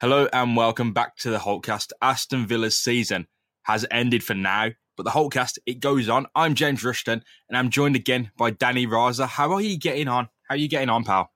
Hello 0.00 0.26
and 0.32 0.56
welcome 0.56 0.94
back 0.94 1.18
to 1.18 1.28
the 1.28 1.36
Holtecast. 1.36 1.92
Aston 2.00 2.46
Villa's 2.46 2.78
season 2.78 3.26
has 3.64 3.84
ended 3.90 4.24
for 4.24 4.32
now, 4.32 4.70
but 4.96 5.02
the 5.02 5.10
Holtecast, 5.10 5.58
it 5.66 5.78
goes 5.78 6.08
on. 6.08 6.26
I'm 6.34 6.54
James 6.54 6.82
Rushton 6.82 7.22
and 7.50 7.58
I'm 7.58 7.68
joined 7.68 7.96
again 7.96 8.30
by 8.38 8.50
Dani 8.50 8.86
Raza. 8.86 9.28
How 9.28 9.52
are 9.52 9.60
you 9.60 9.78
getting 9.78 10.08
on? 10.08 10.30
How 10.48 10.54
are 10.54 10.56
you 10.56 10.68
getting 10.68 10.88
on, 10.88 11.04
pal? 11.04 11.30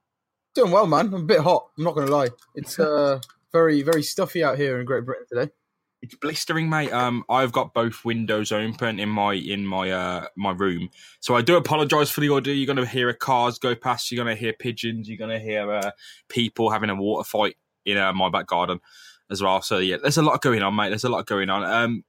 Doing 0.55 0.71
well, 0.71 0.87
man. 0.87 1.09
I'm 1.09 1.13
a 1.13 1.23
bit 1.25 1.41
hot. 1.41 1.67
I'm 1.77 1.85
not 1.85 1.95
going 1.95 2.07
to 2.07 2.17
lie. 2.17 2.31
It's 2.55 2.79
uh, 2.79 3.21
very, 3.53 3.83
very 3.83 4.03
stuffy 4.03 4.43
out 4.43 4.57
here 4.57 4.81
in 4.81 4.87
Great 4.87 5.05
Britain 5.05 5.27
today. 5.29 5.53
It's 6.01 6.15
blistering, 6.15 6.71
mate. 6.71 6.91
Um, 6.91 7.23
I've 7.29 7.53
got 7.53 7.75
both 7.75 8.03
windows 8.03 8.51
open 8.51 8.99
in 8.99 9.11
my 9.11 9.35
in 9.35 9.67
my 9.67 9.91
uh 9.91 10.27
my 10.37 10.51
room, 10.53 10.91
so 11.21 11.35
I 11.35 11.41
do 11.41 11.57
apologise 11.57 12.11
for 12.11 12.21
the 12.21 12.29
audio. 12.29 12.53
You're 12.53 12.67
going 12.67 12.77
to 12.77 12.85
hear 12.85 13.11
cars 13.15 13.59
go 13.59 13.75
past. 13.75 14.11
You're 14.11 14.23
going 14.23 14.37
to 14.37 14.39
hear 14.39 14.53
pigeons. 14.53 15.09
You're 15.09 15.17
going 15.17 15.31
to 15.31 15.39
hear 15.39 15.73
uh, 15.73 15.93
people 16.29 16.69
having 16.69 16.91
a 16.91 16.95
water 16.95 17.25
fight 17.25 17.57
in 17.85 17.99
uh, 17.99 18.13
my 18.13 18.29
back 18.29 18.47
garden 18.47 18.81
as 19.31 19.43
well. 19.43 19.63
So 19.63 19.79
yeah, 19.79 19.97
there's 20.01 20.19
a 20.19 20.23
lot 20.23 20.43
going 20.43 20.63
on, 20.63 20.77
mate. 20.77 20.91
There's 20.91 21.05
a 21.05 21.09
lot 21.09 21.27
going 21.27 21.51
on. 21.51 21.65
Um, 21.65 22.05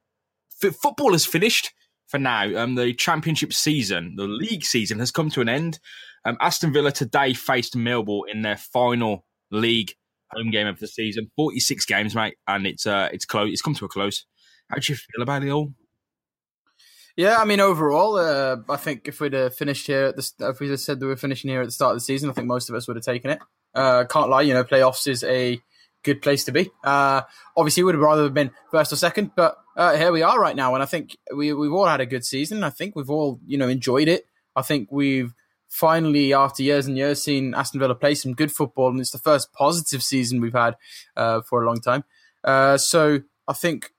f- 0.64 0.76
football 0.76 1.14
has 1.14 1.26
finished 1.26 1.74
for 2.08 2.18
now. 2.18 2.56
Um, 2.58 2.76
the 2.76 2.94
championship 2.94 3.54
season, 3.54 4.16
the 4.16 4.28
league 4.28 4.64
season, 4.64 5.00
has 5.00 5.12
come 5.12 5.30
to 5.32 5.42
an 5.42 5.50
end. 5.50 5.80
Um, 6.26 6.38
Aston 6.42 6.74
Villa 6.74 6.92
today 6.92 7.34
faced 7.34 7.76
Millwall 7.76 8.24
in 8.32 8.42
their 8.42 8.58
final 8.58 9.26
league 9.52 9.94
home 10.32 10.52
game 10.52 10.68
of 10.68 10.80
the 10.80 10.88
season. 10.88 11.32
46 11.36 11.86
games, 11.86 12.16
mate, 12.16 12.36
and 12.48 12.66
it's 12.66 12.86
uh 12.86 13.10
it's 13.12 13.26
close. 13.26 13.52
It's 13.52 13.62
come 13.62 13.76
to 13.76 13.86
a 13.86 13.90
close. 13.90 14.26
How 14.70 14.78
do 14.78 14.92
you 14.92 14.98
feel 14.98 15.22
about 15.22 15.44
it 15.44 15.50
all? 15.50 15.74
Yeah, 17.16 17.38
I 17.38 17.46
mean, 17.46 17.62
overall, 17.62 18.18
uh, 18.18 18.58
I 18.68 18.76
think 18.76 19.08
if 19.08 19.22
we'd 19.22 19.32
have 19.34 19.56
finished 19.56 19.88
here 19.88 20.06
at 20.06 20.18
the, 20.18 20.32
if 20.50 20.60
we 20.60 20.68
just 20.68 20.84
said 20.84 21.00
we 21.00 21.08
are 21.08 21.16
finishing 21.16 21.50
here 21.50 21.62
at 21.62 21.66
the 21.66 21.72
start 21.72 21.92
of 21.92 21.98
the 21.98 22.02
season, 22.02 22.30
I 22.30 22.34
think 22.34 22.48
most 22.48 22.70
of 22.70 22.76
us 22.76 22.88
would 22.88 22.98
have 22.98 23.06
taken 23.06 23.32
it. 23.32 23.40
Uh, 23.76 24.06
can't 24.06 24.30
lie, 24.30 24.42
you 24.42 24.54
know, 24.54 24.64
playoffs 24.64 25.08
is 25.08 25.24
a 25.24 25.62
good 26.04 26.22
place 26.22 26.46
to 26.46 26.52
be. 26.52 26.70
Uh, 26.84 27.22
obviously, 27.58 27.84
would 27.84 27.96
have 27.96 28.02
rather 28.02 28.30
been 28.30 28.52
first 28.72 28.94
or 28.94 28.96
second, 28.96 29.32
but 29.36 29.58
uh, 29.76 29.98
here 29.98 30.12
we 30.12 30.22
are 30.22 30.40
right 30.40 30.56
now, 30.56 30.74
and 30.74 30.82
I 30.82 30.86
think 30.86 31.18
we 31.36 31.52
we've 31.52 31.74
all 31.74 31.88
had 31.88 32.00
a 32.00 32.06
good 32.06 32.24
season. 32.24 32.64
I 32.64 32.70
think 32.70 32.96
we've 32.96 33.10
all 33.10 33.40
you 33.46 33.58
know 33.58 33.68
enjoyed 33.68 34.08
it. 34.08 34.26
I 34.56 34.62
think 34.62 34.88
we've 34.92 35.34
finally, 35.68 36.34
after 36.34 36.64
years 36.64 36.88
and 36.88 36.96
years, 36.96 37.22
seen 37.22 37.54
Aston 37.54 37.82
Villa 37.82 37.96
play 37.96 38.16
some 38.16 38.34
good 38.34 38.52
football, 38.52 38.90
and 38.90 39.00
it's 39.00 39.12
the 39.12 39.18
first 39.18 39.52
positive 39.52 40.02
season 40.02 40.40
we've 40.40 40.54
had 40.54 40.78
uh, 41.18 41.42
for 41.42 41.64
a 41.64 41.66
long 41.66 41.82
time. 41.82 42.06
Uh, 42.44 42.78
so 42.78 43.20
I 43.48 43.54
think. 43.54 43.92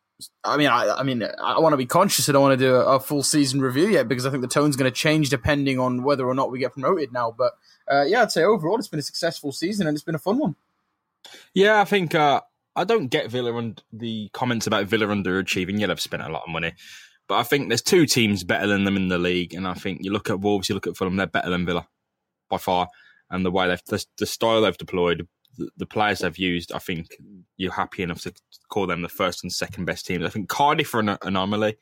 I 0.45 0.57
mean, 0.57 0.69
I, 0.69 0.97
I 0.99 1.03
mean, 1.03 1.23
I 1.23 1.59
want 1.59 1.75
to 1.75 1.77
be 1.77 1.87
conscious. 1.87 2.29
I 2.29 2.33
don't 2.33 2.43
want 2.43 2.59
to 2.59 2.65
do 2.65 2.75
a, 2.75 2.97
a, 2.97 3.01
full 3.01 3.23
season 3.23 3.61
review 3.61 3.89
yet 3.89 4.09
because 4.09 4.25
I 4.25 4.31
think 4.31 4.41
the 4.41 4.49
tone's 4.49 4.75
going 4.75 4.91
to 4.91 4.97
change 4.97 5.29
depending 5.29 5.79
on 5.79 6.03
whether 6.03 6.27
or 6.27 6.35
not 6.35 6.51
we 6.51 6.59
get 6.59 6.73
promoted 6.73 7.13
now. 7.13 7.35
But 7.37 7.53
uh, 7.91 8.05
yeah, 8.05 8.23
I'd 8.23 8.33
say 8.33 8.43
overall 8.43 8.79
it's 8.79 8.89
been 8.89 8.99
a 8.99 9.03
successful 9.03 9.53
season 9.53 9.87
and 9.87 9.95
it's 9.95 10.05
been 10.05 10.15
a 10.15 10.19
fun 10.19 10.39
one. 10.39 10.57
Yeah, 11.53 11.81
I 11.81 11.85
think 11.85 12.15
uh, 12.15 12.41
I 12.75 12.85
don't 12.85 13.09
get 13.09 13.31
Villa 13.31 13.55
and 13.57 13.83
the 13.93 14.31
comments 14.33 14.67
about 14.67 14.87
Villa 14.87 15.07
underachieving. 15.07 15.79
Yeah, 15.79 15.89
they've 15.89 16.01
spent 16.01 16.23
a 16.23 16.29
lot 16.29 16.45
of 16.47 16.53
money, 16.53 16.73
but 17.29 17.37
I 17.37 17.43
think 17.43 17.69
there's 17.69 17.83
two 17.83 18.07
teams 18.07 18.45
better 18.45 18.67
than 18.67 18.85
them 18.85 18.97
in 18.97 19.09
the 19.09 19.19
league, 19.19 19.53
and 19.55 19.67
I 19.67 19.75
think 19.75 20.03
you 20.03 20.13
look 20.13 20.31
at 20.31 20.41
Wolves, 20.41 20.69
you 20.69 20.75
look 20.75 20.87
at 20.87 20.97
Fulham, 20.97 21.17
they're 21.17 21.27
better 21.27 21.51
than 21.51 21.67
Villa 21.67 21.89
by 22.49 22.59
far, 22.59 22.89
and 23.31 23.45
the 23.45 23.51
way 23.51 23.69
they've 23.69 23.85
the, 23.87 24.05
the 24.19 24.27
style 24.27 24.63
they've 24.63 24.79
deployed, 24.79 25.27
the, 25.77 25.87
players 25.87 26.21
they've 26.21 26.39
used, 26.39 26.73
I 26.73 26.79
think 26.79 27.17
you're 27.57 27.73
happy 27.73 28.03
enough 28.03 28.23
to 28.23 28.33
call 28.69 28.87
them 28.87 29.03
the 29.03 29.09
first 29.09 29.43
and 29.43 29.53
second 29.53 29.85
best 29.85 30.07
teams. 30.07 30.25
I 30.25 30.29
think 30.29 30.49
Cardiff 30.49 30.95
are 30.95 31.01
an 31.01 31.17
anomaly, 31.23 31.77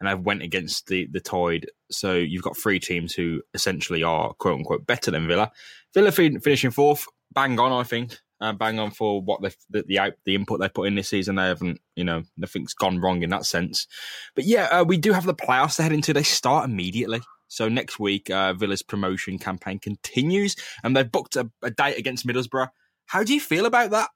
and 0.00 0.08
I've 0.08 0.20
went 0.20 0.42
against 0.42 0.86
the 0.86 1.06
the 1.10 1.20
Tide, 1.20 1.66
so 1.90 2.14
you've 2.14 2.42
got 2.42 2.56
three 2.56 2.78
teams 2.78 3.14
who 3.14 3.42
essentially 3.54 4.02
are 4.02 4.34
quote 4.34 4.58
unquote 4.58 4.86
better 4.86 5.10
than 5.10 5.28
Villa. 5.28 5.50
Villa 5.94 6.12
finishing 6.12 6.70
fourth, 6.70 7.06
bang 7.32 7.58
on, 7.58 7.72
I 7.72 7.82
think 7.82 8.18
uh, 8.40 8.52
bang 8.52 8.78
on 8.78 8.90
for 8.90 9.22
what 9.22 9.40
the 9.40 9.54
the, 9.70 9.82
the 9.86 10.14
the 10.24 10.34
input 10.34 10.60
they 10.60 10.68
put 10.68 10.88
in 10.88 10.94
this 10.94 11.08
season. 11.08 11.36
They 11.36 11.46
haven't, 11.46 11.80
you 11.94 12.04
know, 12.04 12.22
nothing's 12.36 12.74
gone 12.74 13.00
wrong 13.00 13.22
in 13.22 13.30
that 13.30 13.46
sense. 13.46 13.86
But 14.34 14.44
yeah, 14.44 14.64
uh, 14.64 14.84
we 14.84 14.98
do 14.98 15.12
have 15.12 15.24
the 15.24 15.34
playoffs 15.34 15.76
to 15.76 15.82
head 15.82 15.92
into. 15.92 16.12
They 16.12 16.22
start 16.22 16.68
immediately. 16.68 17.20
So 17.48 17.68
next 17.68 17.98
week, 17.98 18.28
uh, 18.28 18.54
Villa's 18.54 18.82
promotion 18.82 19.38
campaign 19.38 19.78
continues, 19.78 20.56
and 20.82 20.96
they've 20.96 21.10
booked 21.10 21.36
a, 21.36 21.50
a 21.62 21.70
date 21.70 21.98
against 21.98 22.26
Middlesbrough. 22.26 22.68
How 23.06 23.22
do 23.22 23.34
you 23.34 23.40
feel 23.40 23.66
about 23.66 23.90
that? 23.90 24.10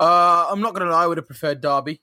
Uh, 0.00 0.46
I'm 0.50 0.60
not 0.60 0.74
going 0.74 0.86
to 0.86 0.92
lie, 0.92 1.04
I 1.04 1.06
would 1.06 1.18
have 1.18 1.26
preferred 1.26 1.60
Derby. 1.60 2.00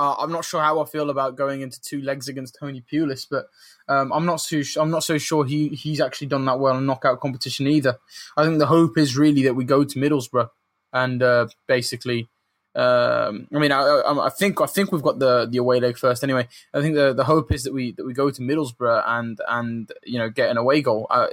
Uh, 0.00 0.14
I'm 0.18 0.32
not 0.32 0.46
sure 0.46 0.62
how 0.62 0.80
I 0.80 0.86
feel 0.86 1.10
about 1.10 1.36
going 1.36 1.60
into 1.60 1.78
two 1.78 2.00
legs 2.00 2.26
against 2.26 2.56
Tony 2.58 2.82
Pulis, 2.90 3.26
but 3.30 3.48
um, 3.86 4.10
I'm 4.12 4.24
not 4.24 4.36
so 4.36 4.62
I'm 4.80 4.90
not 4.90 5.04
so 5.04 5.18
sure 5.18 5.44
he 5.44 5.68
he's 5.68 6.00
actually 6.00 6.28
done 6.28 6.46
that 6.46 6.58
well 6.58 6.78
in 6.78 6.86
knockout 6.86 7.20
competition 7.20 7.66
either. 7.66 7.98
I 8.34 8.44
think 8.44 8.58
the 8.58 8.66
hope 8.66 8.96
is 8.96 9.18
really 9.18 9.42
that 9.42 9.52
we 9.52 9.64
go 9.64 9.84
to 9.84 9.98
Middlesbrough 9.98 10.48
and 10.94 11.22
uh, 11.22 11.48
basically. 11.66 12.30
Um, 12.74 13.48
I 13.54 13.58
mean, 13.58 13.72
I, 13.72 14.02
I, 14.06 14.30
think 14.30 14.60
I 14.60 14.66
think 14.66 14.92
we've 14.92 15.02
got 15.02 15.18
the, 15.18 15.44
the 15.44 15.58
away 15.58 15.80
leg 15.80 15.98
first. 15.98 16.22
Anyway, 16.22 16.46
I 16.72 16.80
think 16.80 16.94
the, 16.94 17.12
the 17.12 17.24
hope 17.24 17.52
is 17.52 17.64
that 17.64 17.74
we 17.74 17.92
that 17.92 18.06
we 18.06 18.14
go 18.14 18.30
to 18.30 18.40
Middlesbrough 18.40 19.02
and 19.06 19.38
and 19.48 19.92
you 20.04 20.18
know 20.18 20.30
get 20.30 20.48
an 20.48 20.56
away 20.56 20.80
goal. 20.80 21.08
Uh, 21.10 21.26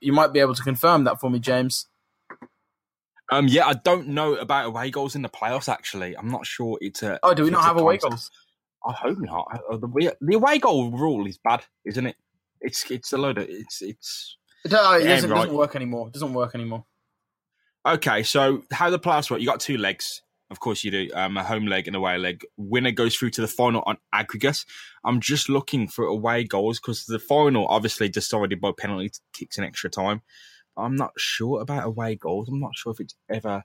you 0.00 0.12
might 0.12 0.32
be 0.32 0.38
able 0.38 0.54
to 0.54 0.62
confirm 0.62 1.04
that 1.04 1.18
for 1.18 1.28
me, 1.28 1.40
James. 1.40 1.86
Um, 3.32 3.48
yeah, 3.48 3.66
I 3.66 3.72
don't 3.72 4.08
know 4.08 4.34
about 4.34 4.66
away 4.66 4.90
goals 4.90 5.14
in 5.14 5.22
the 5.22 5.28
playoffs. 5.28 5.68
Actually, 5.68 6.14
I'm 6.16 6.30
not 6.30 6.46
sure 6.46 6.76
it's 6.82 7.02
a. 7.02 7.18
Oh, 7.22 7.32
do 7.32 7.44
we 7.44 7.50
not 7.50 7.64
have 7.64 7.78
away 7.78 7.96
goals? 7.96 8.30
I 8.86 8.92
hope 8.92 9.18
not. 9.18 9.46
Uh, 9.70 9.78
the, 9.78 10.16
the 10.20 10.34
away 10.34 10.58
goal 10.58 10.90
rule 10.90 11.26
is 11.26 11.38
bad, 11.38 11.64
isn't 11.86 12.06
it? 12.06 12.16
It's 12.60 12.90
it's 12.90 13.12
a 13.12 13.18
load 13.18 13.38
of 13.38 13.48
it's 13.48 13.80
it's. 13.80 14.36
It, 14.64 14.68
doesn't, 14.68 15.08
it 15.08 15.10
right. 15.10 15.20
doesn't 15.20 15.54
work 15.54 15.74
anymore. 15.74 16.08
It 16.08 16.12
doesn't 16.12 16.34
work 16.34 16.54
anymore. 16.54 16.84
Okay, 17.86 18.22
so 18.22 18.64
how 18.70 18.90
the 18.90 18.98
playoffs 18.98 19.30
work? 19.30 19.40
You 19.40 19.46
got 19.46 19.60
two 19.60 19.78
legs. 19.78 20.22
Of 20.50 20.60
course, 20.60 20.84
you 20.84 20.90
do 20.90 21.08
um, 21.14 21.38
a 21.38 21.42
home 21.42 21.66
leg 21.66 21.86
and 21.86 21.96
away 21.96 22.18
leg. 22.18 22.44
Winner 22.58 22.90
goes 22.90 23.16
through 23.16 23.30
to 23.30 23.40
the 23.40 23.48
final 23.48 23.82
on 23.86 23.96
aggregate. 24.12 24.66
I'm 25.04 25.20
just 25.20 25.48
looking 25.48 25.88
for 25.88 26.04
away 26.04 26.44
goals 26.44 26.78
because 26.78 27.06
the 27.06 27.18
final 27.18 27.66
obviously 27.68 28.10
decided 28.10 28.60
by 28.60 28.72
penalty 28.78 29.12
kicks 29.32 29.56
in 29.56 29.64
extra 29.64 29.88
time. 29.88 30.20
I'm 30.76 30.96
not 30.96 31.12
sure 31.18 31.60
about 31.60 31.86
away 31.86 32.16
goals. 32.16 32.48
I'm 32.48 32.60
not 32.60 32.76
sure 32.76 32.92
if 32.92 33.00
it's 33.00 33.14
ever. 33.30 33.64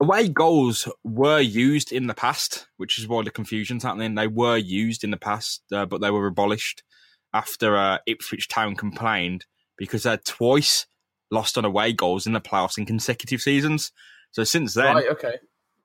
Away 0.00 0.28
goals 0.28 0.88
were 1.04 1.40
used 1.40 1.92
in 1.92 2.06
the 2.06 2.14
past, 2.14 2.66
which 2.76 2.98
is 2.98 3.08
why 3.08 3.22
the 3.22 3.30
confusion's 3.30 3.82
happening. 3.82 4.14
They 4.14 4.26
were 4.26 4.56
used 4.56 5.04
in 5.04 5.10
the 5.10 5.16
past, 5.16 5.62
uh, 5.72 5.86
but 5.86 6.00
they 6.00 6.10
were 6.10 6.26
abolished 6.26 6.82
after 7.32 7.76
uh, 7.76 7.98
Ipswich 8.06 8.48
Town 8.48 8.76
complained 8.76 9.46
because 9.76 10.04
they 10.04 10.16
twice 10.24 10.86
lost 11.30 11.58
on 11.58 11.64
away 11.64 11.92
goals 11.92 12.26
in 12.26 12.32
the 12.32 12.40
playoffs 12.40 12.78
in 12.78 12.86
consecutive 12.86 13.40
seasons. 13.40 13.92
So 14.30 14.44
since 14.44 14.74
then, 14.74 14.96
right, 14.96 15.08
okay. 15.08 15.36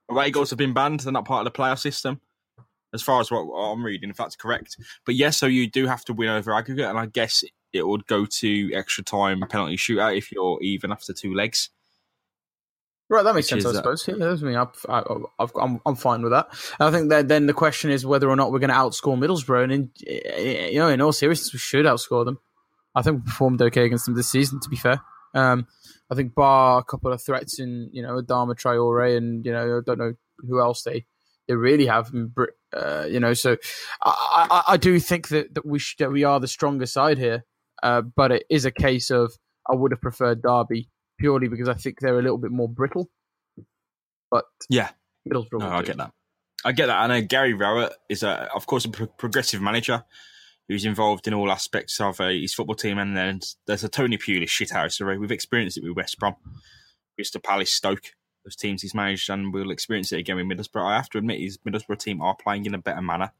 away 0.09 0.31
goals 0.31 0.49
have 0.49 0.59
been 0.59 0.73
banned. 0.73 1.01
They're 1.01 1.13
not 1.13 1.25
part 1.25 1.45
of 1.45 1.51
the 1.51 1.57
playoff 1.57 1.79
system, 1.79 2.21
as 2.93 3.01
far 3.01 3.21
as 3.21 3.31
what 3.31 3.41
I'm 3.41 3.83
reading, 3.83 4.09
if 4.09 4.17
that's 4.17 4.35
correct. 4.35 4.77
But 5.05 5.15
yes, 5.15 5.19
yeah, 5.19 5.29
so 5.31 5.45
you 5.47 5.69
do 5.69 5.87
have 5.87 6.05
to 6.05 6.13
win 6.13 6.29
over 6.29 6.53
aggregate, 6.53 6.85
and 6.85 6.99
I 6.99 7.05
guess 7.05 7.43
it 7.73 7.87
would 7.87 8.07
go 8.07 8.25
to 8.25 8.71
extra 8.73 9.03
time 9.03 9.41
penalty 9.49 9.77
shootout 9.77 10.17
if 10.17 10.31
you're 10.31 10.59
even 10.61 10.91
after 10.91 11.13
two 11.13 11.33
legs. 11.33 11.69
Right, 13.11 13.23
that 13.23 13.35
makes 13.35 13.49
sense. 13.49 13.65
I 13.65 13.73
suppose. 13.73 14.07
Yeah, 14.07 14.15
I 14.15 14.35
mean, 14.35 14.55
I, 14.55 15.03
am 15.61 15.81
I'm 15.85 15.95
fine 15.95 16.21
with 16.21 16.31
that. 16.31 16.47
And 16.79 16.87
I 16.87 16.91
think 16.91 17.09
that 17.09 17.27
then 17.27 17.45
the 17.45 17.53
question 17.53 17.91
is 17.91 18.05
whether 18.05 18.29
or 18.29 18.37
not 18.37 18.53
we're 18.53 18.59
going 18.59 18.69
to 18.69 18.75
outscore 18.75 19.17
Middlesbrough, 19.17 19.65
and 19.65 19.73
in, 19.73 20.73
you 20.73 20.79
know, 20.79 20.87
in 20.87 21.01
all 21.01 21.11
seriousness, 21.11 21.51
we 21.51 21.59
should 21.59 21.85
outscore 21.85 22.23
them. 22.23 22.39
I 22.95 23.01
think 23.01 23.17
we 23.17 23.23
performed 23.23 23.61
okay 23.63 23.83
against 23.83 24.05
them 24.05 24.15
this 24.15 24.29
season. 24.29 24.61
To 24.61 24.69
be 24.69 24.77
fair, 24.77 25.01
um, 25.33 25.67
I 26.09 26.15
think 26.15 26.33
bar 26.35 26.79
a 26.79 26.83
couple 26.85 27.11
of 27.11 27.21
threats 27.21 27.59
in, 27.59 27.89
you 27.91 28.01
know, 28.01 28.21
Adama 28.21 28.55
Traore, 28.55 29.17
and 29.17 29.45
you 29.45 29.51
know, 29.51 29.79
I 29.79 29.81
don't 29.85 29.99
know 29.99 30.13
who 30.37 30.61
else 30.61 30.83
they 30.83 31.05
they 31.49 31.55
really 31.55 31.87
have. 31.87 32.13
Uh, 32.73 33.07
you 33.09 33.19
know, 33.19 33.33
so 33.33 33.57
I, 34.01 34.47
I, 34.49 34.63
I 34.73 34.77
do 34.77 35.01
think 35.01 35.27
that 35.29 35.53
that 35.55 35.65
we 35.65 35.79
should, 35.79 35.97
that 35.99 36.13
we 36.13 36.23
are 36.23 36.39
the 36.39 36.47
stronger 36.47 36.85
side 36.85 37.17
here. 37.17 37.43
Uh, 37.83 38.01
but 38.01 38.31
it 38.31 38.45
is 38.49 38.65
a 38.65 38.71
case 38.71 39.09
of 39.09 39.31
I 39.69 39.75
would 39.75 39.91
have 39.91 40.01
preferred 40.01 40.41
Derby 40.41 40.89
purely 41.19 41.47
because 41.47 41.69
I 41.69 41.73
think 41.73 41.99
they're 41.99 42.19
a 42.19 42.21
little 42.21 42.37
bit 42.37 42.51
more 42.51 42.69
brittle. 42.69 43.09
But 44.29 44.45
yeah, 44.69 44.89
Middlesbrough. 45.27 45.59
No, 45.59 45.69
I 45.69 45.83
get 45.83 45.97
that. 45.97 46.11
I 46.63 46.71
get 46.71 46.87
that. 46.87 46.97
I 46.97 47.07
know 47.07 47.21
Gary 47.21 47.53
Rowett 47.53 47.93
is, 48.07 48.23
a, 48.23 48.49
of 48.53 48.67
course, 48.67 48.85
a 48.85 48.89
pro- 48.89 49.07
progressive 49.07 49.61
manager 49.61 50.03
who's 50.67 50.85
involved 50.85 51.27
in 51.27 51.33
all 51.33 51.51
aspects 51.51 51.99
of 51.99 52.21
uh, 52.21 52.27
his 52.27 52.53
football 52.53 52.75
team. 52.75 52.97
And 52.97 53.17
then 53.17 53.41
there's 53.65 53.83
a 53.83 53.89
Tony 53.89 54.17
Pulis 54.17 54.43
shithouse. 54.43 54.93
So 54.93 55.05
we've 55.05 55.31
experienced 55.31 55.77
it 55.77 55.83
with 55.83 55.97
West 55.97 56.19
Brom, 56.19 56.35
Crystal 57.15 57.41
Palace, 57.41 57.71
Stoke, 57.71 58.13
those 58.45 58.55
teams 58.55 58.81
he's 58.81 58.95
managed, 58.95 59.29
and 59.29 59.53
we'll 59.53 59.71
experience 59.71 60.11
it 60.11 60.19
again 60.19 60.35
with 60.35 60.45
Middlesbrough. 60.45 60.85
I 60.85 60.95
have 60.95 61.09
to 61.09 61.17
admit, 61.17 61.39
his 61.39 61.57
Middlesbrough 61.59 61.99
team 61.99 62.21
are 62.21 62.35
playing 62.35 62.65
in 62.65 62.73
a 62.73 62.79
better 62.79 63.01
manner 63.01 63.31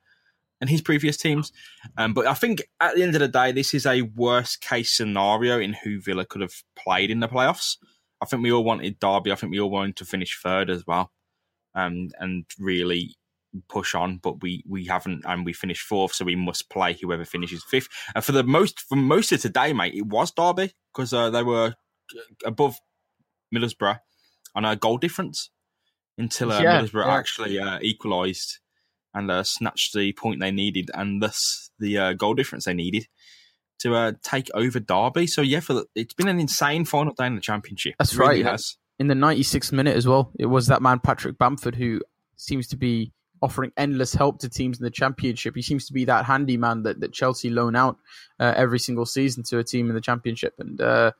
and 0.61 0.69
his 0.69 0.81
previous 0.81 1.17
teams. 1.17 1.51
Um, 1.97 2.13
but 2.13 2.27
I 2.27 2.33
think 2.35 2.61
at 2.79 2.95
the 2.95 3.03
end 3.03 3.15
of 3.15 3.19
the 3.21 3.27
day, 3.27 3.51
this 3.51 3.73
is 3.73 3.85
a 3.85 4.03
worst 4.03 4.61
case 4.61 4.95
scenario 4.95 5.59
in 5.59 5.73
who 5.73 5.99
Villa 5.99 6.23
could 6.23 6.41
have 6.41 6.53
played 6.75 7.11
in 7.11 7.19
the 7.19 7.27
playoffs. 7.27 7.77
I 8.21 8.25
think 8.27 8.43
we 8.43 8.51
all 8.51 8.63
wanted 8.63 8.99
Derby. 8.99 9.31
I 9.31 9.35
think 9.35 9.51
we 9.51 9.59
all 9.59 9.71
wanted 9.71 9.95
to 9.97 10.05
finish 10.05 10.39
third 10.41 10.69
as 10.69 10.85
well, 10.85 11.11
um, 11.75 12.09
and 12.19 12.45
really 12.59 13.15
push 13.67 13.95
on. 13.95 14.17
But 14.17 14.41
we 14.43 14.63
we 14.69 14.85
haven't, 14.85 15.23
and 15.25 15.43
we 15.43 15.53
finished 15.53 15.81
fourth, 15.81 16.13
so 16.13 16.23
we 16.23 16.35
must 16.35 16.69
play 16.69 16.93
whoever 16.93 17.25
finishes 17.25 17.63
fifth. 17.63 17.89
And 18.13 18.23
for 18.23 18.31
the 18.31 18.43
most 18.43 18.79
for 18.79 18.95
most 18.95 19.31
of 19.31 19.41
today, 19.41 19.73
mate, 19.73 19.95
it 19.95 20.05
was 20.05 20.31
Derby 20.31 20.71
because 20.93 21.11
uh, 21.13 21.31
they 21.31 21.43
were 21.43 21.73
above 22.45 22.77
Middlesbrough 23.53 23.99
on 24.55 24.65
a 24.65 24.75
goal 24.75 24.97
difference. 24.97 25.49
until 26.17 26.51
uh, 26.51 26.61
Yeah, 26.61 26.81
Middlesbrough 26.81 27.05
yeah. 27.07 27.15
actually 27.15 27.59
uh, 27.59 27.79
equalised 27.81 28.59
and 29.13 29.29
uh, 29.29 29.43
snatched 29.43 29.93
the 29.93 30.13
point 30.13 30.39
they 30.39 30.51
needed 30.51 30.89
and 30.93 31.21
thus 31.21 31.71
the 31.79 31.97
uh, 31.97 32.13
goal 32.13 32.33
difference 32.33 32.65
they 32.65 32.73
needed 32.73 33.07
to 33.79 33.95
uh, 33.95 34.11
take 34.23 34.49
over 34.53 34.79
Derby. 34.79 35.27
So 35.27 35.41
yeah, 35.41 35.59
for 35.59 35.73
the, 35.73 35.85
it's 35.95 36.13
been 36.13 36.27
an 36.27 36.39
insane 36.39 36.85
final 36.85 37.13
day 37.13 37.25
in 37.25 37.35
the 37.35 37.41
championship. 37.41 37.95
That's 37.99 38.13
It 38.13 38.19
really 38.19 38.43
right. 38.43 38.51
Has. 38.53 38.77
in 38.99 39.07
the 39.07 39.15
96th 39.15 39.71
minute 39.71 39.95
as 39.95 40.07
well. 40.07 40.31
It 40.37 40.45
was 40.45 40.67
that 40.67 40.81
man 40.81 40.99
Patrick 40.99 41.37
Bamford 41.37 41.75
who 41.75 42.01
seems 42.37 42.67
to 42.67 42.77
be 42.77 43.11
offering 43.41 43.71
endless 43.75 44.13
help 44.13 44.39
to 44.39 44.49
teams 44.49 44.79
in 44.79 44.83
the 44.83 44.91
championship. 44.91 45.55
He 45.55 45.63
seems 45.63 45.87
to 45.87 45.93
be 45.93 46.05
that 46.05 46.25
handyman 46.25 46.83
that, 46.83 46.99
that 46.99 47.11
Chelsea 47.11 47.49
loan 47.49 47.75
out 47.75 47.97
uh, 48.39 48.53
every 48.55 48.77
single 48.77 49.05
season 49.05 49.43
to 49.45 49.57
a 49.57 49.63
team 49.63 49.89
in 49.89 49.95
the 49.95 50.01
championship. 50.01 50.53
And 50.59 50.79
uh, 50.79 51.11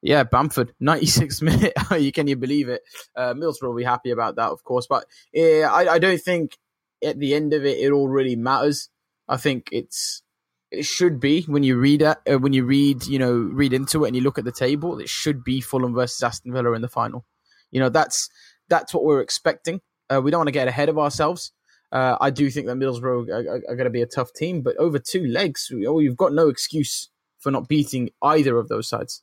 yeah, 0.00 0.24
Bamford, 0.24 0.72
96th 0.82 1.42
minute. 1.42 1.74
you 2.02 2.10
can 2.10 2.26
you 2.26 2.36
believe 2.36 2.70
it? 2.70 2.82
Uh, 3.14 3.34
Mills 3.34 3.60
will 3.60 3.74
be 3.74 3.84
happy 3.84 4.10
about 4.10 4.36
that, 4.36 4.48
of 4.48 4.64
course. 4.64 4.86
But 4.86 5.04
yeah, 5.32 5.68
I, 5.70 5.94
I 5.94 5.98
don't 5.98 6.20
think 6.20 6.56
at 7.04 7.18
the 7.18 7.34
end 7.34 7.52
of 7.52 7.64
it 7.64 7.78
it 7.78 7.92
all 7.92 8.08
really 8.08 8.36
matters. 8.36 8.88
I 9.28 9.36
think 9.36 9.68
it's 9.72 10.22
it 10.70 10.84
should 10.84 11.18
be 11.18 11.42
when 11.42 11.62
you 11.62 11.78
read 11.78 12.02
it, 12.02 12.18
uh, 12.30 12.38
when 12.38 12.52
you 12.52 12.64
read, 12.64 13.06
you 13.06 13.18
know, 13.18 13.32
read 13.32 13.72
into 13.72 14.04
it 14.04 14.08
and 14.08 14.16
you 14.16 14.22
look 14.22 14.38
at 14.38 14.44
the 14.44 14.52
table, 14.52 14.98
it 14.98 15.08
should 15.08 15.42
be 15.42 15.60
Fulham 15.60 15.94
versus 15.94 16.22
Aston 16.22 16.52
Villa 16.52 16.72
in 16.72 16.82
the 16.82 16.88
final. 16.88 17.24
You 17.70 17.80
know, 17.80 17.88
that's 17.88 18.28
that's 18.68 18.92
what 18.92 19.04
we're 19.04 19.20
expecting. 19.20 19.80
Uh, 20.10 20.20
we 20.22 20.30
don't 20.30 20.40
want 20.40 20.48
to 20.48 20.52
get 20.52 20.68
ahead 20.68 20.88
of 20.88 20.98
ourselves. 20.98 21.52
Uh, 21.90 22.16
I 22.20 22.30
do 22.30 22.50
think 22.50 22.66
that 22.66 22.76
Middlesbrough 22.76 23.30
are, 23.30 23.50
are, 23.50 23.62
are 23.68 23.76
going 23.76 23.84
to 23.84 23.90
be 23.90 24.02
a 24.02 24.06
tough 24.06 24.32
team, 24.34 24.60
but 24.60 24.76
over 24.76 24.98
two 24.98 25.26
legs, 25.26 25.70
oh, 25.86 26.00
you've 26.00 26.16
got 26.16 26.34
no 26.34 26.48
excuse 26.48 27.08
for 27.38 27.50
not 27.50 27.68
beating 27.68 28.10
either 28.22 28.58
of 28.58 28.68
those 28.68 28.88
sides. 28.88 29.22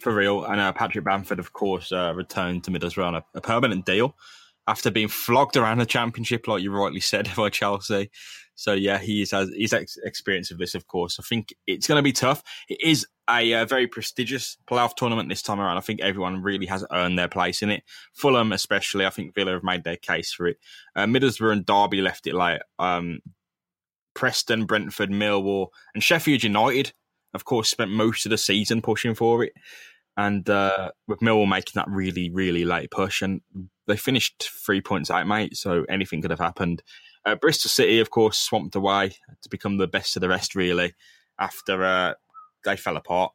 for 0.00 0.14
real. 0.14 0.44
And 0.44 0.60
uh, 0.60 0.72
Patrick 0.72 1.04
Bamford, 1.04 1.38
of 1.38 1.52
course, 1.52 1.92
uh, 1.92 2.12
returned 2.14 2.64
to 2.64 2.70
Middlesbrough 2.70 3.06
on 3.06 3.14
a, 3.16 3.24
a 3.34 3.40
permanent 3.40 3.84
deal 3.84 4.16
after 4.66 4.90
being 4.90 5.08
flogged 5.08 5.56
around 5.56 5.78
the 5.78 5.86
championship, 5.86 6.48
like 6.48 6.62
you 6.62 6.72
rightly 6.72 7.00
said, 7.00 7.30
by 7.36 7.50
Chelsea. 7.50 8.10
So 8.56 8.72
yeah, 8.72 8.98
he's 8.98 9.32
has 9.32 9.50
he's 9.50 9.74
ex- 9.74 9.98
experience 10.02 10.50
of 10.50 10.58
this, 10.58 10.74
of 10.74 10.86
course. 10.86 11.18
I 11.20 11.22
think 11.22 11.54
it's 11.66 11.86
going 11.86 11.98
to 11.98 12.02
be 12.02 12.12
tough. 12.12 12.42
It 12.68 12.78
is 12.82 13.06
a 13.28 13.52
uh, 13.52 13.64
very 13.66 13.86
prestigious 13.86 14.56
playoff 14.66 14.94
tournament 14.94 15.28
this 15.28 15.42
time 15.42 15.60
around. 15.60 15.76
I 15.76 15.80
think 15.80 16.00
everyone 16.00 16.42
really 16.42 16.66
has 16.66 16.84
earned 16.90 17.18
their 17.18 17.28
place 17.28 17.62
in 17.62 17.70
it. 17.70 17.82
Fulham, 18.14 18.52
especially, 18.52 19.04
I 19.04 19.10
think 19.10 19.34
Villa 19.34 19.52
have 19.52 19.62
made 19.62 19.84
their 19.84 19.96
case 19.96 20.32
for 20.32 20.46
it. 20.46 20.56
Uh, 20.94 21.04
Middlesbrough 21.04 21.52
and 21.52 21.66
Derby 21.66 22.00
left 22.00 22.26
it 22.26 22.34
late. 22.34 22.60
Um, 22.78 23.20
Preston, 24.14 24.64
Brentford, 24.64 25.10
Millwall, 25.10 25.68
and 25.94 26.02
Sheffield 26.02 26.42
United, 26.42 26.94
of 27.34 27.44
course, 27.44 27.68
spent 27.68 27.90
most 27.90 28.24
of 28.24 28.30
the 28.30 28.38
season 28.38 28.80
pushing 28.80 29.14
for 29.14 29.44
it. 29.44 29.52
And 30.16 30.48
uh, 30.48 30.92
with 31.06 31.20
Millwall 31.20 31.46
making 31.46 31.72
that 31.74 31.90
really, 31.90 32.30
really 32.30 32.64
late 32.64 32.90
push, 32.90 33.20
and 33.20 33.42
they 33.86 33.96
finished 33.96 34.50
three 34.64 34.80
points 34.80 35.10
out, 35.10 35.26
mate. 35.26 35.56
So 35.56 35.84
anything 35.88 36.22
could 36.22 36.30
have 36.30 36.40
happened. 36.40 36.82
Uh, 37.24 37.34
Bristol 37.34 37.68
City, 37.68 37.98
of 37.98 38.10
course, 38.10 38.38
swamped 38.38 38.76
away 38.76 39.10
to 39.42 39.48
become 39.48 39.78
the 39.78 39.88
best 39.88 40.16
of 40.16 40.20
the 40.20 40.28
rest, 40.28 40.54
really, 40.54 40.94
after 41.38 41.84
uh, 41.84 42.14
they 42.64 42.76
fell 42.76 42.96
apart 42.96 43.32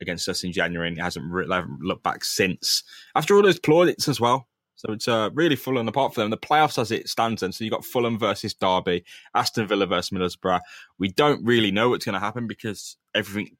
against 0.00 0.28
us 0.28 0.44
in 0.44 0.52
January, 0.52 0.88
and 0.88 0.98
it 0.98 1.02
hasn't 1.02 1.30
re- 1.30 1.46
haven't 1.50 1.80
looked 1.80 2.02
back 2.02 2.24
since. 2.24 2.82
After 3.14 3.34
all 3.34 3.42
those 3.42 3.60
plaudits 3.60 4.08
as 4.08 4.20
well. 4.20 4.48
So 4.76 4.92
it's 4.92 5.08
uh, 5.08 5.30
really 5.32 5.56
falling 5.56 5.88
apart 5.88 6.14
for 6.14 6.20
them. 6.20 6.30
The 6.30 6.36
playoffs 6.36 6.78
as 6.78 6.90
it 6.90 7.08
stands, 7.08 7.40
then. 7.40 7.52
So 7.52 7.64
you've 7.64 7.72
got 7.72 7.84
Fulham 7.84 8.18
versus 8.18 8.54
Derby, 8.54 9.04
Aston 9.34 9.68
Villa 9.68 9.86
versus 9.86 10.10
Middlesbrough. 10.10 10.60
We 10.98 11.10
don't 11.10 11.44
really 11.44 11.70
know 11.70 11.90
what's 11.90 12.04
going 12.04 12.14
to 12.14 12.18
happen 12.18 12.46
because 12.46 12.96
everything 13.14 13.56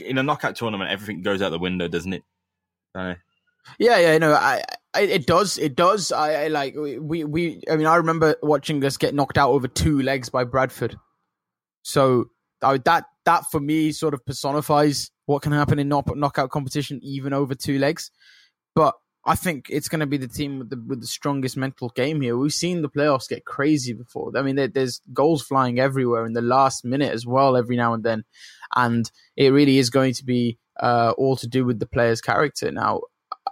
in 0.00 0.18
a 0.18 0.22
knockout 0.22 0.56
tournament, 0.56 0.90
everything 0.90 1.22
goes 1.22 1.40
out 1.40 1.50
the 1.50 1.58
window, 1.58 1.88
doesn't 1.88 2.12
it? 2.12 2.24
It? 2.96 3.18
Yeah, 3.78 3.98
yeah, 3.98 4.18
no, 4.18 4.32
I, 4.32 4.62
I 4.94 5.02
it 5.02 5.26
does, 5.26 5.58
it 5.58 5.76
does. 5.76 6.12
I, 6.12 6.44
I 6.44 6.48
like 6.48 6.74
we, 6.76 7.24
we. 7.24 7.60
I 7.70 7.76
mean, 7.76 7.86
I 7.86 7.96
remember 7.96 8.36
watching 8.42 8.84
us 8.84 8.96
get 8.96 9.14
knocked 9.14 9.38
out 9.38 9.50
over 9.50 9.68
two 9.68 10.02
legs 10.02 10.28
by 10.28 10.44
Bradford. 10.44 10.96
So 11.82 12.30
that 12.60 13.04
that 13.24 13.50
for 13.50 13.60
me 13.60 13.92
sort 13.92 14.14
of 14.14 14.24
personifies 14.24 15.10
what 15.26 15.42
can 15.42 15.52
happen 15.52 15.78
in 15.78 15.88
knock, 15.88 16.14
knockout 16.16 16.50
competition, 16.50 17.00
even 17.02 17.32
over 17.32 17.54
two 17.54 17.78
legs. 17.78 18.10
But 18.74 18.94
I 19.24 19.34
think 19.34 19.66
it's 19.68 19.88
going 19.88 20.00
to 20.00 20.06
be 20.06 20.18
the 20.18 20.28
team 20.28 20.60
with 20.60 20.70
the 20.70 20.82
with 20.86 21.00
the 21.00 21.06
strongest 21.06 21.56
mental 21.56 21.88
game 21.90 22.20
here. 22.20 22.36
We've 22.36 22.52
seen 22.52 22.82
the 22.82 22.88
playoffs 22.88 23.28
get 23.28 23.44
crazy 23.44 23.92
before. 23.92 24.30
I 24.36 24.42
mean, 24.42 24.56
there, 24.56 24.68
there's 24.68 25.00
goals 25.12 25.42
flying 25.42 25.80
everywhere 25.80 26.24
in 26.26 26.32
the 26.32 26.42
last 26.42 26.84
minute 26.84 27.12
as 27.12 27.26
well, 27.26 27.56
every 27.56 27.76
now 27.76 27.92
and 27.92 28.04
then, 28.04 28.24
and 28.74 29.10
it 29.36 29.52
really 29.52 29.78
is 29.78 29.90
going 29.90 30.14
to 30.14 30.24
be 30.24 30.58
uh, 30.80 31.12
all 31.18 31.36
to 31.36 31.48
do 31.48 31.64
with 31.64 31.80
the 31.80 31.86
player's 31.86 32.20
character. 32.20 32.70
Now, 32.70 33.00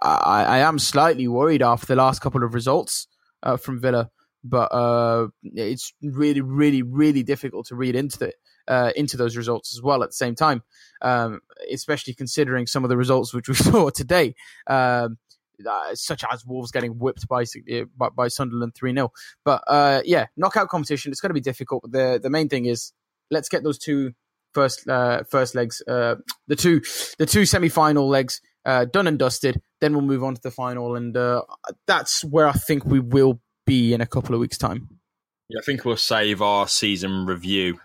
I, 0.01 0.43
I 0.43 0.57
am 0.59 0.79
slightly 0.79 1.27
worried 1.27 1.61
after 1.61 1.87
the 1.87 1.95
last 1.95 2.21
couple 2.21 2.43
of 2.43 2.53
results 2.53 3.07
uh, 3.43 3.57
from 3.57 3.79
Villa, 3.79 4.09
but 4.43 4.71
uh, 4.71 5.27
it's 5.43 5.93
really, 6.01 6.41
really, 6.41 6.81
really 6.81 7.23
difficult 7.23 7.67
to 7.67 7.75
read 7.75 7.95
into 7.95 8.25
it. 8.25 8.35
Uh, 8.67 8.91
into 8.95 9.15
those 9.15 9.37
results 9.37 9.77
as 9.77 9.83
well 9.83 10.01
at 10.01 10.09
the 10.09 10.13
same 10.13 10.33
time, 10.33 10.63
um, 11.03 11.39
especially 11.71 12.15
considering 12.15 12.65
some 12.65 12.83
of 12.83 12.89
the 12.89 12.97
results 12.97 13.31
which 13.31 13.47
we 13.47 13.53
saw 13.53 13.91
today, 13.91 14.33
um, 14.65 15.19
uh, 15.69 15.93
such 15.93 16.23
as 16.31 16.43
Wolves 16.43 16.71
getting 16.71 16.93
whipped 16.93 17.27
by 17.27 17.45
by, 17.95 18.09
by 18.09 18.27
Sunderland 18.27 18.73
three 18.73 18.91
0 18.91 19.11
But 19.43 19.63
uh, 19.67 20.01
yeah, 20.03 20.25
knockout 20.35 20.69
competition 20.69 21.11
it's 21.11 21.21
going 21.21 21.29
to 21.29 21.35
be 21.35 21.41
difficult. 21.41 21.83
But 21.83 21.91
the 21.91 22.19
the 22.23 22.31
main 22.31 22.49
thing 22.49 22.65
is 22.65 22.91
let's 23.29 23.49
get 23.49 23.63
those 23.63 23.77
two 23.77 24.13
first 24.55 24.87
uh, 24.87 25.21
first 25.29 25.53
legs, 25.53 25.83
uh, 25.87 26.15
the 26.47 26.55
two 26.55 26.81
the 27.19 27.27
two 27.27 27.45
semi 27.45 27.69
final 27.69 28.07
legs 28.07 28.41
uh, 28.65 28.85
done 28.85 29.07
and 29.07 29.19
dusted. 29.19 29.61
Then 29.81 29.93
we'll 29.93 30.01
move 30.01 30.23
on 30.23 30.35
to 30.35 30.41
the 30.41 30.51
final, 30.51 30.95
and 30.95 31.15
uh, 31.15 31.43
that's 31.87 32.23
where 32.23 32.47
I 32.47 32.53
think 32.53 32.85
we 32.85 32.99
will 32.99 33.39
be 33.65 33.93
in 33.93 34.01
a 34.01 34.05
couple 34.05 34.33
of 34.33 34.41
weeks' 34.41 34.57
time. 34.57 34.99
Yeah, 35.49 35.59
I 35.59 35.63
think 35.63 35.85
we'll 35.85 35.97
save 35.97 36.41
our 36.41 36.67
season 36.67 37.25
review 37.25 37.79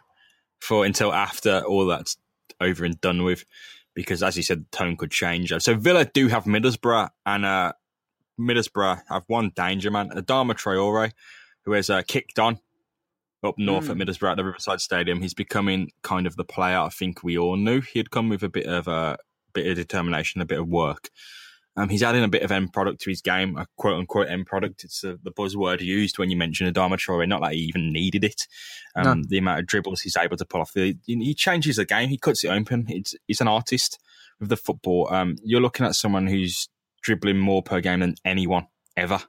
for 0.60 0.84
until 0.84 1.12
after 1.12 1.60
all 1.60 1.86
that's 1.86 2.16
over 2.60 2.84
and 2.84 3.00
done 3.00 3.22
with, 3.24 3.44
because 3.94 4.22
as 4.22 4.36
you 4.36 4.42
said, 4.42 4.60
the 4.64 4.76
tone 4.76 4.96
could 4.96 5.10
change. 5.10 5.52
So 5.58 5.74
Villa 5.74 6.04
do 6.04 6.28
have 6.28 6.44
Middlesbrough, 6.44 7.10
and 7.26 7.44
uh, 7.44 7.72
Middlesbrough 8.38 9.02
have 9.08 9.24
one 9.26 9.52
danger 9.54 9.90
man, 9.90 10.10
Adama 10.10 10.52
Traore, 10.54 11.12
who 11.64 11.72
has 11.72 11.90
uh, 11.90 12.02
kicked 12.06 12.38
on 12.38 12.58
up 13.42 13.54
north 13.58 13.86
Mm. 13.86 13.90
at 13.90 13.96
Middlesbrough 13.96 14.30
at 14.30 14.36
the 14.36 14.44
Riverside 14.44 14.80
Stadium. 14.80 15.20
He's 15.22 15.34
becoming 15.34 15.90
kind 16.02 16.26
of 16.26 16.36
the 16.36 16.44
player 16.44 16.78
I 16.78 16.90
think 16.90 17.22
we 17.22 17.38
all 17.38 17.56
knew 17.56 17.80
he'd 17.80 18.10
come 18.10 18.28
with 18.28 18.42
a 18.42 18.48
bit 18.48 18.66
of 18.66 18.86
a 18.86 19.16
bit 19.52 19.66
of 19.66 19.76
determination, 19.76 20.40
a 20.40 20.46
bit 20.46 20.58
of 20.58 20.68
work. 20.68 21.10
Um, 21.76 21.88
he's 21.88 22.02
adding 22.02 22.24
a 22.24 22.28
bit 22.28 22.42
of 22.42 22.50
end 22.50 22.72
product 22.72 23.00
to 23.02 23.10
his 23.10 23.22
game, 23.22 23.56
a 23.56 23.66
quote 23.76 23.96
unquote 23.98 24.28
end 24.28 24.46
product. 24.46 24.84
It's 24.84 25.04
uh, 25.04 25.16
the 25.22 25.30
buzzword 25.30 25.80
used 25.80 26.18
when 26.18 26.28
you 26.30 26.36
mention 26.36 26.72
Adama 26.72 26.94
Traore, 26.96 27.28
not 27.28 27.42
that 27.42 27.52
he 27.52 27.60
even 27.60 27.92
needed 27.92 28.24
it. 28.24 28.46
Um, 28.96 29.20
No. 29.20 29.24
The 29.28 29.38
amount 29.38 29.60
of 29.60 29.66
dribbles 29.66 30.00
he's 30.00 30.16
able 30.16 30.36
to 30.36 30.44
pull 30.44 30.60
off, 30.60 30.72
the, 30.74 30.96
he 31.06 31.34
changes 31.34 31.76
the 31.76 31.84
game, 31.84 32.08
he 32.08 32.18
cuts 32.18 32.42
it 32.44 32.48
open. 32.48 32.86
It's, 32.88 33.14
he's 33.28 33.40
an 33.40 33.48
artist 33.48 33.98
with 34.40 34.48
the 34.48 34.56
football. 34.56 35.08
Um, 35.12 35.36
you're 35.44 35.60
looking 35.60 35.86
at 35.86 35.94
someone 35.94 36.26
who's 36.26 36.68
dribbling 37.02 37.38
more 37.38 37.62
per 37.62 37.80
game 37.80 38.00
than 38.00 38.16
anyone 38.24 38.66
ever. 38.96 39.20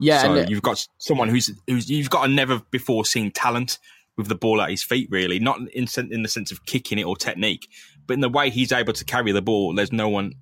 Yeah, 0.00 0.22
so 0.22 0.34
you've 0.48 0.62
got 0.62 0.84
someone 0.98 1.28
who's 1.28 1.52
who's 1.68 1.88
you've 1.88 2.10
got 2.10 2.28
a 2.28 2.32
never 2.32 2.60
before 2.72 3.04
seen 3.04 3.30
talent 3.30 3.78
with 4.16 4.26
the 4.26 4.34
ball 4.34 4.60
at 4.60 4.70
his 4.70 4.82
feet. 4.82 5.08
Really, 5.12 5.38
not 5.38 5.60
in 5.72 5.86
in 6.10 6.22
the 6.22 6.28
sense 6.28 6.50
of 6.50 6.66
kicking 6.66 6.98
it 6.98 7.04
or 7.04 7.14
technique, 7.14 7.68
but 8.06 8.14
in 8.14 8.20
the 8.20 8.28
way 8.28 8.50
he's 8.50 8.72
able 8.72 8.92
to 8.92 9.04
carry 9.04 9.32
the 9.32 9.42
ball. 9.42 9.74
There's 9.74 9.92
no 9.92 10.08
one 10.08 10.34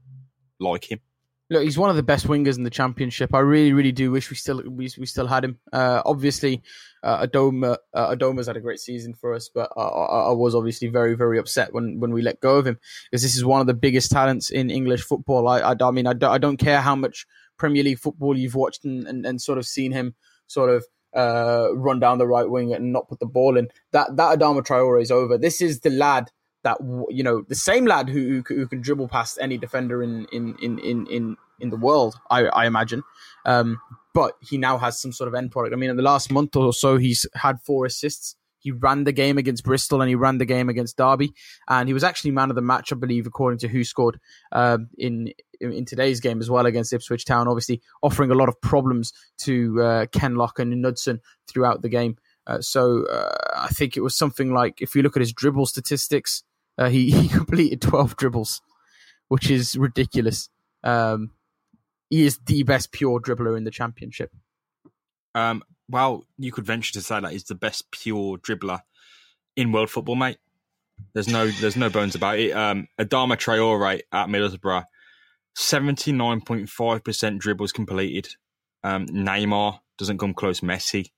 like 0.59 0.91
him. 0.91 1.01
Look, 1.53 1.65
he's 1.65 1.79
one 1.79 1.91
of 1.91 1.97
the 1.97 2.05
best 2.05 2.29
wingers 2.29 2.59
in 2.59 2.63
the 2.63 2.71
championship. 2.71 3.35
I 3.35 3.41
really, 3.41 3.73
really 3.73 3.91
do 3.91 4.13
wish 4.13 4.31
we 4.31 4.37
still 4.37 4.63
we, 4.63 4.89
we 4.97 5.07
still 5.07 5.27
had 5.27 5.45
him. 5.45 5.59
Uh, 5.73 6.01
obviously, 6.07 6.63
uh, 7.03 7.27
Adomah 7.27 7.77
uh, 7.93 8.15
Adomah's 8.15 8.47
had 8.47 8.57
a 8.57 8.61
great 8.61 8.79
season 8.79 9.15
for 9.15 9.35
us, 9.35 9.51
but 9.53 9.69
I, 9.77 9.81
I, 9.81 10.21
I 10.29 10.33
was 10.33 10.55
obviously 10.55 10.87
very, 10.89 11.17
very 11.17 11.41
upset 11.41 11.73
when, 11.75 11.99
when 11.99 12.13
we 12.13 12.23
let 12.23 12.41
go 12.41 12.59
of 12.59 12.69
him 12.69 12.79
because 13.11 13.23
this 13.23 13.37
is 13.37 13.45
one 13.45 13.61
of 13.61 13.67
the 13.67 13.75
biggest 13.75 14.13
talents 14.13 14.51
in 14.51 14.71
English 14.71 15.03
football. 15.03 15.49
I, 15.49 15.59
I, 15.59 15.75
I 15.81 15.91
mean, 15.91 16.07
I 16.07 16.13
don't, 16.13 16.31
I 16.31 16.39
don't 16.39 16.57
care 16.57 16.81
how 16.81 16.95
much 16.95 17.27
Premier 17.59 17.83
League 17.83 17.99
football 17.99 18.39
you've 18.39 18.55
watched 18.55 18.85
and, 18.85 19.09
and, 19.09 19.27
and 19.27 19.43
sort 19.43 19.59
of 19.59 19.67
seen 19.67 19.91
him 19.91 20.15
sort 20.47 20.71
of 20.71 20.85
uh, 21.17 21.75
run 21.75 21.99
down 21.99 22.19
the 22.19 22.29
right 22.29 22.49
wing 22.49 22.73
and 22.73 22.93
not 22.93 23.09
put 23.09 23.19
the 23.19 23.27
ball 23.27 23.57
in. 23.57 23.67
That 23.91 24.17
that 24.17 24.39
Adama 24.39 24.65
Traore 24.65 25.03
is 25.03 25.11
over. 25.11 25.37
This 25.37 25.61
is 25.61 25.81
the 25.81 25.91
lad 25.91 26.31
that 26.63 26.79
you 27.09 27.23
know 27.23 27.43
the 27.49 27.55
same 27.55 27.87
lad 27.87 28.09
who 28.09 28.43
who, 28.47 28.67
can 28.67 28.81
dribble 28.81 29.09
past 29.09 29.39
any 29.41 29.59
defender 29.59 30.03
in 30.03 30.27
in 30.33 30.57
in 30.61 30.79
in 30.79 31.07
in, 31.07 31.37
in 31.59 31.71
the 31.71 31.77
world. 31.77 32.17
I, 32.31 32.45
I 32.47 32.67
imagine, 32.67 33.03
um, 33.45 33.81
but 34.15 34.35
he 34.41 34.59
now 34.59 34.79
has 34.79 35.01
some 35.01 35.13
sort 35.13 35.29
of 35.29 35.35
end 35.35 35.53
product. 35.53 35.75
I 35.75 35.77
mean, 35.77 35.91
in 35.91 35.97
the 35.97 36.03
last 36.03 36.31
month 36.31 36.57
or 36.57 36.73
so, 36.73 36.97
he's 36.97 37.27
had 37.35 37.61
four 37.61 37.87
assists. 37.87 38.37
He 38.59 38.73
ran 38.73 39.05
the 39.05 39.13
game 39.13 39.39
against 39.39 39.65
Bristol 39.65 40.03
and 40.03 40.09
he 40.11 40.15
ran 40.15 40.37
the 40.37 40.45
game 40.45 40.69
against 40.69 40.99
Derby, 40.99 41.33
and 41.69 41.89
he 41.89 41.95
was 41.95 42.05
actually 42.05 42.33
man 42.33 42.51
of 42.51 42.57
the 42.57 42.63
match, 42.63 42.93
I 42.93 42.97
believe, 42.97 43.27
according 43.27 43.59
to 43.61 43.69
who 43.69 43.85
scored 43.85 44.21
um, 44.53 44.91
in 44.99 45.33
in 45.61 45.85
today's 45.87 46.21
game 46.21 46.41
as 46.41 46.51
well 46.51 46.67
against 46.67 46.93
Ipswich 46.93 47.25
Town. 47.25 47.49
Obviously, 47.49 47.81
offering 48.03 48.31
a 48.31 48.35
lot 48.35 48.51
of 48.51 48.61
problems 48.61 49.15
to 49.39 49.83
uh, 49.83 50.07
Kenlock 50.07 50.59
and 50.59 50.73
Knudsen 50.83 51.21
throughout 51.49 51.81
the 51.81 51.89
game. 51.89 52.17
Uh, 52.47 52.61
so 52.61 53.05
uh, 53.07 53.37
I 53.57 53.69
think 53.69 53.97
it 53.97 54.01
was 54.01 54.17
something 54.17 54.53
like 54.53 54.83
if 54.83 54.95
you 54.95 55.03
look 55.03 55.17
at 55.17 55.21
his 55.21 55.33
dribble 55.33 55.67
statistics, 55.67 56.43
uh, 56.81 56.89
he, 56.89 57.11
he 57.21 57.29
completed 57.29 57.83
12 57.83 58.17
dribbles, 58.17 58.63
which 59.29 59.51
is 59.51 59.77
ridiculous. 59.77 60.49
Um, 60.83 61.33
he 62.09 62.25
is 62.25 62.41
the 62.47 62.65
best 62.65 62.91
pure 62.91 63.21
dribbler 63.21 63.57
in 63.57 63.65
the 63.65 63.71
championship. 63.71 64.33
Um, 65.35 65.63
well, 65.89 66.25
you 66.39 66.51
could 66.51 66.65
venture 66.65 66.93
to 66.95 67.03
say 67.03 67.21
that 67.21 67.31
he's 67.31 67.45
the 67.45 67.55
best 67.55 67.91
pure 67.93 68.39
dribbler 68.39 68.81
in 69.57 69.71
world 69.71 69.91
football, 69.91 70.17
mate. 70.17 70.39
There's 71.15 71.29
no 71.29 71.49
there's 71.49 71.77
no 71.77 71.89
bones 71.89 72.15
about 72.15 72.39
it. 72.39 72.53
Um, 72.53 72.87
Adama 72.99 73.37
Traore 73.37 74.01
at 74.13 74.29
Middlesbrough, 74.29 74.85
seventy 75.55 76.13
nine 76.13 76.43
point 76.43 76.69
five 76.69 77.03
percent 77.03 77.41
dribbles 77.41 77.73
completed. 77.73 78.29
Um, 78.85 79.07
Neymar 79.07 79.81
doesn't 79.97 80.19
come 80.19 80.35
close. 80.35 80.61
Messi 80.61 81.11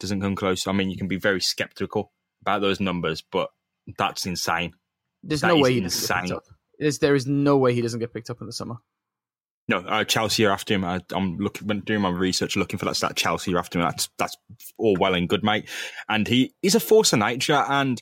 doesn't 0.00 0.20
come 0.20 0.34
close. 0.34 0.66
I 0.66 0.72
mean, 0.72 0.90
you 0.90 0.96
can 0.96 1.08
be 1.08 1.18
very 1.18 1.40
skeptical 1.42 2.12
about 2.40 2.62
those 2.62 2.80
numbers, 2.80 3.22
but 3.30 3.50
that's 3.98 4.26
insane. 4.26 4.72
There's 5.22 5.40
That 5.40 5.48
no 5.48 5.58
way 5.58 5.74
he 5.74 5.80
doesn't 5.80 6.06
get 6.08 6.22
picked 6.22 6.32
up. 6.32 6.44
There's, 6.78 6.98
there 6.98 7.14
is 7.14 7.26
no 7.26 7.56
way 7.56 7.74
he 7.74 7.82
doesn't 7.82 8.00
get 8.00 8.12
picked 8.12 8.30
up 8.30 8.40
in 8.40 8.46
the 8.46 8.52
summer. 8.52 8.76
No, 9.68 9.78
uh, 9.78 10.04
Chelsea 10.04 10.44
are 10.46 10.52
after 10.52 10.74
him. 10.74 10.84
I, 10.84 11.00
I'm 11.12 11.38
looking 11.38 11.66
when 11.66 11.80
doing 11.80 12.00
my 12.00 12.10
research, 12.10 12.56
looking 12.56 12.78
for 12.78 12.84
that 12.84 12.94
stat. 12.94 13.16
Chelsea 13.16 13.52
are 13.52 13.58
after 13.58 13.78
him. 13.78 13.84
That's 13.84 14.08
that's 14.16 14.36
all 14.78 14.96
well 15.00 15.14
and 15.14 15.28
good, 15.28 15.42
mate. 15.42 15.68
And 16.08 16.28
he 16.28 16.54
he's 16.62 16.76
a 16.76 16.80
force 16.80 17.12
of 17.12 17.18
nature. 17.18 17.64
And 17.68 18.00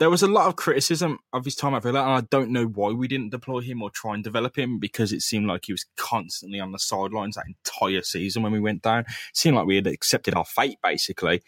there 0.00 0.08
was 0.08 0.22
a 0.22 0.26
lot 0.26 0.48
of 0.48 0.56
criticism 0.56 1.18
of 1.32 1.44
his 1.44 1.54
time 1.56 1.74
at 1.74 1.82
Villa, 1.82 2.02
and 2.02 2.12
I 2.12 2.20
don't 2.30 2.50
know 2.50 2.64
why 2.64 2.92
we 2.92 3.06
didn't 3.06 3.30
deploy 3.30 3.60
him 3.60 3.82
or 3.82 3.90
try 3.90 4.14
and 4.14 4.24
develop 4.24 4.56
him 4.56 4.78
because 4.78 5.12
it 5.12 5.20
seemed 5.20 5.46
like 5.46 5.66
he 5.66 5.72
was 5.72 5.84
constantly 5.96 6.58
on 6.58 6.72
the 6.72 6.78
sidelines 6.78 7.36
that 7.36 7.44
entire 7.46 8.02
season 8.02 8.42
when 8.42 8.52
we 8.52 8.60
went 8.60 8.82
down. 8.82 9.00
It 9.00 9.06
seemed 9.34 9.56
like 9.56 9.66
we 9.66 9.76
had 9.76 9.86
accepted 9.86 10.34
our 10.34 10.44
fate 10.44 10.78
basically. 10.82 11.42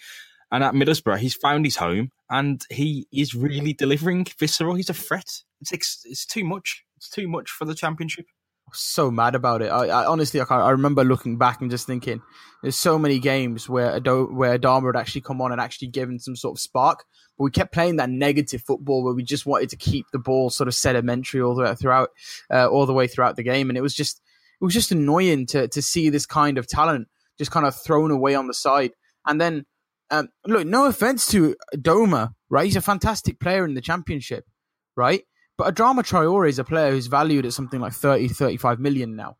And 0.52 0.62
at 0.62 0.74
Middlesbrough, 0.74 1.18
he's 1.18 1.34
found 1.34 1.64
his 1.64 1.76
home, 1.76 2.10
and 2.30 2.62
he 2.70 3.08
is 3.12 3.34
really 3.34 3.72
delivering. 3.72 4.26
Visceral, 4.38 4.76
he's 4.76 4.88
a 4.88 4.94
threat. 4.94 5.42
It's 5.60 5.72
ex- 5.72 6.02
it's 6.04 6.24
too 6.24 6.44
much. 6.44 6.84
It's 6.96 7.08
too 7.08 7.26
much 7.26 7.50
for 7.50 7.64
the 7.64 7.74
championship. 7.74 8.26
So 8.72 9.10
mad 9.10 9.34
about 9.34 9.62
it. 9.62 9.68
I, 9.68 9.86
I 9.88 10.06
honestly, 10.06 10.40
I, 10.40 10.44
I 10.44 10.70
remember 10.70 11.02
looking 11.04 11.36
back 11.36 11.60
and 11.60 11.70
just 11.70 11.86
thinking, 11.86 12.22
there's 12.62 12.76
so 12.76 12.98
many 12.98 13.18
games 13.18 13.68
where 13.68 13.94
Ado, 13.94 14.26
where 14.26 14.56
Adama 14.56 14.86
had 14.94 15.00
actually 15.00 15.20
come 15.20 15.40
on 15.40 15.52
and 15.52 15.60
actually 15.60 15.88
given 15.88 16.18
some 16.18 16.36
sort 16.36 16.56
of 16.56 16.60
spark, 16.60 17.04
but 17.36 17.44
we 17.44 17.50
kept 17.50 17.72
playing 17.72 17.96
that 17.96 18.10
negative 18.10 18.62
football 18.62 19.04
where 19.04 19.14
we 19.14 19.22
just 19.24 19.46
wanted 19.46 19.70
to 19.70 19.76
keep 19.76 20.06
the 20.12 20.18
ball 20.18 20.50
sort 20.50 20.68
of 20.68 20.74
sedimentary 20.74 21.40
all 21.42 21.54
the 21.54 21.62
way 21.62 21.74
throughout, 21.74 22.10
uh, 22.52 22.68
all 22.68 22.86
the 22.86 22.92
way 22.92 23.06
throughout 23.08 23.36
the 23.36 23.42
game, 23.42 23.68
and 23.68 23.76
it 23.76 23.82
was 23.82 23.94
just, 23.94 24.20
it 24.60 24.64
was 24.64 24.74
just 24.74 24.92
annoying 24.92 25.46
to 25.46 25.68
to 25.68 25.82
see 25.82 26.08
this 26.08 26.26
kind 26.26 26.56
of 26.56 26.66
talent 26.68 27.08
just 27.36 27.50
kind 27.50 27.66
of 27.66 27.74
thrown 27.76 28.10
away 28.10 28.36
on 28.36 28.46
the 28.46 28.54
side, 28.54 28.92
and 29.26 29.40
then. 29.40 29.66
Um, 30.10 30.28
look, 30.46 30.66
no 30.66 30.86
offense 30.86 31.26
to 31.28 31.56
Doma, 31.74 32.34
right? 32.48 32.64
He's 32.64 32.76
a 32.76 32.80
fantastic 32.80 33.40
player 33.40 33.64
in 33.64 33.74
the 33.74 33.80
championship, 33.80 34.44
right? 34.96 35.22
But 35.58 35.74
Adama 35.74 36.00
Traore 36.00 36.48
is 36.48 36.58
a 36.58 36.64
player 36.64 36.90
who's 36.90 37.06
valued 37.06 37.46
at 37.46 37.52
something 37.52 37.80
like 37.80 37.92
30, 37.92 38.28
35 38.28 38.78
million 38.78 39.16
now. 39.16 39.36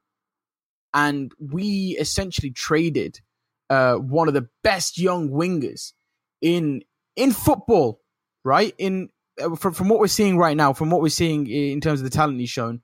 And 0.94 1.30
we 1.38 1.96
essentially 2.00 2.50
traded 2.50 3.20
uh, 3.68 3.96
one 3.96 4.28
of 4.28 4.34
the 4.34 4.48
best 4.64 4.98
young 4.98 5.28
wingers 5.30 5.92
in 6.40 6.82
in 7.16 7.32
football, 7.32 8.00
right? 8.44 8.74
In 8.78 9.10
uh, 9.40 9.56
from, 9.56 9.74
from 9.74 9.88
what 9.88 10.00
we're 10.00 10.06
seeing 10.06 10.38
right 10.38 10.56
now, 10.56 10.72
from 10.72 10.90
what 10.90 11.02
we're 11.02 11.08
seeing 11.08 11.46
in 11.46 11.80
terms 11.80 12.00
of 12.00 12.04
the 12.04 12.10
talent 12.10 12.40
he's 12.40 12.50
shown, 12.50 12.80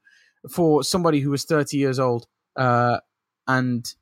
for 0.51 0.83
somebody 0.83 1.21
who 1.21 1.31
was 1.31 1.45
30 1.45 1.77
years 1.77 1.99
old. 1.99 2.27
Uh, 2.57 2.99
and, 3.47 3.95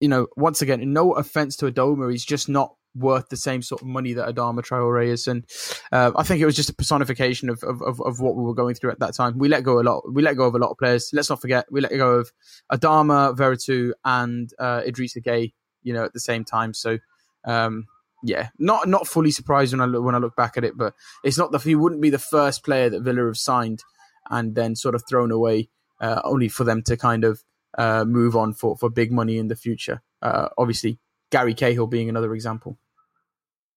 you 0.00 0.08
know, 0.08 0.28
once 0.36 0.62
again, 0.62 0.92
no 0.92 1.12
offense 1.12 1.56
to 1.56 1.70
Adomah, 1.70 2.10
he's 2.10 2.24
just 2.24 2.48
not 2.48 2.74
worth 2.98 3.28
the 3.28 3.36
same 3.36 3.62
sort 3.62 3.80
of 3.82 3.88
money 3.88 4.12
that 4.12 4.34
Adama 4.34 4.60
Traore 4.60 5.06
is. 5.06 5.26
And 5.26 5.44
uh, 5.92 6.12
I 6.16 6.22
think 6.22 6.40
it 6.40 6.46
was 6.46 6.56
just 6.56 6.70
a 6.70 6.74
personification 6.74 7.48
of, 7.50 7.62
of, 7.62 7.80
of, 7.82 8.00
of 8.02 8.20
what 8.20 8.36
we 8.36 8.42
were 8.42 8.54
going 8.54 8.74
through 8.74 8.90
at 8.90 9.00
that 9.00 9.14
time. 9.14 9.38
We 9.38 9.48
let 9.48 9.62
go 9.62 9.80
a 9.80 9.82
lot. 9.82 10.02
We 10.12 10.22
let 10.22 10.36
go 10.36 10.46
of 10.46 10.54
a 10.54 10.58
lot 10.58 10.70
of 10.70 10.78
players. 10.78 11.10
Let's 11.12 11.30
not 11.30 11.40
forget, 11.40 11.66
we 11.70 11.80
let 11.80 11.92
go 11.92 12.14
of 12.14 12.32
Adama, 12.72 13.36
Veretout, 13.36 13.92
and 14.04 14.50
uh, 14.58 14.82
Idrissa 14.82 15.22
Gueye. 15.24 15.52
You 15.84 15.94
know, 15.94 16.04
at 16.04 16.12
the 16.12 16.20
same 16.20 16.44
time. 16.44 16.74
So, 16.74 16.98
um, 17.44 17.86
yeah, 18.24 18.48
not 18.58 18.88
not 18.88 19.06
fully 19.06 19.30
surprised 19.30 19.72
when 19.72 19.80
I 19.80 19.86
look, 19.86 20.04
when 20.04 20.16
I 20.16 20.18
look 20.18 20.34
back 20.34 20.56
at 20.56 20.64
it, 20.64 20.76
but 20.76 20.92
it's 21.22 21.38
not 21.38 21.52
the 21.52 21.58
he 21.58 21.76
wouldn't 21.76 22.02
be 22.02 22.10
the 22.10 22.18
first 22.18 22.64
player 22.64 22.90
that 22.90 23.02
Villa 23.02 23.24
have 23.24 23.38
signed 23.38 23.84
and 24.28 24.56
then 24.56 24.74
sort 24.74 24.96
of 24.96 25.04
thrown 25.08 25.30
away, 25.30 25.70
uh, 26.00 26.20
only 26.24 26.48
for 26.48 26.64
them 26.64 26.82
to 26.82 26.96
kind 26.96 27.24
of 27.24 27.44
uh, 27.78 28.04
move 28.04 28.36
on 28.36 28.54
for 28.54 28.76
for 28.76 28.90
big 28.90 29.12
money 29.12 29.38
in 29.38 29.46
the 29.46 29.56
future. 29.56 30.02
Uh, 30.20 30.48
obviously, 30.58 30.98
Gary 31.30 31.54
Cahill 31.54 31.86
being 31.86 32.08
another 32.08 32.34
example. 32.34 32.76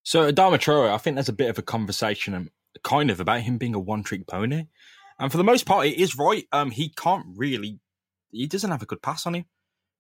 So 0.04 0.32
Adama 0.32 0.58
Traore, 0.58 0.94
I 0.94 0.98
think 0.98 1.16
there's 1.16 1.30
a 1.30 1.34
bit 1.34 1.50
of 1.50 1.58
a 1.58 1.64
conversation, 1.64 2.34
um, 2.34 2.50
kind 2.84 3.12
of 3.12 3.20
about 3.20 3.42
him 3.42 3.58
being 3.58 3.76
a 3.76 3.80
one-trick 3.80 4.28
pony, 4.28 4.68
and 5.20 5.32
for 5.32 5.38
the 5.38 5.44
most 5.44 5.66
part, 5.66 5.86
it 5.86 6.00
is 6.00 6.18
right. 6.18 6.46
Um, 6.52 6.72
he 6.72 6.90
can't 6.90 7.26
really, 7.36 7.80
he 8.32 8.48
doesn't 8.48 8.72
have 8.72 8.82
a 8.82 8.88
good 8.88 9.02
pass 9.02 9.28
on 9.28 9.36
him. 9.36 9.46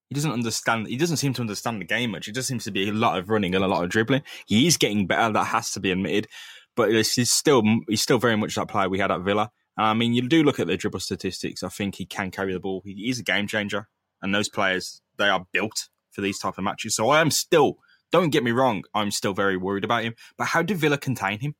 He 0.09 0.15
doesn't 0.15 0.31
understand. 0.31 0.87
He 0.87 0.97
doesn't 0.97 1.17
seem 1.17 1.33
to 1.35 1.41
understand 1.41 1.79
the 1.79 1.85
game 1.85 2.11
much. 2.11 2.27
It 2.27 2.35
just 2.35 2.47
seems 2.47 2.65
to 2.65 2.71
be 2.71 2.89
a 2.89 2.91
lot 2.91 3.17
of 3.17 3.29
running 3.29 3.55
and 3.55 3.63
a 3.63 3.67
lot 3.67 3.83
of 3.83 3.89
dribbling. 3.89 4.23
He 4.45 4.67
is 4.67 4.75
getting 4.75 5.07
better. 5.07 5.31
That 5.31 5.45
has 5.45 5.71
to 5.71 5.79
be 5.79 5.91
admitted, 5.91 6.27
but 6.75 6.91
he's 6.91 7.31
still 7.31 7.63
he's 7.87 8.01
still 8.01 8.17
very 8.17 8.35
much 8.35 8.55
that 8.55 8.67
player 8.67 8.89
we 8.89 8.99
had 8.99 9.11
at 9.11 9.21
Villa. 9.21 9.51
I 9.77 9.93
mean, 9.93 10.13
you 10.13 10.27
do 10.27 10.43
look 10.43 10.59
at 10.59 10.67
the 10.67 10.75
dribble 10.75 10.99
statistics. 10.99 11.63
I 11.63 11.69
think 11.69 11.95
he 11.95 12.05
can 12.05 12.29
carry 12.29 12.51
the 12.51 12.59
ball. 12.59 12.81
He 12.83 13.09
is 13.09 13.19
a 13.19 13.23
game 13.23 13.47
changer, 13.47 13.87
and 14.21 14.35
those 14.35 14.49
players 14.49 15.01
they 15.17 15.29
are 15.29 15.45
built 15.53 15.87
for 16.11 16.19
these 16.19 16.39
type 16.39 16.57
of 16.57 16.63
matches. 16.65 16.95
So 16.95 17.09
I 17.09 17.21
am 17.21 17.31
still 17.31 17.77
don't 18.11 18.29
get 18.29 18.43
me 18.43 18.51
wrong, 18.51 18.83
I'm 18.93 19.11
still 19.11 19.33
very 19.33 19.57
worried 19.57 19.83
about 19.83 20.03
him. 20.03 20.15
But 20.37 20.47
how 20.47 20.61
did 20.61 20.77
Villa 20.77 20.97
contain 20.97 21.39
him? 21.39 21.55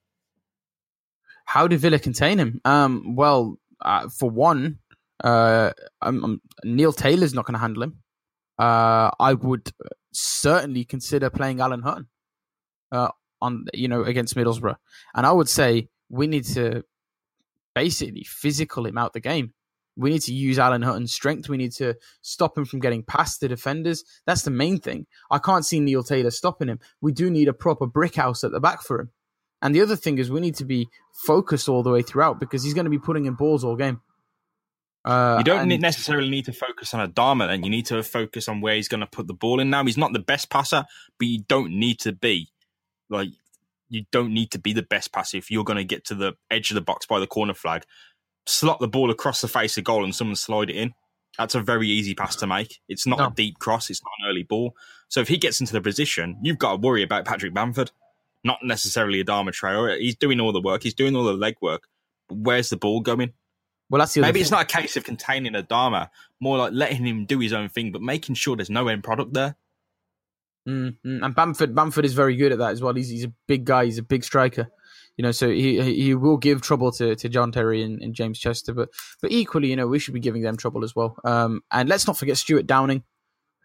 How 1.45 1.67
did 1.67 1.79
Villa 1.79 1.99
contain 1.99 2.37
him? 2.37 2.61
Um, 2.65 3.15
well, 3.15 3.57
uh, 3.81 4.09
for 4.09 4.29
one, 4.29 4.79
uh, 5.23 5.71
I'm, 6.01 6.23
I'm, 6.23 6.41
Neil 6.63 6.93
Taylor's 6.93 7.33
not 7.33 7.45
going 7.45 7.53
to 7.53 7.59
handle 7.59 7.83
him. 7.83 7.97
Uh, 8.57 9.11
I 9.19 9.33
would 9.33 9.71
certainly 10.13 10.85
consider 10.85 11.29
playing 11.29 11.61
Alan 11.61 11.81
Hutton 11.81 12.07
uh, 12.91 13.09
on 13.41 13.65
you 13.73 13.87
know 13.87 14.03
against 14.03 14.35
Middlesbrough, 14.35 14.77
and 15.15 15.25
I 15.25 15.31
would 15.31 15.49
say 15.49 15.89
we 16.09 16.27
need 16.27 16.45
to 16.45 16.83
basically 17.73 18.23
physical 18.23 18.85
him 18.85 18.97
out 18.97 19.13
the 19.13 19.19
game. 19.19 19.53
We 20.01 20.09
need 20.09 20.23
to 20.23 20.33
use 20.33 20.59
Alan 20.59 20.81
Hutton's 20.81 21.13
strength. 21.13 21.47
We 21.47 21.57
need 21.57 21.71
to 21.73 21.95
stop 22.21 22.57
him 22.57 22.65
from 22.65 22.79
getting 22.79 23.03
past 23.03 23.39
the 23.39 23.47
defenders. 23.47 24.03
That's 24.25 24.41
the 24.41 24.51
main 24.51 24.79
thing. 24.79 25.05
I 25.29 25.37
can't 25.37 25.65
see 25.65 25.79
Neil 25.79 26.03
Taylor 26.03 26.31
stopping 26.31 26.67
him. 26.67 26.79
We 26.99 27.11
do 27.11 27.29
need 27.29 27.47
a 27.47 27.53
proper 27.53 27.85
brick 27.85 28.15
house 28.15 28.43
at 28.43 28.51
the 28.51 28.59
back 28.59 28.81
for 28.81 28.99
him. 28.99 29.11
And 29.61 29.75
the 29.75 29.81
other 29.81 29.95
thing 29.95 30.17
is 30.17 30.31
we 30.31 30.39
need 30.39 30.55
to 30.55 30.65
be 30.65 30.89
focused 31.13 31.69
all 31.69 31.83
the 31.83 31.91
way 31.91 32.01
throughout 32.01 32.39
because 32.39 32.63
he's 32.63 32.73
going 32.73 32.85
to 32.85 32.89
be 32.91 32.97
putting 32.99 33.25
in 33.25 33.35
balls 33.35 33.63
all 33.63 33.75
game. 33.75 34.01
Uh, 35.05 35.35
you 35.39 35.43
don't 35.43 35.61
and- 35.61 35.69
need- 35.69 35.81
necessarily 35.81 36.29
need 36.29 36.45
to 36.45 36.53
focus 36.53 36.93
on 36.93 37.07
Adama, 37.09 37.47
then 37.47 37.63
you 37.63 37.69
need 37.69 37.85
to 37.87 38.01
focus 38.03 38.47
on 38.47 38.61
where 38.61 38.75
he's 38.75 38.87
going 38.87 38.99
to 39.01 39.07
put 39.07 39.27
the 39.27 39.33
ball 39.33 39.59
in. 39.59 39.69
Now 39.69 39.83
he's 39.83 39.97
not 39.97 40.13
the 40.13 40.19
best 40.19 40.49
passer, 40.49 40.85
but 41.17 41.27
you 41.27 41.43
don't 41.47 41.71
need 41.71 41.99
to 42.01 42.11
be 42.11 42.49
like 43.09 43.29
you 43.89 44.05
don't 44.11 44.33
need 44.33 44.51
to 44.51 44.59
be 44.59 44.71
the 44.71 44.83
best 44.83 45.11
passer 45.11 45.37
if 45.37 45.51
you're 45.51 45.65
going 45.65 45.77
to 45.77 45.83
get 45.83 46.05
to 46.05 46.15
the 46.15 46.33
edge 46.49 46.71
of 46.71 46.75
the 46.75 46.81
box 46.81 47.05
by 47.05 47.19
the 47.19 47.27
corner 47.27 47.53
flag, 47.53 47.83
slot 48.45 48.79
the 48.79 48.87
ball 48.87 49.11
across 49.11 49.41
the 49.41 49.47
face 49.47 49.77
of 49.77 49.83
goal, 49.83 50.03
and 50.03 50.13
someone 50.15 50.35
slide 50.35 50.69
it 50.69 50.75
in. 50.75 50.93
That's 51.37 51.55
a 51.55 51.61
very 51.61 51.87
easy 51.87 52.13
pass 52.13 52.35
to 52.37 52.47
make. 52.47 52.79
It's 52.89 53.07
not 53.07 53.19
No. 53.19 53.27
a 53.27 53.31
deep 53.33 53.59
cross. 53.59 53.89
It's 53.89 54.01
not 54.03 54.11
an 54.19 54.29
early 54.29 54.43
ball. 54.43 54.75
So 55.07 55.21
if 55.21 55.27
he 55.27 55.37
gets 55.37 55.59
into 55.59 55.73
the 55.73 55.81
position, 55.81 56.37
you've 56.43 56.57
got 56.59 56.71
to 56.71 56.77
worry 56.77 57.03
about 57.03 57.25
Patrick 57.25 57.53
Bamford, 57.53 57.91
not 58.43 58.59
necessarily 58.63 59.23
Adama 59.23 59.49
Traore. 59.49 59.97
He's 59.99 60.15
doing 60.15 60.39
all 60.39 60.51
the 60.51 60.61
work. 60.61 60.83
He's 60.83 60.93
doing 60.93 61.15
all 61.15 61.23
the 61.23 61.33
leg 61.33 61.55
work. 61.61 61.87
Where's 62.29 62.69
the 62.69 62.77
ball 62.77 62.99
going? 63.01 63.33
well, 63.89 63.99
that's 63.99 64.13
the 64.13 64.21
Maybe 64.21 64.35
thing. 64.35 64.41
it's 64.43 64.51
not 64.51 64.61
a 64.63 64.65
case 64.81 64.95
of 64.95 65.03
containing 65.03 65.51
Adama, 65.51 66.07
more 66.39 66.57
like 66.57 66.71
letting 66.71 67.05
him 67.05 67.25
do 67.25 67.39
his 67.39 67.51
own 67.51 67.67
thing, 67.67 67.91
but 67.91 68.01
making 68.01 68.35
sure 68.35 68.55
there's 68.55 68.69
no 68.69 68.87
end 68.87 69.03
product 69.03 69.33
there. 69.33 69.57
Mm, 70.67 70.95
mm. 71.05 71.25
And 71.25 71.35
Bamford, 71.35 71.75
Bamford 71.75 72.05
is 72.05 72.13
very 72.13 72.35
good 72.37 72.53
at 72.53 72.59
that 72.59 72.71
as 72.71 72.81
well. 72.81 72.93
He's 72.93 73.09
he's 73.09 73.25
a 73.25 73.33
big 73.47 73.65
guy. 73.65 73.85
He's 73.85 73.97
a 73.97 74.03
big 74.03 74.23
striker. 74.23 74.69
You 75.21 75.27
know, 75.27 75.31
so 75.31 75.51
he 75.51 75.79
he 75.79 76.15
will 76.15 76.37
give 76.37 76.63
trouble 76.63 76.91
to, 76.93 77.15
to 77.15 77.29
John 77.29 77.51
Terry 77.51 77.83
and, 77.83 78.01
and 78.01 78.15
James 78.15 78.39
Chester, 78.39 78.73
but 78.73 78.89
but 79.21 79.31
equally, 79.31 79.69
you 79.69 79.75
know, 79.75 79.85
we 79.85 79.99
should 79.99 80.15
be 80.15 80.19
giving 80.19 80.41
them 80.41 80.57
trouble 80.57 80.83
as 80.83 80.95
well. 80.95 81.15
Um, 81.23 81.61
and 81.69 81.87
let's 81.87 82.07
not 82.07 82.17
forget 82.17 82.37
Stuart 82.37 82.65
Downing, 82.65 83.03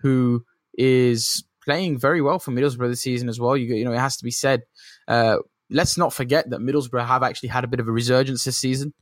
who 0.00 0.44
is 0.76 1.44
playing 1.64 1.98
very 1.98 2.20
well 2.20 2.38
for 2.38 2.50
Middlesbrough 2.50 2.90
this 2.90 3.00
season 3.00 3.30
as 3.30 3.40
well. 3.40 3.56
You 3.56 3.74
you 3.74 3.86
know, 3.86 3.94
it 3.94 3.98
has 3.98 4.18
to 4.18 4.24
be 4.24 4.30
said. 4.30 4.64
Uh, 5.08 5.38
let's 5.70 5.96
not 5.96 6.12
forget 6.12 6.50
that 6.50 6.60
Middlesbrough 6.60 7.06
have 7.06 7.22
actually 7.22 7.48
had 7.48 7.64
a 7.64 7.68
bit 7.68 7.80
of 7.80 7.88
a 7.88 7.90
resurgence 7.90 8.44
this 8.44 8.58
season. 8.58 8.92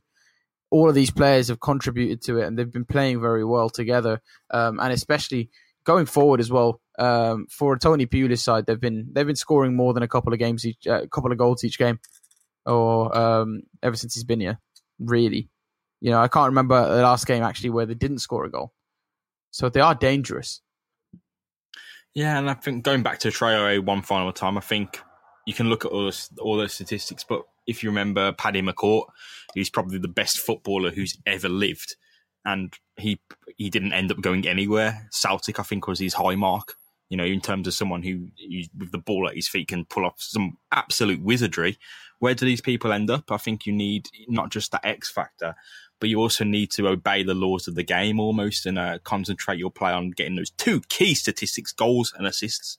All 0.71 0.87
of 0.87 0.95
these 0.95 1.11
players 1.11 1.49
have 1.49 1.59
contributed 1.59 2.21
to 2.21 2.39
it, 2.39 2.45
and 2.45 2.57
they've 2.57 2.71
been 2.71 2.85
playing 2.85 3.19
very 3.19 3.43
well 3.43 3.69
together. 3.69 4.21
Um, 4.49 4.79
and 4.79 4.93
especially 4.93 5.49
going 5.83 6.05
forward 6.05 6.39
as 6.39 6.49
well. 6.49 6.79
Um, 6.97 7.47
for 7.49 7.77
Tony 7.77 8.05
Pulis 8.05 8.39
side, 8.39 8.65
they've 8.65 8.79
been 8.79 9.09
they've 9.11 9.27
been 9.27 9.35
scoring 9.35 9.75
more 9.75 9.93
than 9.93 10.03
a 10.03 10.07
couple 10.07 10.31
of 10.31 10.39
games 10.39 10.65
each, 10.65 10.87
a 10.87 11.05
couple 11.09 11.33
of 11.33 11.37
goals 11.37 11.65
each 11.65 11.77
game, 11.77 11.99
or 12.65 13.15
um, 13.17 13.63
ever 13.83 13.95
since 13.95 14.15
he's 14.15 14.23
been 14.23 14.39
here. 14.39 14.59
Really, 14.99 15.49
you 16.01 16.11
know, 16.11 16.21
I 16.21 16.27
can't 16.27 16.49
remember 16.49 16.95
the 16.95 17.01
last 17.01 17.27
game 17.27 17.43
actually 17.43 17.71
where 17.71 17.85
they 17.85 17.93
didn't 17.93 18.19
score 18.19 18.45
a 18.45 18.49
goal. 18.49 18.73
So 19.51 19.69
they 19.69 19.81
are 19.81 19.95
dangerous. 19.95 20.61
Yeah, 22.13 22.37
and 22.37 22.49
I 22.49 22.53
think 22.53 22.83
going 22.83 23.03
back 23.03 23.19
to 23.19 23.27
Traore 23.27 23.83
one 23.83 24.01
final 24.01 24.31
time, 24.31 24.57
I 24.57 24.61
think 24.61 25.01
you 25.45 25.53
can 25.53 25.69
look 25.69 25.83
at 25.83 25.91
all 25.91 26.03
those, 26.05 26.29
all 26.39 26.55
those 26.57 26.73
statistics, 26.73 27.25
but 27.27 27.43
if 27.67 27.83
you 27.83 27.89
remember 27.89 28.31
Paddy 28.33 28.61
McCourt, 28.61 29.05
he's 29.53 29.69
probably 29.69 29.97
the 29.97 30.07
best 30.07 30.39
footballer 30.39 30.91
who's 30.91 31.17
ever 31.25 31.49
lived, 31.49 31.95
and 32.45 32.73
he 32.97 33.19
he 33.57 33.69
didn't 33.69 33.93
end 33.93 34.11
up 34.11 34.21
going 34.21 34.47
anywhere. 34.47 35.07
Celtic, 35.11 35.59
I 35.59 35.63
think, 35.63 35.87
was 35.87 35.99
his 35.99 36.13
high 36.13 36.35
mark. 36.35 36.75
You 37.09 37.17
know, 37.17 37.25
in 37.25 37.41
terms 37.41 37.67
of 37.67 37.73
someone 37.73 38.01
who, 38.01 38.27
who 38.37 38.61
with 38.77 38.91
the 38.91 38.97
ball 38.97 39.27
at 39.27 39.35
his 39.35 39.47
feet 39.47 39.67
can 39.67 39.85
pull 39.85 40.05
off 40.05 40.15
some 40.17 40.57
absolute 40.71 41.21
wizardry. 41.21 41.77
Where 42.19 42.33
do 42.33 42.45
these 42.45 42.61
people 42.61 42.91
end 42.91 43.09
up? 43.09 43.31
I 43.31 43.37
think 43.37 43.65
you 43.65 43.73
need 43.73 44.07
not 44.27 44.49
just 44.49 44.71
that 44.71 44.85
X 44.85 45.11
factor, 45.11 45.55
but 45.99 46.09
you 46.09 46.19
also 46.19 46.43
need 46.43 46.71
to 46.71 46.87
obey 46.87 47.23
the 47.23 47.33
laws 47.33 47.67
of 47.67 47.75
the 47.75 47.83
game 47.83 48.19
almost 48.19 48.65
and 48.65 48.77
uh, 48.79 48.99
concentrate 49.03 49.59
your 49.59 49.71
play 49.71 49.91
on 49.91 50.11
getting 50.11 50.35
those 50.35 50.51
two 50.51 50.81
key 50.89 51.13
statistics: 51.13 51.71
goals 51.71 52.13
and 52.17 52.25
assists. 52.27 52.77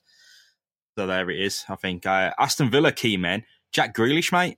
So 0.97 1.05
there 1.05 1.29
it 1.29 1.39
is. 1.39 1.63
I 1.69 1.75
think 1.75 2.05
uh, 2.05 2.33
Aston 2.39 2.71
Villa 2.71 2.91
key 2.91 3.17
men, 3.17 3.43
Jack 3.71 3.95
Grealish, 3.95 4.31
mate. 4.31 4.57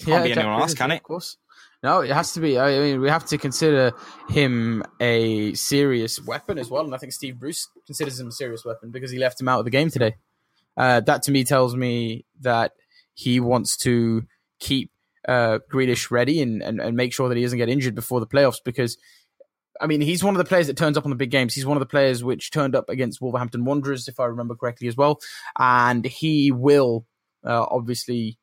Can't 0.00 0.08
Yeah, 0.10 0.22
be 0.22 0.28
Jack 0.30 0.38
anyone 0.38 0.60
else, 0.60 0.74
can 0.74 0.90
it? 0.90 0.96
Of 0.96 1.02
course. 1.04 1.36
No, 1.82 2.00
it 2.00 2.10
has 2.10 2.32
to 2.34 2.40
be. 2.40 2.58
I 2.58 2.78
mean, 2.78 3.00
we 3.00 3.08
have 3.08 3.24
to 3.26 3.38
consider 3.38 3.92
him 4.28 4.84
a 5.00 5.52
serious 5.54 6.24
weapon 6.24 6.58
as 6.58 6.70
well, 6.70 6.84
and 6.84 6.94
I 6.94 6.98
think 6.98 7.12
Steve 7.12 7.40
Bruce 7.40 7.68
considers 7.86 8.20
him 8.20 8.28
a 8.28 8.32
serious 8.32 8.64
weapon 8.64 8.90
because 8.90 9.10
he 9.10 9.18
left 9.18 9.40
him 9.40 9.48
out 9.48 9.58
of 9.58 9.64
the 9.64 9.70
game 9.70 9.90
today. 9.90 10.14
Uh, 10.76 11.00
that 11.00 11.24
to 11.24 11.32
me 11.32 11.44
tells 11.44 11.74
me 11.74 12.24
that 12.40 12.72
he 13.14 13.40
wants 13.40 13.76
to 13.78 14.24
keep 14.60 14.90
uh, 15.28 15.58
Grealish 15.72 16.10
ready 16.10 16.42
and, 16.42 16.62
and, 16.62 16.80
and 16.80 16.96
make 16.96 17.12
sure 17.12 17.28
that 17.28 17.36
he 17.36 17.42
doesn't 17.42 17.58
get 17.58 17.68
injured 17.68 17.94
before 17.94 18.20
the 18.20 18.26
playoffs 18.26 18.58
because. 18.64 18.96
I 19.80 19.86
mean, 19.86 20.00
he's 20.00 20.22
one 20.22 20.34
of 20.34 20.38
the 20.38 20.44
players 20.44 20.68
that 20.68 20.76
turns 20.76 20.96
up 20.96 21.04
on 21.04 21.10
the 21.10 21.16
big 21.16 21.30
games. 21.30 21.54
He's 21.54 21.66
one 21.66 21.76
of 21.76 21.80
the 21.80 21.86
players 21.86 22.22
which 22.22 22.52
turned 22.52 22.76
up 22.76 22.88
against 22.88 23.20
Wolverhampton 23.20 23.64
Wanderers, 23.64 24.06
if 24.06 24.20
I 24.20 24.26
remember 24.26 24.54
correctly, 24.54 24.86
as 24.86 24.96
well. 24.96 25.18
And 25.58 26.04
he 26.04 26.52
will 26.52 27.06
uh, 27.44 27.66
obviously 27.68 28.38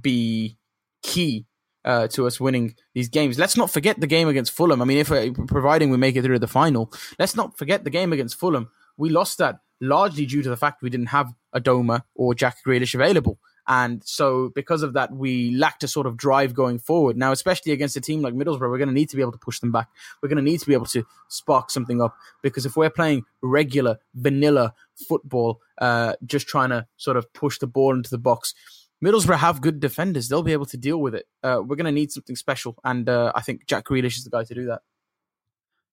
be 0.00 0.56
key 1.02 1.44
uh, 1.84 2.08
to 2.08 2.26
us 2.26 2.40
winning 2.40 2.74
these 2.94 3.08
games. 3.08 3.38
Let's 3.38 3.56
not 3.56 3.70
forget 3.70 4.00
the 4.00 4.06
game 4.06 4.28
against 4.28 4.52
Fulham. 4.52 4.80
I 4.80 4.84
mean, 4.84 4.98
if 4.98 5.12
uh, 5.12 5.30
providing 5.46 5.90
we 5.90 5.96
make 5.96 6.16
it 6.16 6.22
through 6.22 6.38
the 6.38 6.48
final, 6.48 6.92
let's 7.18 7.36
not 7.36 7.58
forget 7.58 7.84
the 7.84 7.90
game 7.90 8.12
against 8.12 8.38
Fulham. 8.38 8.70
We 8.96 9.10
lost 9.10 9.38
that 9.38 9.58
largely 9.80 10.24
due 10.26 10.42
to 10.42 10.48
the 10.48 10.56
fact 10.56 10.82
we 10.82 10.90
didn't 10.90 11.08
have 11.08 11.34
Adomah 11.54 12.02
or 12.14 12.34
Jack 12.34 12.58
Grealish 12.66 12.94
available. 12.94 13.38
And 13.66 14.02
so, 14.04 14.50
because 14.54 14.82
of 14.82 14.92
that, 14.92 15.12
we 15.12 15.54
lacked 15.54 15.84
a 15.84 15.88
sort 15.88 16.06
of 16.06 16.16
drive 16.16 16.54
going 16.54 16.78
forward. 16.78 17.16
Now, 17.16 17.32
especially 17.32 17.72
against 17.72 17.96
a 17.96 18.00
team 18.00 18.20
like 18.20 18.34
Middlesbrough, 18.34 18.70
we're 18.70 18.78
going 18.78 18.88
to 18.88 18.94
need 18.94 19.08
to 19.10 19.16
be 19.16 19.22
able 19.22 19.32
to 19.32 19.38
push 19.38 19.60
them 19.60 19.72
back. 19.72 19.88
We're 20.22 20.28
going 20.28 20.44
to 20.44 20.50
need 20.50 20.60
to 20.60 20.66
be 20.66 20.74
able 20.74 20.86
to 20.86 21.06
spark 21.28 21.70
something 21.70 22.02
up 22.02 22.14
because 22.42 22.66
if 22.66 22.76
we're 22.76 22.90
playing 22.90 23.24
regular, 23.42 23.98
vanilla 24.14 24.74
football, 25.08 25.60
uh, 25.78 26.14
just 26.26 26.46
trying 26.46 26.70
to 26.70 26.86
sort 26.96 27.16
of 27.16 27.32
push 27.32 27.58
the 27.58 27.66
ball 27.66 27.94
into 27.94 28.10
the 28.10 28.18
box, 28.18 28.54
Middlesbrough 29.02 29.36
have 29.36 29.60
good 29.60 29.80
defenders. 29.80 30.28
They'll 30.28 30.42
be 30.42 30.52
able 30.52 30.66
to 30.66 30.76
deal 30.76 30.98
with 30.98 31.14
it. 31.14 31.26
Uh, 31.42 31.60
we're 31.60 31.76
going 31.76 31.86
to 31.86 31.92
need 31.92 32.12
something 32.12 32.36
special, 32.36 32.76
and 32.84 33.08
uh, 33.08 33.32
I 33.34 33.40
think 33.42 33.66
Jack 33.66 33.86
Grealish 33.86 34.16
is 34.16 34.24
the 34.24 34.30
guy 34.30 34.44
to 34.44 34.54
do 34.54 34.66
that. 34.66 34.82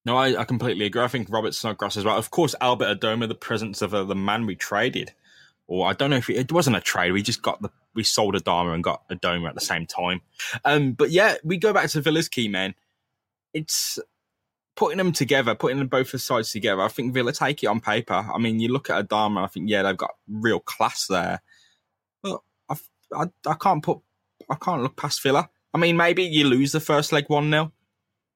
No, 0.06 0.18
I, 0.18 0.40
I 0.40 0.46
completely 0.46 0.86
agree. 0.86 1.02
I 1.02 1.08
think 1.08 1.28
Robert 1.30 1.54
Snodgrass 1.54 1.98
as 1.98 2.06
well. 2.06 2.18
Of 2.18 2.32
course, 2.32 2.56
Albert 2.60 3.00
Adomah, 3.00 3.28
the 3.28 3.36
presence 3.36 3.82
of 3.82 3.94
uh, 3.94 4.04
the 4.04 4.16
man 4.16 4.46
we 4.46 4.56
traded, 4.56 5.14
or 5.72 5.88
I 5.88 5.94
don't 5.94 6.10
know 6.10 6.18
if 6.18 6.30
it, 6.30 6.36
it 6.36 6.52
wasn't 6.52 6.76
a 6.76 6.82
trade. 6.82 7.14
We 7.14 7.22
just 7.22 7.42
got 7.42 7.62
the 7.62 7.70
we 7.96 8.04
sold 8.04 8.36
Adama 8.36 8.74
and 8.74 8.84
got 8.84 9.04
a 9.10 9.16
Adomah 9.16 9.48
at 9.48 9.56
the 9.56 9.62
same 9.62 9.86
time. 9.86 10.20
Um, 10.66 10.92
but 10.92 11.12
yeah, 11.12 11.36
we 11.46 11.56
go 11.56 11.72
back 11.72 11.90
to 11.92 12.02
Villa's 12.02 12.28
key 12.28 12.50
man. 12.50 12.76
It's 13.54 13.98
putting 14.76 14.98
them 14.98 15.14
together, 15.14 15.56
putting 15.56 15.78
them 15.78 15.88
both 15.88 16.10
sides 16.20 16.52
together. 16.52 16.82
I 16.82 16.90
think 16.90 17.14
Villa 17.14 17.32
take 17.32 17.64
it 17.64 17.68
on 17.68 17.80
paper. 17.80 18.14
I 18.14 18.38
mean, 18.38 18.60
you 18.60 18.68
look 18.68 18.90
at 18.90 19.08
Adama. 19.08 19.46
I 19.46 19.48
think 19.48 19.70
yeah, 19.70 19.84
they've 19.84 19.96
got 19.96 20.12
real 20.28 20.60
class 20.60 21.08
there. 21.08 21.42
But 22.22 22.42
I, 22.70 22.76
I, 23.16 23.26
I 23.48 23.54
can't 23.54 23.82
put 23.82 24.00
I 24.50 24.56
can't 24.56 24.84
look 24.84 24.98
past 24.98 25.24
Villa. 25.24 25.50
I 25.74 25.78
mean, 25.78 25.96
maybe 25.96 26.24
you 26.24 26.48
lose 26.50 26.74
the 26.74 26.82
first 26.82 27.14
leg 27.14 27.30
one 27.30 27.50
0 27.50 27.72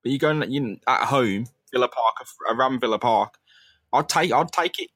but 0.04 0.10
you're 0.10 0.20
going 0.20 0.50
you, 0.50 0.78
at 0.88 1.08
home, 1.08 1.48
Villa 1.74 1.90
Park, 1.90 2.16
around 2.50 2.80
Villa 2.80 3.00
Park. 3.00 3.40
I'd 3.92 4.08
take 4.08 4.32
I'd 4.32 4.54
take 4.54 4.80
it. 4.80 4.90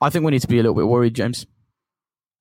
I 0.00 0.10
think 0.10 0.24
we 0.24 0.30
need 0.30 0.42
to 0.42 0.48
be 0.48 0.58
a 0.58 0.62
little 0.62 0.74
bit 0.74 0.86
worried, 0.86 1.14
James. 1.14 1.46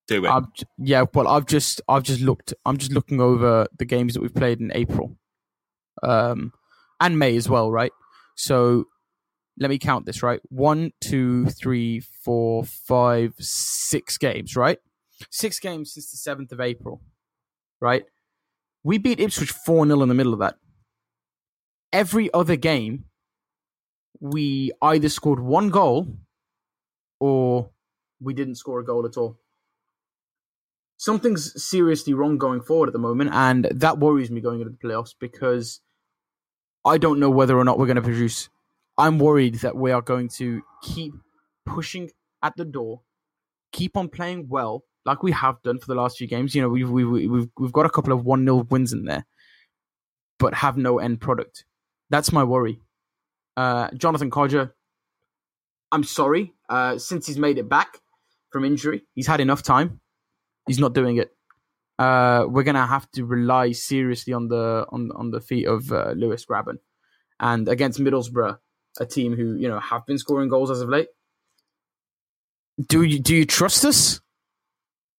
Do 0.08 0.26
it. 0.26 0.30
I've, 0.30 0.45
yeah, 0.78 1.06
well, 1.13 1.28
I've 1.28 1.45
just 1.45 1.82
I've 1.88 2.04
just 2.04 2.21
looked. 2.21 2.54
I'm 2.65 2.78
just 2.78 2.91
looking 2.91 3.21
over 3.21 3.67
the 3.78 3.86
games 3.86 4.13
that 4.13 4.21
we've 4.21 4.34
played 4.34 4.60
in 4.60 4.71
April, 4.73 5.17
um, 6.04 6.54
and 6.99 7.17
May 7.17 7.36
as 7.36 7.47
well, 7.47 7.71
right? 7.71 7.91
So 8.36 8.86
let 9.60 9.69
me 9.69 9.78
count 9.78 10.06
this, 10.06 10.23
right? 10.23 10.41
One, 10.49 10.91
two, 11.02 11.45
three, 11.45 11.99
four, 11.99 12.63
five, 12.63 13.36
six 13.39 14.17
games, 14.17 14.56
right? 14.56 14.80
Six 15.30 15.60
games 15.60 15.93
since 15.93 16.10
the 16.12 16.17
seventh 16.17 16.52
of 16.52 16.60
April, 16.60 17.02
right? 17.80 18.04
We 18.84 18.97
beat 18.97 19.19
Ipswich 19.19 19.52
four 19.52 19.86
0 19.86 20.02
in 20.02 20.10
the 20.10 20.15
middle 20.15 20.34
of 20.34 20.39
that. 20.39 20.56
Every 21.93 22.34
other 22.34 22.56
game, 22.56 23.06
we 24.19 24.71
either 24.82 25.10
scored 25.10 25.39
one 25.39 25.69
goal 25.69 26.08
or 27.21 27.69
we 28.19 28.34
didn't 28.34 28.55
score 28.55 28.81
a 28.81 28.86
goal 28.86 29.05
at 29.05 29.17
all 29.17 29.38
something's 31.01 31.51
seriously 31.62 32.13
wrong 32.13 32.38
going 32.38 32.62
forward 32.62 32.88
at 32.88 32.93
the 32.93 32.99
moment, 32.99 33.31
and 33.34 33.67
that 33.71 33.97
worries 33.97 34.29
me 34.29 34.39
going 34.39 34.62
into 34.62 34.71
the 34.71 34.88
playoffs 34.88 35.15
because 35.19 35.81
I 36.86 36.99
don't 36.99 37.19
know 37.19 37.31
whether 37.31 37.57
or 37.57 37.63
not 37.63 37.79
we're 37.79 37.88
going 37.88 37.95
to 37.95 38.03
produce. 38.03 38.49
I'm 38.99 39.17
worried 39.17 39.55
that 39.55 39.75
we 39.75 39.91
are 39.91 40.03
going 40.03 40.29
to 40.38 40.62
keep 40.84 41.13
pushing 41.65 42.12
at 42.43 42.55
the 42.55 42.65
door, 42.65 43.01
keep 43.71 43.97
on 43.97 44.10
playing 44.10 44.47
well 44.47 44.84
like 45.03 45.23
we 45.23 45.31
have 45.31 45.60
done 45.63 45.79
for 45.79 45.88
the 45.88 45.95
last 45.95 46.19
few 46.19 46.27
games. 46.27 46.53
You 46.53 46.62
know, 46.62 46.69
we've 46.69 46.89
we've 46.89 47.10
we've 47.10 47.49
we've 47.57 47.73
got 47.73 47.88
a 47.88 47.89
couple 47.89 48.13
of 48.13 48.23
one 48.23 48.45
0 48.45 48.67
wins 48.69 48.93
in 48.93 49.05
there, 49.05 49.25
but 50.38 50.53
have 50.53 50.77
no 50.77 50.99
end 50.99 51.19
product. 51.19 51.65
That's 52.12 52.31
my 52.31 52.43
worry. 52.43 52.79
Uh, 53.57 53.89
Jonathan 53.95 54.29
Kodjia, 54.29 54.71
I'm 55.91 56.03
sorry. 56.03 56.53
Uh, 56.71 56.97
since 56.97 57.27
he's 57.27 57.38
made 57.38 57.57
it 57.57 57.67
back 57.67 57.99
from 58.51 58.65
injury, 58.65 59.03
he's 59.13 59.27
had 59.27 59.41
enough 59.41 59.62
time 59.62 59.99
he's 60.67 60.79
not 60.79 60.93
doing 60.93 61.17
it. 61.17 61.31
Uh, 61.99 62.45
we're 62.47 62.63
gonna 62.63 62.88
have 62.88 63.10
to 63.12 63.25
rely 63.25 63.71
seriously 63.71 64.34
on 64.34 64.47
the 64.47 64.86
on 64.89 65.12
on 65.15 65.31
the 65.31 65.39
feet 65.39 65.67
of 65.67 65.91
uh, 65.91 66.12
Lewis 66.15 66.45
Grabban, 66.45 66.77
and 67.39 67.67
against 67.67 67.99
Middlesbrough, 67.99 68.57
a 68.99 69.05
team 69.05 69.36
who 69.36 69.55
you 69.55 69.67
know 69.67 69.79
have 69.79 70.05
been 70.05 70.17
scoring 70.17 70.49
goals 70.49 70.71
as 70.71 70.81
of 70.81 70.89
late. 70.89 71.10
Do 72.88 73.03
you 73.03 73.19
do 73.19 73.36
you 73.36 73.45
trust 73.45 73.86
us 73.86 74.19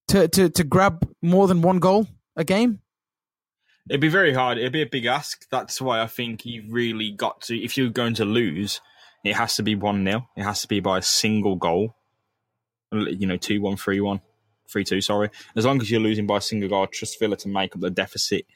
to 0.08 0.26
to 0.28 0.48
to 0.50 0.64
grab 0.64 1.08
more 1.20 1.46
than 1.46 1.62
one 1.62 1.78
goal 1.78 2.08
a 2.34 2.42
game? 2.42 2.80
It'd 3.88 4.00
be 4.00 4.08
very 4.08 4.32
hard. 4.32 4.58
It'd 4.58 4.72
be 4.72 4.82
a 4.82 4.86
big 4.86 5.06
ask. 5.06 5.46
That's 5.50 5.80
why 5.80 6.00
I 6.00 6.06
think 6.06 6.46
you've 6.46 6.72
really 6.72 7.10
got 7.10 7.42
to. 7.42 7.56
If 7.56 7.76
you're 7.76 7.90
going 7.90 8.14
to 8.14 8.24
lose, 8.24 8.80
it 9.24 9.35
has 9.35 9.56
to 9.56 9.62
be 9.62 9.74
one 9.74 10.04
0 10.04 10.28
It 10.37 10.42
has 10.42 10.62
to 10.62 10.68
be 10.68 10.80
by 10.80 10.98
a 10.98 11.02
single 11.02 11.56
goal. 11.56 11.94
You 12.90 13.26
know, 13.26 13.37
two 13.37 13.61
one, 13.61 13.76
three 13.76 14.00
one. 14.00 14.20
3 14.68 14.85
2, 14.85 15.00
sorry. 15.02 15.30
As 15.54 15.66
long 15.66 15.80
as 15.80 15.90
you're 15.90 16.00
losing 16.00 16.26
by 16.26 16.38
a 16.38 16.40
single 16.40 16.68
goal, 16.68 16.85
I 16.85 16.87
trust 16.87 17.18
Villa 17.18 17.37
to 17.37 17.48
make 17.48 17.74
up 17.74 17.82
the 17.82 17.90
deficit 17.90 18.46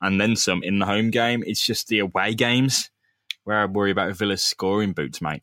and 0.00 0.20
then 0.20 0.36
some 0.36 0.62
in 0.62 0.78
the 0.78 0.86
home 0.86 1.10
game. 1.10 1.44
It's 1.46 1.64
just 1.64 1.88
the 1.88 2.00
away 2.00 2.34
games 2.34 2.90
where 3.44 3.58
I 3.58 3.66
worry 3.66 3.90
about 3.90 4.16
Villa's 4.16 4.42
scoring 4.42 4.92
boots, 4.92 5.20
mate. 5.20 5.42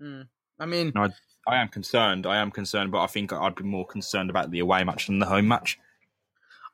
Mm. 0.00 0.28
I 0.58 0.66
mean, 0.66 0.92
I, 0.94 1.10
I 1.46 1.56
am 1.56 1.68
concerned. 1.68 2.26
I 2.26 2.38
am 2.38 2.50
concerned, 2.50 2.92
but 2.92 3.00
I 3.00 3.06
think 3.06 3.32
I'd 3.32 3.56
be 3.56 3.64
more 3.64 3.86
concerned 3.86 4.30
about 4.30 4.50
the 4.50 4.60
away 4.60 4.84
match 4.84 5.06
than 5.06 5.18
the 5.18 5.26
home 5.26 5.48
match. 5.48 5.78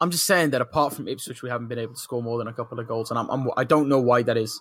I'm 0.00 0.10
just 0.10 0.26
saying 0.26 0.50
that 0.50 0.60
apart 0.60 0.92
from 0.92 1.08
Ipswich, 1.08 1.42
we 1.42 1.48
haven't 1.48 1.68
been 1.68 1.78
able 1.78 1.94
to 1.94 2.00
score 2.00 2.22
more 2.22 2.38
than 2.38 2.46
a 2.46 2.52
couple 2.52 2.78
of 2.78 2.86
goals, 2.86 3.10
and 3.10 3.18
I'm, 3.18 3.28
I'm 3.30 3.50
I 3.56 3.64
don't 3.64 3.88
know 3.88 3.98
why 3.98 4.22
that 4.22 4.36
is. 4.36 4.60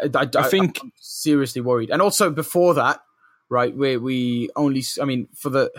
I, 0.00 0.08
I, 0.14 0.28
I 0.36 0.48
think 0.48 0.78
I'm 0.82 0.92
seriously 0.96 1.60
worried, 1.60 1.90
and 1.90 2.00
also 2.00 2.30
before 2.30 2.74
that, 2.74 3.00
right, 3.48 3.74
where 3.76 3.98
we 4.00 4.50
only, 4.56 4.82
I 5.00 5.04
mean, 5.04 5.28
for 5.34 5.50
the 5.50 5.70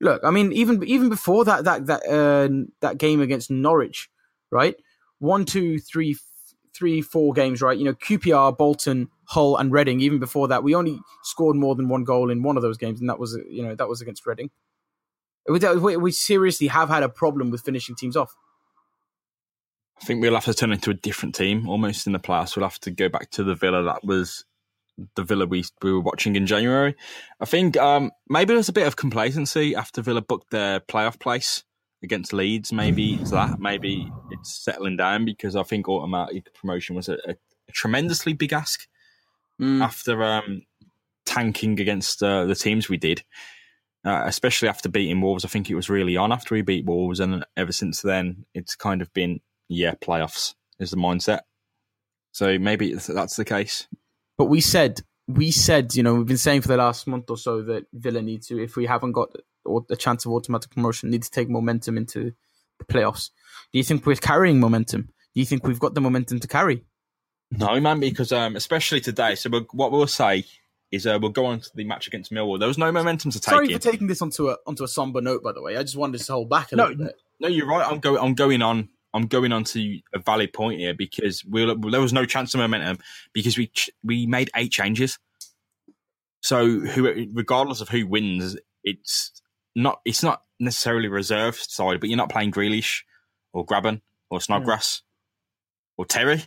look, 0.00 0.22
I 0.24 0.30
mean, 0.30 0.52
even 0.52 0.82
even 0.84 1.08
before 1.08 1.44
that 1.44 1.64
that 1.64 1.86
that 1.86 2.06
uh, 2.06 2.66
that 2.80 2.98
game 2.98 3.20
against 3.20 3.50
Norwich, 3.50 4.08
right? 4.50 4.76
One, 5.18 5.44
two, 5.44 5.78
three, 5.78 6.16
three, 6.74 7.00
four 7.02 7.32
games, 7.32 7.62
right? 7.62 7.78
You 7.78 7.84
know, 7.84 7.94
QPR, 7.94 8.56
Bolton, 8.56 9.08
Hull, 9.26 9.56
and 9.56 9.72
Reading. 9.72 10.00
Even 10.00 10.18
before 10.18 10.48
that, 10.48 10.62
we 10.62 10.74
only 10.74 10.98
scored 11.22 11.56
more 11.56 11.74
than 11.74 11.88
one 11.88 12.04
goal 12.04 12.30
in 12.30 12.42
one 12.42 12.56
of 12.56 12.62
those 12.62 12.78
games, 12.78 13.00
and 13.00 13.08
that 13.08 13.18
was 13.18 13.38
you 13.48 13.62
know 13.62 13.74
that 13.74 13.88
was 13.88 14.00
against 14.00 14.26
Reading. 14.26 14.50
We, 15.46 15.96
we 15.98 16.10
seriously 16.10 16.68
have 16.68 16.88
had 16.88 17.02
a 17.02 17.08
problem 17.08 17.50
with 17.50 17.60
finishing 17.60 17.96
teams 17.96 18.16
off. 18.16 18.34
I 20.00 20.04
think 20.04 20.20
we'll 20.20 20.34
have 20.34 20.44
to 20.44 20.54
turn 20.54 20.72
into 20.72 20.90
a 20.90 20.94
different 20.94 21.34
team 21.34 21.68
almost 21.68 22.06
in 22.06 22.12
the 22.12 22.18
playoffs. 22.18 22.56
We'll 22.56 22.66
have 22.66 22.80
to 22.80 22.90
go 22.90 23.08
back 23.08 23.30
to 23.32 23.44
the 23.44 23.54
Villa 23.54 23.82
that 23.84 24.04
was 24.04 24.44
the 25.16 25.22
Villa 25.24 25.46
we 25.46 25.64
we 25.82 25.92
were 25.92 26.00
watching 26.00 26.36
in 26.36 26.46
January. 26.46 26.94
I 27.40 27.44
think 27.44 27.76
um, 27.76 28.10
maybe 28.28 28.54
there's 28.54 28.68
a 28.68 28.72
bit 28.72 28.86
of 28.86 28.96
complacency 28.96 29.74
after 29.74 30.02
Villa 30.02 30.22
booked 30.22 30.50
their 30.50 30.80
playoff 30.80 31.18
place 31.18 31.64
against 32.02 32.32
Leeds. 32.32 32.72
Maybe 32.72 33.14
it's 33.14 33.30
that. 33.30 33.58
Maybe 33.58 34.10
it's 34.30 34.52
settling 34.52 34.96
down 34.96 35.24
because 35.24 35.56
I 35.56 35.62
think 35.62 35.88
automatic 35.88 36.52
promotion 36.54 36.96
was 36.96 37.08
a, 37.08 37.14
a, 37.26 37.34
a 37.68 37.72
tremendously 37.72 38.34
big 38.34 38.52
ask 38.52 38.86
mm. 39.60 39.82
after 39.82 40.22
um, 40.22 40.62
tanking 41.24 41.80
against 41.80 42.22
uh, 42.22 42.44
the 42.44 42.54
teams 42.54 42.88
we 42.88 42.96
did. 42.96 43.22
Uh, 44.04 44.24
especially 44.26 44.68
after 44.68 44.90
beating 44.90 45.22
Wolves, 45.22 45.46
I 45.46 45.48
think 45.48 45.70
it 45.70 45.74
was 45.74 45.88
really 45.88 46.14
on 46.14 46.30
after 46.30 46.54
we 46.54 46.60
beat 46.60 46.84
Wolves, 46.84 47.20
and 47.20 47.42
ever 47.56 47.72
since 47.72 48.02
then, 48.02 48.44
it's 48.52 48.76
kind 48.76 49.00
of 49.00 49.10
been 49.14 49.40
yeah, 49.68 49.94
playoffs 49.94 50.54
is 50.78 50.90
the 50.90 50.96
mindset. 50.96 51.40
So 52.32 52.58
maybe 52.58 52.94
that's 52.94 53.36
the 53.36 53.44
case. 53.44 53.86
But 54.36 54.46
we 54.46 54.60
said 54.60 55.00
we 55.26 55.50
said, 55.50 55.94
you 55.94 56.02
know, 56.02 56.14
we've 56.14 56.26
been 56.26 56.36
saying 56.36 56.62
for 56.62 56.68
the 56.68 56.76
last 56.76 57.06
month 57.06 57.30
or 57.30 57.36
so 57.36 57.62
that 57.62 57.86
Villa 57.92 58.20
need 58.20 58.42
to, 58.42 58.62
if 58.62 58.76
we 58.76 58.86
haven't 58.86 59.12
got 59.12 59.34
a 59.90 59.96
chance 59.96 60.26
of 60.26 60.32
automatic 60.32 60.70
promotion, 60.70 61.10
need 61.10 61.22
to 61.22 61.30
take 61.30 61.48
momentum 61.48 61.96
into 61.96 62.32
the 62.78 62.84
playoffs. 62.84 63.30
Do 63.72 63.78
you 63.78 63.84
think 63.84 64.04
we're 64.04 64.16
carrying 64.16 64.60
momentum? 64.60 65.02
Do 65.02 65.40
you 65.40 65.46
think 65.46 65.66
we've 65.66 65.80
got 65.80 65.94
the 65.94 66.00
momentum 66.00 66.40
to 66.40 66.48
carry? 66.48 66.84
No, 67.50 67.80
man, 67.80 68.00
because 68.00 68.32
um, 68.32 68.56
especially 68.56 69.00
today. 69.00 69.34
So 69.34 69.48
we'll, 69.50 69.66
what 69.72 69.92
we'll 69.92 70.06
say 70.06 70.44
is 70.90 71.06
uh, 71.06 71.18
we'll 71.20 71.30
go 71.30 71.46
on 71.46 71.60
to 71.60 71.70
the 71.74 71.84
match 71.84 72.06
against 72.06 72.32
Millwall. 72.32 72.58
There 72.58 72.68
was 72.68 72.78
no 72.78 72.92
momentum 72.92 73.30
to 73.30 73.40
take. 73.40 73.50
Sorry 73.50 73.72
in. 73.72 73.78
for 73.78 73.90
taking 73.90 74.06
this 74.06 74.20
onto 74.22 74.50
a 74.50 74.56
onto 74.66 74.84
a 74.84 74.88
somber 74.88 75.20
note, 75.20 75.42
by 75.42 75.52
the 75.52 75.62
way. 75.62 75.76
I 75.76 75.82
just 75.82 75.96
wanted 75.96 76.20
to 76.20 76.32
hold 76.32 76.50
back 76.50 76.72
a 76.72 76.76
no, 76.76 76.88
little 76.88 77.06
bit. 77.06 77.16
No, 77.40 77.48
you're 77.48 77.66
right. 77.66 77.86
I'm 77.86 78.00
going. 78.00 78.20
I'm 78.20 78.34
going 78.34 78.62
on. 78.62 78.88
I'm 79.14 79.26
going 79.28 79.52
on 79.52 79.64
to 79.64 80.00
a 80.12 80.18
valid 80.18 80.52
point 80.52 80.80
here 80.80 80.92
because 80.92 81.44
we 81.44 81.64
there 81.64 82.00
was 82.00 82.12
no 82.12 82.26
chance 82.26 82.52
of 82.52 82.58
momentum 82.58 82.98
because 83.32 83.56
we 83.56 83.70
we 84.02 84.26
made 84.26 84.50
eight 84.56 84.72
changes. 84.72 85.18
So 86.42 86.80
who, 86.80 87.28
regardless 87.32 87.80
of 87.80 87.88
who 87.88 88.06
wins, 88.06 88.56
it's 88.82 89.40
not 89.74 90.00
it's 90.04 90.22
not 90.22 90.42
necessarily 90.58 91.08
reserved 91.08 91.58
side, 91.58 92.00
but 92.00 92.08
you're 92.08 92.18
not 92.18 92.28
playing 92.28 92.52
Grealish 92.52 93.02
or 93.52 93.64
Grabban 93.64 94.00
or 94.30 94.40
Snodgrass 94.40 94.98
mm. 94.98 95.02
or 95.98 96.06
Terry. 96.06 96.44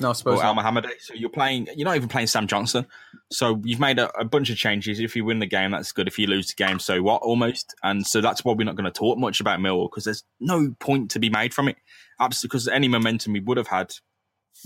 No, 0.00 0.10
I 0.10 0.12
suppose 0.12 0.40
or 0.40 0.42
Elmohamady. 0.42 0.90
So 1.00 1.14
you're 1.14 1.30
playing. 1.30 1.68
You're 1.74 1.86
not 1.86 1.96
even 1.96 2.08
playing 2.08 2.26
Sam 2.26 2.46
Johnson. 2.46 2.86
So 3.30 3.60
you've 3.64 3.80
made 3.80 3.98
a, 3.98 4.14
a, 4.18 4.24
bunch 4.24 4.50
of 4.50 4.56
changes. 4.56 5.00
If 5.00 5.16
you 5.16 5.24
win 5.24 5.38
the 5.38 5.46
game, 5.46 5.70
that's 5.70 5.92
good. 5.92 6.06
If 6.06 6.18
you 6.18 6.26
lose 6.26 6.48
the 6.48 6.62
game, 6.62 6.78
so 6.78 7.02
what? 7.02 7.22
Almost. 7.22 7.74
And 7.82 8.06
so 8.06 8.20
that's 8.20 8.44
why 8.44 8.52
we're 8.52 8.64
not 8.64 8.76
going 8.76 8.84
to 8.84 8.90
talk 8.90 9.18
much 9.18 9.40
about 9.40 9.58
Millwall 9.58 9.90
because 9.90 10.04
there's 10.04 10.24
no 10.40 10.74
point 10.78 11.10
to 11.12 11.18
be 11.18 11.30
made 11.30 11.54
from 11.54 11.68
it. 11.68 11.76
Absolutely, 12.20 12.48
because 12.48 12.68
any 12.68 12.88
momentum 12.88 13.32
we 13.32 13.40
would 13.40 13.56
have 13.56 13.68
had, 13.68 13.94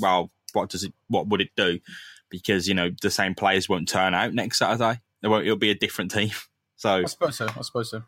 well, 0.01 0.31
what 0.53 0.71
does 0.71 0.83
it? 0.83 0.93
What 1.09 1.29
would 1.29 1.41
it 1.41 1.51
do? 1.57 1.79
Because 2.29 2.67
you 2.67 2.75
know 2.75 2.91
the 3.01 3.11
same 3.11 3.35
players 3.35 3.69
won't 3.69 3.89
turn 3.89 4.13
out 4.13 4.35
next 4.35 4.59
Saturday. 4.59 5.01
It 5.23 5.29
won't. 5.29 5.45
It'll 5.45 5.57
be 5.57 5.71
a 5.71 5.75
different 5.75 6.11
team. 6.11 6.31
So 6.77 7.03
I 7.03 7.05
suppose 7.05 7.37
so. 7.37 7.47
I 7.47 7.61
suppose 7.61 7.91
so. 7.91 8.03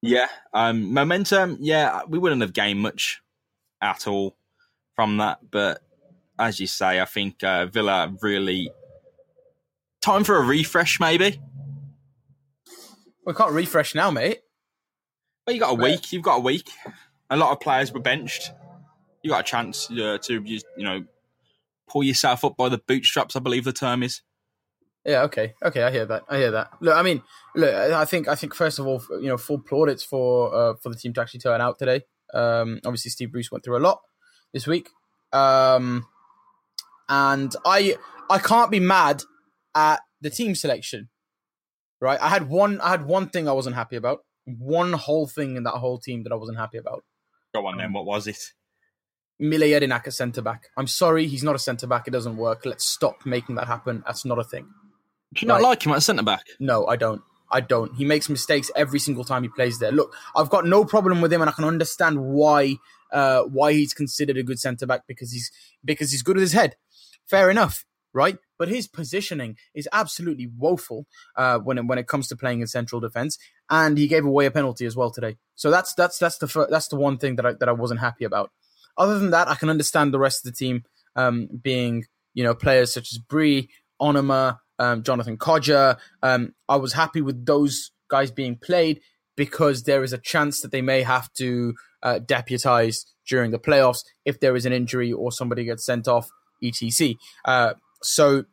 Yeah. 0.00 0.28
Um, 0.54 0.94
momentum. 0.94 1.58
Yeah, 1.60 2.00
we 2.08 2.18
wouldn't 2.18 2.40
have 2.40 2.54
gained 2.54 2.80
much 2.80 3.20
at 3.82 4.08
all 4.08 4.38
from 4.94 5.18
that, 5.18 5.40
but 5.50 5.82
as 6.38 6.60
you 6.60 6.66
say, 6.66 7.00
I 7.00 7.04
think 7.04 7.42
uh, 7.42 7.66
Villa 7.66 8.12
really 8.22 8.70
time 10.00 10.24
for 10.24 10.36
a 10.36 10.42
refresh, 10.42 11.00
maybe. 11.00 11.40
We 13.24 13.34
can't 13.34 13.52
refresh 13.52 13.94
now, 13.94 14.10
mate. 14.10 14.40
Well, 15.46 15.54
you 15.54 15.60
got 15.60 15.72
a 15.72 15.82
week. 15.82 16.12
You've 16.12 16.22
got 16.22 16.36
a 16.36 16.40
week. 16.40 16.70
A 17.30 17.36
lot 17.36 17.52
of 17.52 17.60
players 17.60 17.92
were 17.92 18.00
benched. 18.00 18.52
You 19.22 19.30
got 19.30 19.40
a 19.40 19.44
chance 19.44 19.90
uh, 19.90 20.18
to 20.22 20.42
you 20.44 20.60
know 20.78 21.04
pull 21.88 22.04
yourself 22.04 22.44
up 22.44 22.56
by 22.56 22.68
the 22.68 22.78
bootstraps. 22.78 23.34
I 23.34 23.40
believe 23.40 23.64
the 23.64 23.72
term 23.72 24.02
is. 24.02 24.22
Yeah. 25.04 25.22
Okay. 25.22 25.54
Okay. 25.62 25.82
I 25.82 25.90
hear 25.90 26.06
that. 26.06 26.22
I 26.28 26.36
hear 26.36 26.50
that. 26.52 26.70
Look, 26.80 26.96
I 26.96 27.02
mean, 27.02 27.22
look. 27.54 27.72
I 27.72 28.04
think. 28.04 28.28
I 28.28 28.34
think 28.36 28.54
first 28.54 28.78
of 28.78 28.86
all, 28.86 29.02
you 29.20 29.28
know, 29.28 29.36
full 29.36 29.58
plaudits 29.58 30.04
for 30.04 30.54
uh, 30.54 30.74
for 30.82 30.88
the 30.88 30.96
team 30.96 31.12
to 31.14 31.20
actually 31.20 31.40
turn 31.40 31.60
out 31.60 31.78
today. 31.78 32.02
Um, 32.34 32.80
obviously, 32.84 33.10
Steve 33.10 33.32
Bruce 33.32 33.50
went 33.50 33.64
through 33.64 33.78
a 33.78 33.80
lot 33.80 34.00
this 34.52 34.66
week. 34.66 34.90
Um, 35.32 36.06
and 37.08 37.54
I 37.64 37.96
I 38.28 38.38
can't 38.38 38.70
be 38.70 38.80
mad 38.80 39.22
at 39.74 40.00
the 40.20 40.30
team 40.30 40.54
selection. 40.54 41.08
Right? 42.00 42.20
I 42.20 42.28
had 42.28 42.48
one 42.48 42.80
I 42.80 42.90
had 42.90 43.06
one 43.06 43.28
thing 43.28 43.48
I 43.48 43.52
wasn't 43.52 43.76
happy 43.76 43.96
about. 43.96 44.20
One 44.44 44.92
whole 44.92 45.26
thing 45.26 45.56
in 45.56 45.64
that 45.64 45.72
whole 45.72 45.98
team 45.98 46.22
that 46.24 46.32
I 46.32 46.36
wasn't 46.36 46.58
happy 46.58 46.78
about. 46.78 47.04
Go 47.54 47.66
on 47.66 47.78
then, 47.78 47.92
what 47.92 48.04
was 48.04 48.26
it? 48.26 48.38
Mile 49.38 49.60
Jedinak, 49.60 50.06
a 50.06 50.10
centre 50.10 50.42
back. 50.42 50.68
I'm 50.76 50.86
sorry, 50.86 51.26
he's 51.26 51.42
not 51.42 51.54
a 51.54 51.58
centre 51.58 51.86
back. 51.86 52.06
It 52.06 52.12
doesn't 52.12 52.36
work. 52.36 52.64
Let's 52.64 52.84
stop 52.84 53.26
making 53.26 53.56
that 53.56 53.66
happen. 53.66 54.02
That's 54.06 54.24
not 54.24 54.38
a 54.38 54.44
thing. 54.44 54.68
Do 55.34 55.40
you 55.42 55.48
not 55.48 55.62
like 55.62 55.84
him 55.84 55.92
at 55.92 56.02
centre 56.02 56.22
back? 56.22 56.44
No, 56.60 56.86
I 56.86 56.96
don't. 56.96 57.22
I 57.50 57.60
don't. 57.60 57.94
He 57.94 58.04
makes 58.04 58.28
mistakes 58.28 58.70
every 58.74 58.98
single 58.98 59.24
time 59.24 59.42
he 59.42 59.48
plays 59.48 59.78
there. 59.78 59.92
Look, 59.92 60.14
I've 60.34 60.50
got 60.50 60.66
no 60.66 60.84
problem 60.84 61.20
with 61.20 61.32
him, 61.32 61.42
and 61.42 61.50
I 61.50 61.52
can 61.52 61.64
understand 61.64 62.20
why 62.20 62.76
uh, 63.12 63.42
why 63.42 63.72
he's 63.72 63.94
considered 63.94 64.36
a 64.36 64.42
good 64.42 64.58
centre 64.58 64.86
back 64.86 65.02
because 65.06 65.32
he's 65.32 65.50
because 65.84 66.10
he's 66.10 66.22
good 66.22 66.36
with 66.36 66.42
his 66.42 66.52
head 66.52 66.76
fair 67.28 67.50
enough, 67.50 67.84
right? 68.12 68.38
But 68.58 68.68
his 68.68 68.88
positioning 68.88 69.56
is 69.74 69.88
absolutely 69.92 70.48
woeful 70.56 71.06
uh, 71.36 71.58
when 71.58 71.78
it, 71.78 71.86
when 71.86 71.98
it 71.98 72.08
comes 72.08 72.28
to 72.28 72.36
playing 72.36 72.60
in 72.60 72.66
central 72.66 73.00
defense, 73.00 73.38
and 73.70 73.98
he 73.98 74.08
gave 74.08 74.24
away 74.24 74.46
a 74.46 74.50
penalty 74.50 74.86
as 74.86 74.96
well 74.96 75.10
today. 75.10 75.36
So 75.54 75.70
that's 75.70 75.94
that's 75.94 76.18
that's 76.18 76.38
the 76.38 76.48
fir- 76.48 76.68
that's 76.70 76.88
the 76.88 76.96
one 76.96 77.18
thing 77.18 77.36
that 77.36 77.46
I 77.46 77.52
that 77.60 77.68
I 77.68 77.72
wasn't 77.72 78.00
happy 78.00 78.24
about. 78.24 78.50
Other 78.98 79.18
than 79.18 79.30
that, 79.30 79.48
I 79.48 79.54
can 79.54 79.68
understand 79.68 80.14
the 80.14 80.18
rest 80.18 80.46
of 80.46 80.52
the 80.52 80.56
team 80.56 80.84
um, 81.16 81.48
being 81.62 82.04
you 82.34 82.44
know 82.44 82.54
players 82.54 82.92
such 82.94 83.12
as 83.12 83.18
Bree, 83.18 83.68
Onomah, 84.00 84.58
um, 84.78 85.02
Jonathan 85.02 85.36
Kodjia. 85.36 85.98
Um, 86.22 86.54
I 86.68 86.76
was 86.76 86.92
happy 86.92 87.20
with 87.20 87.44
those 87.44 87.90
guys 88.08 88.30
being 88.30 88.56
played 88.56 89.00
because 89.36 89.82
there 89.82 90.02
is 90.02 90.12
a 90.12 90.18
chance 90.18 90.60
that 90.62 90.70
they 90.70 90.82
may 90.82 91.02
have 91.02 91.30
to 91.34 91.74
uh, 92.02 92.18
deputize 92.20 93.04
during 93.28 93.50
the 93.50 93.58
playoffs 93.58 93.98
if 94.24 94.40
there 94.40 94.56
is 94.56 94.64
an 94.64 94.72
injury 94.72 95.12
or 95.12 95.32
somebody 95.32 95.64
gets 95.64 95.84
sent 95.84 96.08
off 96.08 96.28
etc. 96.62 97.14
Uh, 97.44 97.74
so 98.02 98.44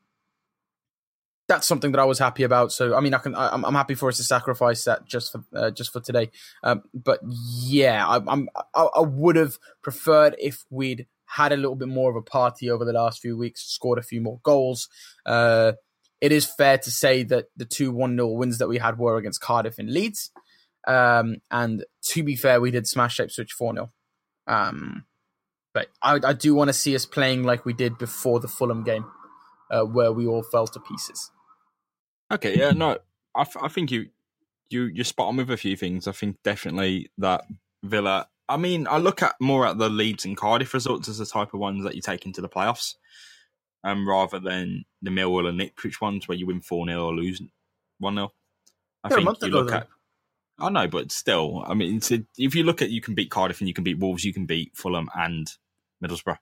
that's 1.48 1.68
something 1.68 1.92
that 1.92 2.00
I 2.00 2.06
was 2.06 2.20
happy 2.20 2.44
about. 2.44 2.72
So 2.72 2.96
I 2.96 3.02
mean, 3.02 3.14
I 3.14 3.18
can 3.18 3.36
I, 3.36 3.54
am 3.54 3.64
happy 3.64 3.96
for 3.96 4.10
us 4.10 4.18
to 4.18 4.24
sacrifice 4.24 4.84
that 4.86 5.06
just 5.06 5.32
for 5.32 5.44
uh, 5.54 5.72
just 5.72 5.92
for 5.92 6.00
today. 6.00 6.32
Um, 6.64 6.84
but 6.94 7.20
yeah, 7.24 8.08
I, 8.08 8.20
I'm 8.28 8.50
I, 8.74 8.84
I 8.96 9.02
would 9.02 9.36
have 9.36 9.58
preferred 9.82 10.36
if 10.40 10.64
we'd 10.70 11.08
had 11.26 11.52
a 11.52 11.58
little 11.58 11.76
bit 11.76 11.88
more 11.88 12.10
of 12.10 12.16
a 12.16 12.22
party 12.22 12.70
over 12.70 12.86
the 12.86 12.94
last 12.94 13.20
few 13.20 13.36
weeks, 13.36 13.66
scored 13.66 14.00
a 14.00 14.04
few 14.04 14.22
more 14.22 14.40
goals. 14.44 14.88
Uh, 15.26 15.74
it 16.22 16.32
is 16.32 16.46
fair 16.46 16.78
to 16.78 16.92
say 16.92 17.24
that 17.24 17.48
the 17.58 17.66
two 17.66 17.92
one 17.92 18.16
0 18.16 18.30
wins 18.30 18.60
that 18.60 18.70
we 18.70 18.78
had 18.78 18.98
were 18.98 19.18
against 19.18 19.42
Cardiff 19.42 19.80
and 19.80 19.92
Leeds. 19.92 20.32
Um, 20.88 21.38
and 21.50 21.86
to 22.10 22.24
be 22.24 22.36
fair, 22.36 22.62
we 22.62 22.72
did 22.72 22.88
smash 22.88 23.20
Ipswich 23.20 23.52
four 23.52 23.74
0 23.74 23.92
um, 24.48 25.06
but 25.74 25.88
I, 26.02 26.20
I 26.24 26.34
do 26.34 26.54
want 26.54 26.70
to 26.70 26.74
see 26.74 26.96
us 26.96 27.06
playing 27.06 27.44
like 27.44 27.66
we 27.66 27.74
did 27.74 27.98
before 27.98 28.40
the 28.40 28.48
Fulham 28.48 28.84
game, 28.84 29.06
uh, 29.72 29.82
where 29.82 30.12
we 30.12 30.28
all 30.28 30.44
fell 30.44 30.68
to 30.68 30.80
pieces. 30.80 31.32
Okay, 32.32 32.58
yeah, 32.58 32.72
no, 32.72 32.98
I, 33.36 33.46
I 33.62 33.68
think 33.68 33.92
you 33.92 34.10
you 34.70 34.84
you're 34.86 35.06
spot 35.06 35.28
on 35.28 35.38
with 35.38 35.50
a 35.50 35.58
few 35.58 35.76
things. 35.76 36.08
I 36.08 36.12
think 36.12 36.38
definitely 36.44 37.12
that 37.18 37.46
Villa. 37.84 38.28
I 38.50 38.58
mean, 38.58 38.88
I 38.90 38.98
look 38.98 39.24
at 39.24 39.36
more 39.40 39.66
at 39.66 39.78
the 39.78 39.90
Leeds 39.90 40.26
and 40.26 40.38
Cardiff 40.38 40.74
results 40.74 41.08
as 41.08 41.18
the 41.18 41.26
type 41.26 41.54
of 41.54 41.60
ones 41.60 41.84
that 41.86 41.96
you 41.96 42.02
take 42.02 42.26
into 42.26 42.42
the 42.42 42.50
playoffs, 42.50 42.96
um, 43.84 44.08
rather 44.08 44.40
than 44.40 44.86
the 45.02 45.12
Millwall 45.12 45.48
and 45.48 45.62
Ipswich 45.62 46.02
ones 46.02 46.28
where 46.28 46.38
you 46.38 46.46
win 46.46 46.62
four 46.62 46.86
0 46.86 47.06
or 47.06 47.14
lose 47.14 47.42
one 48.00 48.16
0 48.16 48.32
I 49.04 49.10
yeah, 49.10 49.16
think 49.16 49.42
you 49.42 49.48
look 49.50 49.72
at. 49.72 49.88
I 50.60 50.70
know, 50.70 50.88
but 50.88 51.12
still, 51.12 51.64
I 51.66 51.74
mean, 51.74 52.00
if 52.38 52.56
you 52.56 52.64
look 52.64 52.82
at 52.82 52.92
you 52.92 53.02
can 53.02 53.16
beat 53.16 53.32
Cardiff 53.32 53.60
and 53.60 53.68
you 53.68 53.74
can 53.74 53.84
beat 53.84 54.00
Wolves, 54.00 54.24
you 54.24 54.34
can 54.34 54.46
beat 54.46 54.76
Fulham 54.76 55.10
and 55.16 55.52
Middlesbrough 56.04 56.38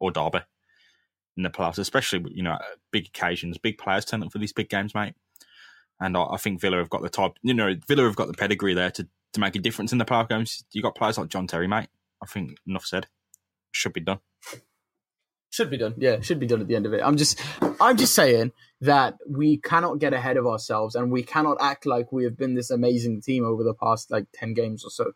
or 0.00 0.10
Derby 0.10 0.40
in 1.36 1.42
the 1.42 1.50
playoffs, 1.50 1.78
especially 1.78 2.24
you 2.32 2.42
know 2.42 2.58
big 2.90 3.06
occasions, 3.06 3.58
big 3.58 3.78
players 3.78 4.04
turn 4.04 4.22
up 4.22 4.32
for 4.32 4.38
these 4.38 4.52
big 4.52 4.68
games, 4.68 4.94
mate. 4.94 5.14
And 6.00 6.16
I, 6.16 6.24
I, 6.32 6.36
think 6.38 6.60
Villa 6.60 6.78
have 6.78 6.90
got 6.90 7.02
the 7.02 7.08
type, 7.08 7.32
you 7.42 7.54
know, 7.54 7.74
Villa 7.86 8.02
have 8.02 8.16
got 8.16 8.26
the 8.26 8.34
pedigree 8.34 8.74
there 8.74 8.90
to, 8.90 9.06
to 9.32 9.40
make 9.40 9.54
a 9.54 9.60
difference 9.60 9.92
in 9.92 9.98
the 9.98 10.04
playoff 10.04 10.28
games. 10.28 10.64
You 10.72 10.82
got 10.82 10.96
players 10.96 11.16
like 11.16 11.28
John 11.28 11.46
Terry, 11.46 11.68
mate. 11.68 11.88
I 12.22 12.26
think 12.26 12.56
enough 12.66 12.84
said. 12.84 13.06
Should 13.70 13.92
be 13.92 14.00
done. 14.00 14.18
Should 15.50 15.70
be 15.70 15.78
done. 15.78 15.94
Yeah, 15.96 16.20
should 16.20 16.40
be 16.40 16.46
done 16.46 16.60
at 16.60 16.66
the 16.66 16.74
end 16.74 16.86
of 16.86 16.94
it. 16.94 17.00
I'm 17.04 17.16
just, 17.16 17.40
I'm 17.80 17.96
just 17.96 18.14
saying 18.14 18.50
that 18.80 19.14
we 19.28 19.56
cannot 19.58 20.00
get 20.00 20.12
ahead 20.12 20.36
of 20.36 20.48
ourselves, 20.48 20.96
and 20.96 21.12
we 21.12 21.22
cannot 21.22 21.58
act 21.60 21.86
like 21.86 22.10
we 22.10 22.24
have 22.24 22.36
been 22.36 22.54
this 22.54 22.70
amazing 22.70 23.22
team 23.22 23.44
over 23.44 23.62
the 23.62 23.74
past 23.74 24.10
like 24.10 24.26
ten 24.34 24.52
games 24.52 24.84
or 24.84 24.90
so 24.90 25.12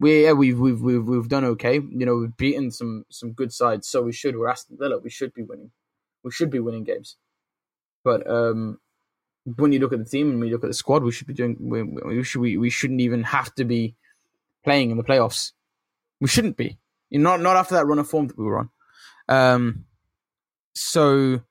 we 0.00 0.24
yeah, 0.24 0.32
we've 0.32 0.58
we've 0.58 0.80
we've 0.80 1.04
we've 1.04 1.28
done 1.28 1.44
okay. 1.44 1.74
You 1.74 2.06
know, 2.06 2.16
we've 2.16 2.36
beaten 2.36 2.70
some 2.70 3.04
some 3.10 3.32
good 3.32 3.52
sides, 3.52 3.86
so 3.86 4.02
we 4.02 4.12
should. 4.12 4.36
We're 4.36 4.48
Aston 4.48 4.78
Villa. 4.80 4.98
We 4.98 5.10
should 5.10 5.34
be 5.34 5.42
winning. 5.42 5.70
We 6.24 6.32
should 6.32 6.50
be 6.50 6.58
winning 6.58 6.84
games. 6.84 7.16
But 8.02 8.28
um, 8.28 8.78
when 9.56 9.72
you 9.72 9.78
look 9.78 9.92
at 9.92 9.98
the 9.98 10.06
team 10.06 10.30
and 10.30 10.40
we 10.40 10.50
look 10.50 10.64
at 10.64 10.68
the 10.68 10.74
squad, 10.74 11.02
we 11.02 11.12
should 11.12 11.26
be 11.26 11.34
doing. 11.34 11.56
We, 11.60 11.82
we 11.82 12.24
should 12.24 12.40
we, 12.40 12.56
we 12.56 12.70
shouldn't 12.70 13.02
even 13.02 13.24
have 13.24 13.54
to 13.56 13.64
be 13.64 13.94
playing 14.64 14.90
in 14.90 14.96
the 14.96 15.04
playoffs. 15.04 15.52
We 16.18 16.28
shouldn't 16.28 16.56
be. 16.56 16.78
you 17.10 17.18
Not 17.18 17.42
not 17.42 17.56
after 17.56 17.74
that 17.74 17.86
run 17.86 17.98
of 17.98 18.08
form 18.08 18.28
that 18.28 18.38
we 18.38 18.44
were 18.44 18.58
on. 18.58 18.70
Um, 19.28 19.84
so, 20.74 21.42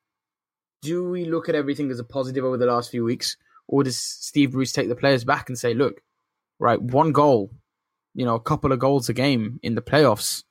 do 0.82 1.08
we 1.08 1.26
look 1.26 1.50
at 1.50 1.56
everything 1.56 1.92
as 1.92 2.00
a 2.00 2.04
positive 2.04 2.44
over 2.44 2.58
the 2.58 2.66
last 2.66 2.90
few 2.90 3.04
weeks, 3.04 3.38
or 3.68 3.84
does 3.84 4.00
Steve 4.00 4.54
Bruce 4.54 4.72
take 4.72 4.90
the 4.90 4.96
players 4.96 5.24
back 5.24 5.50
and 5.50 5.58
say, 5.58 5.76
"Look, 5.76 6.02
right, 6.58 6.82
one 6.82 7.12
goal 7.12 7.52
you 8.20 8.26
know, 8.26 8.36
a 8.36 8.40
couple 8.42 8.74
of 8.74 8.80
goals 8.80 9.08
a 9.08 9.14
game 9.14 9.62
in 9.64 9.76
the 9.76 9.82
playoffs. 9.82 10.44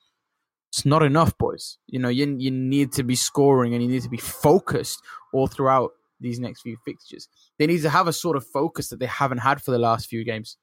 It's 0.72 0.86
not 0.86 1.02
enough, 1.02 1.36
boys. 1.36 1.76
You 1.86 1.98
know, 1.98 2.08
you 2.08 2.34
you 2.38 2.50
need 2.50 2.92
to 2.92 3.02
be 3.02 3.14
scoring 3.14 3.74
and 3.74 3.82
you 3.82 3.90
need 3.90 4.04
to 4.04 4.08
be 4.08 4.16
focused 4.16 5.02
all 5.34 5.48
throughout 5.48 5.90
these 6.18 6.40
next 6.40 6.62
few 6.62 6.78
fixtures. 6.86 7.28
They 7.58 7.66
need 7.66 7.82
to 7.82 7.90
have 7.90 8.08
a 8.08 8.12
sort 8.14 8.38
of 8.38 8.46
focus 8.46 8.88
that 8.88 9.00
they 9.00 9.06
haven't 9.06 9.38
had 9.48 9.60
for 9.60 9.70
the 9.70 9.78
last 9.78 10.08
few 10.08 10.24
games. 10.24 10.56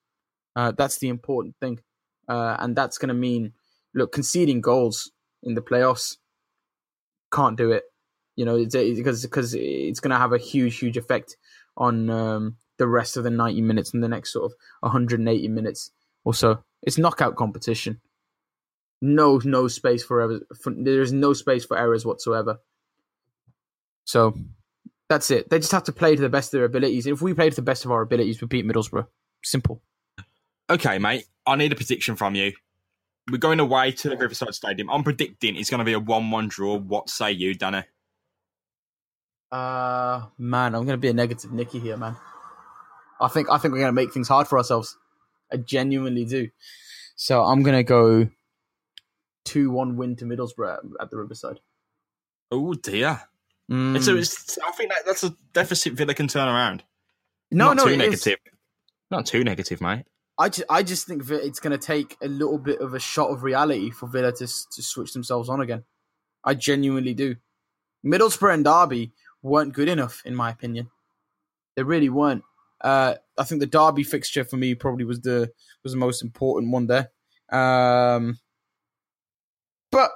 Uh, 0.56 0.72
that's 0.76 0.98
the 0.98 1.10
important 1.10 1.56
thing, 1.62 1.80
uh, 2.28 2.56
and 2.58 2.76
that's 2.76 2.98
going 2.98 3.10
to 3.10 3.14
mean 3.14 3.54
look 3.94 4.12
conceding 4.12 4.60
goals 4.60 5.12
in 5.44 5.54
the 5.54 5.62
playoffs. 5.62 6.18
can't 7.32 7.56
do 7.56 7.72
it. 7.72 7.84
You 8.36 8.46
know, 8.46 8.58
because 8.58 9.22
because 9.22 9.54
it's 9.54 10.00
going 10.00 10.16
to 10.16 10.18
have 10.18 10.34
a 10.34 10.40
huge 10.40 10.80
huge 10.80 10.98
effect 10.98 11.38
on 11.78 12.10
um, 12.10 12.58
the 12.80 12.88
rest 12.88 13.16
of 13.16 13.24
the 13.24 13.30
90 13.30 13.62
minutes 13.62 13.94
and 13.94 14.02
the 14.04 14.10
next 14.10 14.34
sort 14.34 14.46
of 14.46 14.54
180 14.80 15.48
minutes 15.50 15.92
or 16.24 16.34
so. 16.34 16.64
It's 16.84 16.98
knockout 16.98 17.36
competition. 17.36 18.02
No, 19.02 19.42
no 19.44 19.68
space 19.68 20.04
for 20.04 20.22
errors. 20.22 20.42
There's 20.66 21.14
no 21.14 21.34
space 21.34 21.66
for 21.66 21.78
errors 21.78 22.06
whatsoever. 22.06 22.60
So 24.06 24.38
that's 25.10 25.32
it. 25.32 25.50
They 25.50 25.60
just 25.60 25.72
have 25.72 25.84
to 25.86 25.92
play 25.92 26.16
to 26.16 26.22
the 26.22 26.30
best 26.30 26.54
of 26.54 26.60
their 26.60 26.66
abilities. 26.66 27.08
If 27.08 27.22
we 27.22 27.34
play 27.34 27.50
to 27.50 27.56
the 27.56 27.62
best 27.62 27.86
of 27.86 27.92
our 27.92 28.02
abilities, 28.02 28.42
we 28.42 28.48
beat 28.48 28.66
Middlesbrough. 28.66 29.08
Simple. 29.44 29.82
Okay, 30.70 30.98
mate. 30.98 31.26
I 31.46 31.56
need 31.56 31.72
a 31.72 31.76
prediction 31.76 32.16
from 32.16 32.36
you. 32.36 32.54
We're 33.32 33.38
going 33.38 33.60
away 33.60 33.92
to 33.92 34.10
the 34.10 34.18
Riverside 34.18 34.54
Stadium. 34.54 34.90
I'm 34.90 35.04
predicting 35.04 35.56
it's 35.56 35.70
going 35.70 35.80
to 35.80 35.86
be 35.86 35.94
a 35.94 36.00
1 36.00 36.32
1 36.32 36.48
draw. 36.48 36.78
What 36.78 37.10
say 37.10 37.32
you, 37.32 37.56
Dani? 37.56 37.84
Uh, 39.52 40.26
man, 40.38 40.76
I'm 40.76 40.86
going 40.86 40.98
to 40.98 40.98
be 40.98 41.10
a 41.10 41.14
negative 41.14 41.52
Nicky 41.52 41.80
here, 41.80 41.98
man. 41.98 42.16
I 43.22 43.28
think 43.28 43.50
I 43.50 43.58
think 43.58 43.72
we're 43.74 43.80
going 43.80 43.96
to 43.96 44.02
make 44.02 44.12
things 44.12 44.28
hard 44.28 44.48
for 44.48 44.58
ourselves. 44.58 44.98
I 45.56 45.58
genuinely 45.58 46.26
do. 46.26 46.50
So 47.16 47.44
I'm 47.44 47.64
going 47.64 47.78
to 47.78 47.84
go 47.84 48.28
2 49.46 49.72
1 49.72 49.96
win 49.96 50.16
to 50.18 50.26
Middlesbrough 50.26 50.80
at 51.00 51.10
the 51.10 51.18
Riverside. 51.18 51.62
Oh, 52.52 52.74
dear. 52.74 53.22
Mm. 53.72 53.96
It's 53.96 54.08
a, 54.08 54.18
it's, 54.18 54.58
I 54.60 54.72
think 54.72 54.92
that, 54.92 55.04
that's 55.06 55.24
a 55.24 55.34
deficit 55.54 55.94
Villa 55.94 56.14
can 56.14 56.28
turn 56.28 56.48
around. 56.50 56.84
no, 57.52 57.68
Not 57.68 57.78
no, 57.78 57.84
too 57.86 57.90
it 57.92 57.94
is. 57.94 58.26
negative. 58.26 58.40
Not 59.10 59.26
too 59.26 59.44
negative, 59.46 59.80
mate. 59.80 60.04
I 60.38 60.50
just, 60.50 60.68
I 60.70 60.84
just 60.84 61.08
think 61.08 61.26
that 61.28 61.46
it's 61.46 61.62
going 61.62 61.72
to 61.72 61.78
take 61.78 62.18
a 62.22 62.28
little 62.28 62.58
bit 62.58 62.82
of 62.82 62.94
a 62.94 63.00
shot 63.00 63.30
of 63.30 63.44
reality 63.44 63.90
for 63.92 64.08
Villa 64.08 64.34
to 64.34 64.46
to 64.46 64.84
switch 64.84 65.14
themselves 65.14 65.48
on 65.48 65.62
again. 65.62 65.86
I 66.44 66.54
genuinely 66.56 67.14
do. 67.14 67.38
Middlesbrough 68.06 68.54
and 68.56 68.66
Derby 68.66 69.14
weren't 69.42 69.74
good 69.74 69.88
enough, 69.88 70.22
in 70.26 70.36
my 70.36 70.50
opinion. 70.50 70.90
They 71.78 71.84
really 71.84 72.10
weren't. 72.10 72.44
Uh, 72.82 73.16
I 73.38 73.44
think 73.44 73.62
the 73.62 73.68
Derby 73.68 74.04
fixture 74.04 74.44
for 74.44 74.58
me 74.58 74.76
probably 74.76 75.06
was 75.06 75.22
the 75.22 75.52
was 75.84 75.94
the 75.94 76.00
most 76.00 76.22
important 76.22 76.72
one 76.72 76.88
there. 76.88 77.12
Um, 77.52 78.40
but 79.92 80.12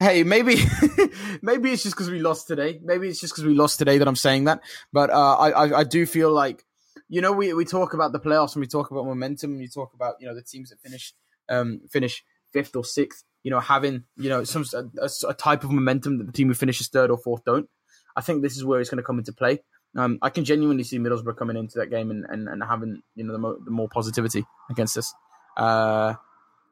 hey, 0.00 0.22
maybe 0.22 0.56
maybe 1.42 1.72
it's 1.72 1.82
just 1.82 1.96
because 1.96 2.10
we 2.10 2.20
lost 2.20 2.46
today. 2.46 2.80
Maybe 2.82 3.08
it's 3.08 3.20
just 3.20 3.34
because 3.34 3.44
we 3.44 3.54
lost 3.54 3.78
today 3.78 3.98
that 3.98 4.08
I'm 4.08 4.16
saying 4.16 4.44
that. 4.44 4.60
But 4.92 5.10
uh, 5.10 5.36
I, 5.36 5.50
I 5.50 5.78
I 5.80 5.84
do 5.84 6.06
feel 6.06 6.30
like 6.30 6.64
you 7.08 7.20
know, 7.20 7.32
we, 7.32 7.52
we 7.52 7.64
talk 7.64 7.94
about 7.94 8.12
the 8.12 8.20
playoffs 8.20 8.54
and 8.54 8.60
we 8.60 8.66
talk 8.66 8.90
about 8.90 9.06
momentum 9.06 9.52
and 9.52 9.60
we 9.60 9.68
talk 9.68 9.94
about, 9.94 10.16
you 10.20 10.26
know, 10.26 10.34
the 10.34 10.42
teams 10.42 10.70
that 10.70 10.80
finish 10.80 11.14
um, 11.48 11.80
finish 11.88 12.24
fifth 12.52 12.74
or 12.74 12.84
sixth, 12.84 13.24
you 13.42 13.50
know, 13.50 13.60
having, 13.60 14.04
you 14.16 14.28
know, 14.28 14.44
some 14.44 14.64
a, 14.74 15.08
a 15.28 15.34
type 15.34 15.62
of 15.62 15.70
momentum 15.70 16.18
that 16.18 16.26
the 16.26 16.32
team 16.32 16.48
who 16.48 16.54
finishes 16.54 16.88
third 16.88 17.10
or 17.10 17.18
fourth 17.18 17.44
don't. 17.44 17.68
I 18.16 18.22
think 18.22 18.42
this 18.42 18.56
is 18.56 18.64
where 18.64 18.80
it's 18.80 18.90
going 18.90 18.98
to 18.98 19.04
come 19.04 19.18
into 19.18 19.32
play. 19.32 19.62
Um, 19.96 20.18
I 20.20 20.30
can 20.30 20.44
genuinely 20.44 20.84
see 20.84 20.98
Middlesbrough 20.98 21.36
coming 21.36 21.56
into 21.56 21.78
that 21.78 21.86
game 21.86 22.10
and, 22.10 22.26
and, 22.28 22.48
and 22.48 22.62
having, 22.62 23.02
you 23.14 23.24
know, 23.24 23.32
the, 23.32 23.38
mo- 23.38 23.58
the 23.64 23.70
more 23.70 23.88
positivity 23.88 24.44
against 24.70 24.98
us. 24.98 25.14
Uh, 25.56 26.14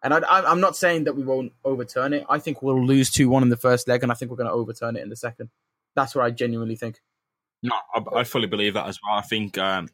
and 0.02 0.12
I, 0.12 0.20
I'm 0.28 0.60
not 0.60 0.76
saying 0.76 1.04
that 1.04 1.16
we 1.16 1.24
won't 1.24 1.52
overturn 1.64 2.12
it. 2.12 2.26
I 2.28 2.38
think 2.38 2.60
we'll 2.60 2.84
lose 2.84 3.10
2 3.10 3.28
1 3.30 3.42
in 3.42 3.48
the 3.48 3.56
first 3.56 3.88
leg, 3.88 4.02
and 4.02 4.12
I 4.12 4.14
think 4.14 4.30
we're 4.30 4.37
going 4.37 4.48
to 4.48 4.52
overturn 4.52 4.96
it 4.96 5.02
in 5.02 5.08
the 5.08 5.16
second. 5.16 5.48
That's 5.96 6.14
what 6.14 6.26
I 6.26 6.30
genuinely 6.30 6.76
think. 6.76 7.00
No, 7.62 7.74
I, 7.94 8.20
I 8.20 8.24
fully 8.24 8.46
believe 8.46 8.74
that 8.74 8.87
as 8.87 8.98
well. 9.02 9.16
I 9.16 9.22
think 9.22 9.56
um, 9.56 9.88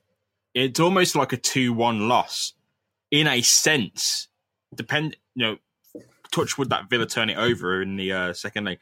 it's 0.52 0.80
almost 0.80 1.14
like 1.14 1.32
a 1.32 1.36
two-one 1.36 2.08
loss 2.08 2.54
in 3.12 3.28
a 3.28 3.40
sense. 3.42 4.26
Depend, 4.74 5.16
you 5.36 5.46
know, 5.46 5.56
touch 6.32 6.58
wood 6.58 6.70
that 6.70 6.90
Villa 6.90 7.06
turn 7.06 7.30
it 7.30 7.38
over 7.38 7.80
in 7.80 7.96
the 7.96 8.12
uh, 8.12 8.32
second 8.32 8.64
leg. 8.64 8.78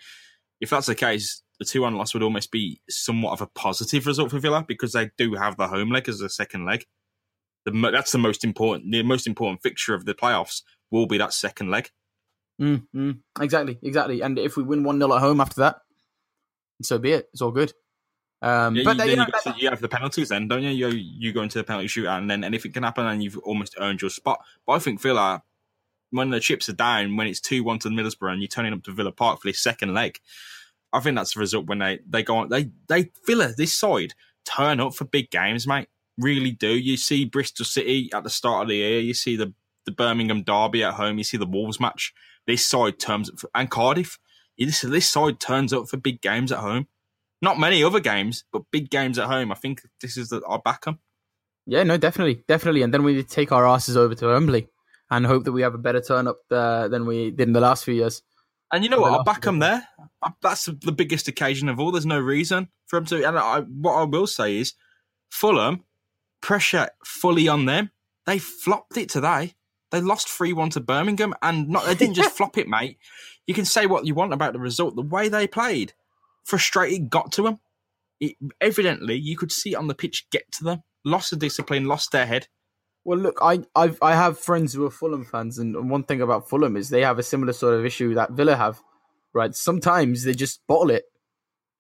If 0.61 0.71
that's 0.71 0.87
the 0.87 0.95
case, 0.95 1.43
the 1.59 1.65
two-one 1.65 1.97
loss 1.97 2.15
would 2.15 2.23
almost 2.23 2.51
be 2.51 2.81
somewhat 2.89 3.33
of 3.33 3.41
a 3.41 3.47
positive 3.47 4.07
result 4.07 4.31
for 4.31 4.39
Villa 4.39 4.65
because 4.67 4.93
they 4.93 5.11
do 5.17 5.35
have 5.35 5.57
the 5.57 5.69
home 5.69 5.91
leg 5.91 6.09
as 6.09 6.21
a 6.21 6.29
second 6.29 6.65
leg. 6.65 6.87
The, 7.65 7.91
that's 7.93 8.13
the 8.13 8.19
most 8.19 8.45
important. 8.45 8.91
The 8.93 9.03
most 9.03 9.27
important 9.27 9.63
fixture 9.63 9.95
of 9.95 10.05
the 10.05 10.15
playoffs 10.15 10.63
will 10.91 11.07
be 11.07 11.19
that 11.19 11.33
second 11.33 11.71
leg. 11.71 11.91
Mm, 12.61 12.87
mm, 12.95 13.19
exactly, 13.41 13.79
exactly. 13.83 14.21
And 14.21 14.39
if 14.39 14.57
we 14.57 14.63
win 14.63 14.85
1 14.85 14.99
0 14.99 15.15
at 15.15 15.21
home 15.21 15.41
after 15.41 15.61
that, 15.61 15.81
so 16.83 16.99
be 16.99 17.13
it. 17.13 17.29
It's 17.33 17.43
all 17.43 17.51
good. 17.51 17.73
Um, 18.41 18.77
Yeah, 18.77 18.85
but 18.85 18.93
you, 18.93 18.99
then 18.99 19.09
you 19.09 19.17
know, 19.17 19.27
you, 19.27 19.33
got 19.33 19.43
to- 19.43 19.55
you 19.61 19.69
have 19.71 19.81
the 19.81 19.89
penalties, 19.89 20.29
then 20.29 20.49
don't 20.49 20.63
you? 20.63 20.71
You 20.71 20.89
you 20.89 21.33
go 21.33 21.43
into 21.43 21.59
the 21.59 21.65
penalty 21.65 21.89
shootout, 21.89 22.19
and 22.19 22.31
then 22.31 22.45
anything 22.45 22.73
can 22.73 22.85
happen, 22.85 23.07
and 23.07 23.23
you've 23.23 23.39
almost 23.39 23.75
earned 23.81 24.01
your 24.01 24.11
spot. 24.11 24.45
But 24.67 24.75
I 24.75 24.79
think 24.79 25.01
Villa, 25.01 25.43
when 26.11 26.31
the 26.31 26.41
chips 26.41 26.69
are 26.69 26.73
down, 26.75 27.17
when 27.17 27.27
it's 27.27 27.41
two 27.41 27.65
one 27.65 27.81
to 27.81 27.89
Middlesbrough, 27.89 28.33
and 28.33 28.41
you're 28.41 28.49
turning 28.49 28.73
up 28.73 28.85
to 28.85 28.93
Villa 28.93 29.13
Park 29.13 29.43
for 29.43 29.49
this 29.49 29.61
second 29.61 29.93
leg, 29.95 30.19
I 30.93 31.01
think 31.01 31.17
that's 31.17 31.35
the 31.35 31.41
result 31.41 31.67
when 31.67 31.79
they 31.79 32.01
they 32.09 32.23
go 32.23 32.37
on. 32.39 32.49
They 32.49 32.71
they 32.89 33.11
Villa 33.27 33.53
this 33.57 33.75
side 33.75 34.15
turn 34.45 34.81
up 34.81 34.95
for 34.95 35.05
big 35.05 35.31
games, 35.31 35.67
mate. 35.67 35.89
Really 36.17 36.51
do. 36.51 36.69
You 36.69 36.97
see 36.97 37.25
Bristol 37.25 37.65
City 37.65 38.11
at 38.15 38.25
the 38.25 38.31
start 38.31 38.63
of 38.63 38.69
the 38.69 38.77
year. 38.77 39.01
You 39.01 39.15
see 39.15 39.37
the 39.37 39.53
the 39.85 39.93
Birmingham 39.93 40.43
Derby 40.43 40.85
at 40.85 40.95
home. 40.95 41.19
You 41.19 41.25
see 41.25 41.37
the 41.37 41.47
Wolves 41.47 41.81
match. 41.81 42.13
This 42.47 42.67
side 42.67 42.99
turns 42.99 43.31
up 43.31 43.39
for, 43.39 43.51
and 43.55 43.71
Cardiff. 43.71 44.19
This 44.59 44.81
this 44.81 45.09
side 45.09 45.41
turns 45.41 45.73
up 45.73 45.89
for 45.89 45.97
big 45.97 46.21
games 46.21 46.51
at 46.53 46.59
home. 46.59 46.89
Not 47.41 47.59
many 47.59 47.85
other 47.85 48.01
games, 48.01 48.45
but 48.53 48.71
big 48.73 48.91
games 48.91 49.19
at 49.19 49.29
home. 49.29 49.53
I 49.53 49.55
think 49.55 49.83
this 50.01 50.17
is 50.17 50.31
the, 50.31 50.43
our 50.47 50.61
Backham. 50.61 50.99
yeah, 51.67 51.85
no, 51.85 51.97
definitely, 51.97 52.43
definitely. 52.49 52.83
And 52.83 52.93
then 52.93 53.05
we 53.05 53.23
take 53.23 53.53
our 53.53 53.67
asses 53.67 53.97
over 53.97 54.15
to 54.17 54.27
Wembley 54.27 54.67
and 55.11 55.25
hope 55.25 55.45
that 55.45 55.53
we 55.53 55.63
have 55.63 55.75
a 55.75 55.79
better 55.79 56.01
turn 56.01 56.27
up 56.27 56.39
uh, 56.51 56.89
than 56.89 57.07
we 57.07 57.31
did 57.31 57.49
in 57.49 57.53
the 57.53 57.61
last 57.61 57.85
few 57.85 57.95
years. 57.95 58.23
And 58.73 58.85
you 58.85 58.91
know 58.91 59.01
what? 59.01 59.13
I'll 59.13 59.25
back 59.25 59.43
them 59.43 59.61
there. 59.61 59.89
That's 60.43 60.67
the 60.67 60.93
biggest 60.93 61.29
occasion 61.29 61.69
of 61.69 61.81
all. 61.81 61.91
There's 61.91 62.07
no 62.07 62.19
reason 62.19 62.69
for 62.87 62.99
them 62.99 63.07
to. 63.07 63.27
And 63.27 63.39
I, 63.39 63.61
what 63.61 63.95
I 63.95 64.05
will 64.05 64.27
say 64.27 64.59
is, 64.59 64.75
Fulham 65.31 65.85
pressure 66.41 66.89
fully 67.05 67.49
on 67.49 67.65
them. 67.65 67.91
They 68.27 68.39
flopped 68.39 68.97
it 68.97 69.09
today. 69.09 69.55
They 69.91 70.01
lost 70.01 70.29
three 70.29 70.53
one 70.53 70.71
to 70.71 70.81
Birmingham, 70.81 71.35
and 71.41 71.69
not 71.69 71.87
they 71.87 71.95
didn't 71.95 72.15
just 72.15 72.31
flop 72.37 72.59
it, 72.59 72.69
mate. 72.69 72.99
You 73.47 73.55
can 73.55 73.65
say 73.65 73.87
what 73.87 74.07
you 74.07 74.15
want 74.15 74.35
about 74.35 74.53
the 74.53 74.59
result. 74.59 74.97
The 74.97 75.03
way 75.03 75.29
they 75.29 75.47
played, 75.47 75.95
frustrated, 76.45 77.09
got 77.09 77.33
to 77.33 77.43
them. 77.43 77.61
It, 78.21 78.37
evidently, 78.61 79.17
you 79.17 79.37
could 79.37 79.53
see 79.53 79.73
it 79.73 79.77
on 79.77 79.89
the 79.89 79.95
pitch 79.95 80.27
get 80.31 80.51
to 80.53 80.65
them. 80.65 80.83
Lost 81.05 81.31
the 81.31 81.37
discipline, 81.37 81.87
lost 81.87 82.13
their 82.13 82.27
head. 82.27 82.49
Well, 83.05 83.19
look, 83.19 83.39
I 83.41 83.61
I've, 83.75 83.99
I 84.03 84.15
have 84.15 84.39
friends 84.39 84.75
who 84.75 84.85
are 84.85 84.91
Fulham 84.91 85.25
fans, 85.25 85.59
and 85.59 85.91
one 85.91 86.05
thing 86.05 86.21
about 86.21 86.49
Fulham 86.49 86.77
is 86.77 86.91
they 86.91 87.03
have 87.03 87.19
a 87.19 87.23
similar 87.23 87.53
sort 87.53 87.75
of 87.75 87.85
issue 87.87 88.15
that 88.15 88.33
Villa 88.33 88.57
have. 88.57 88.81
Right, 89.35 89.55
sometimes 89.55 90.25
they 90.25 90.35
just 90.35 90.67
bottle 90.67 90.91
it. 90.91 91.05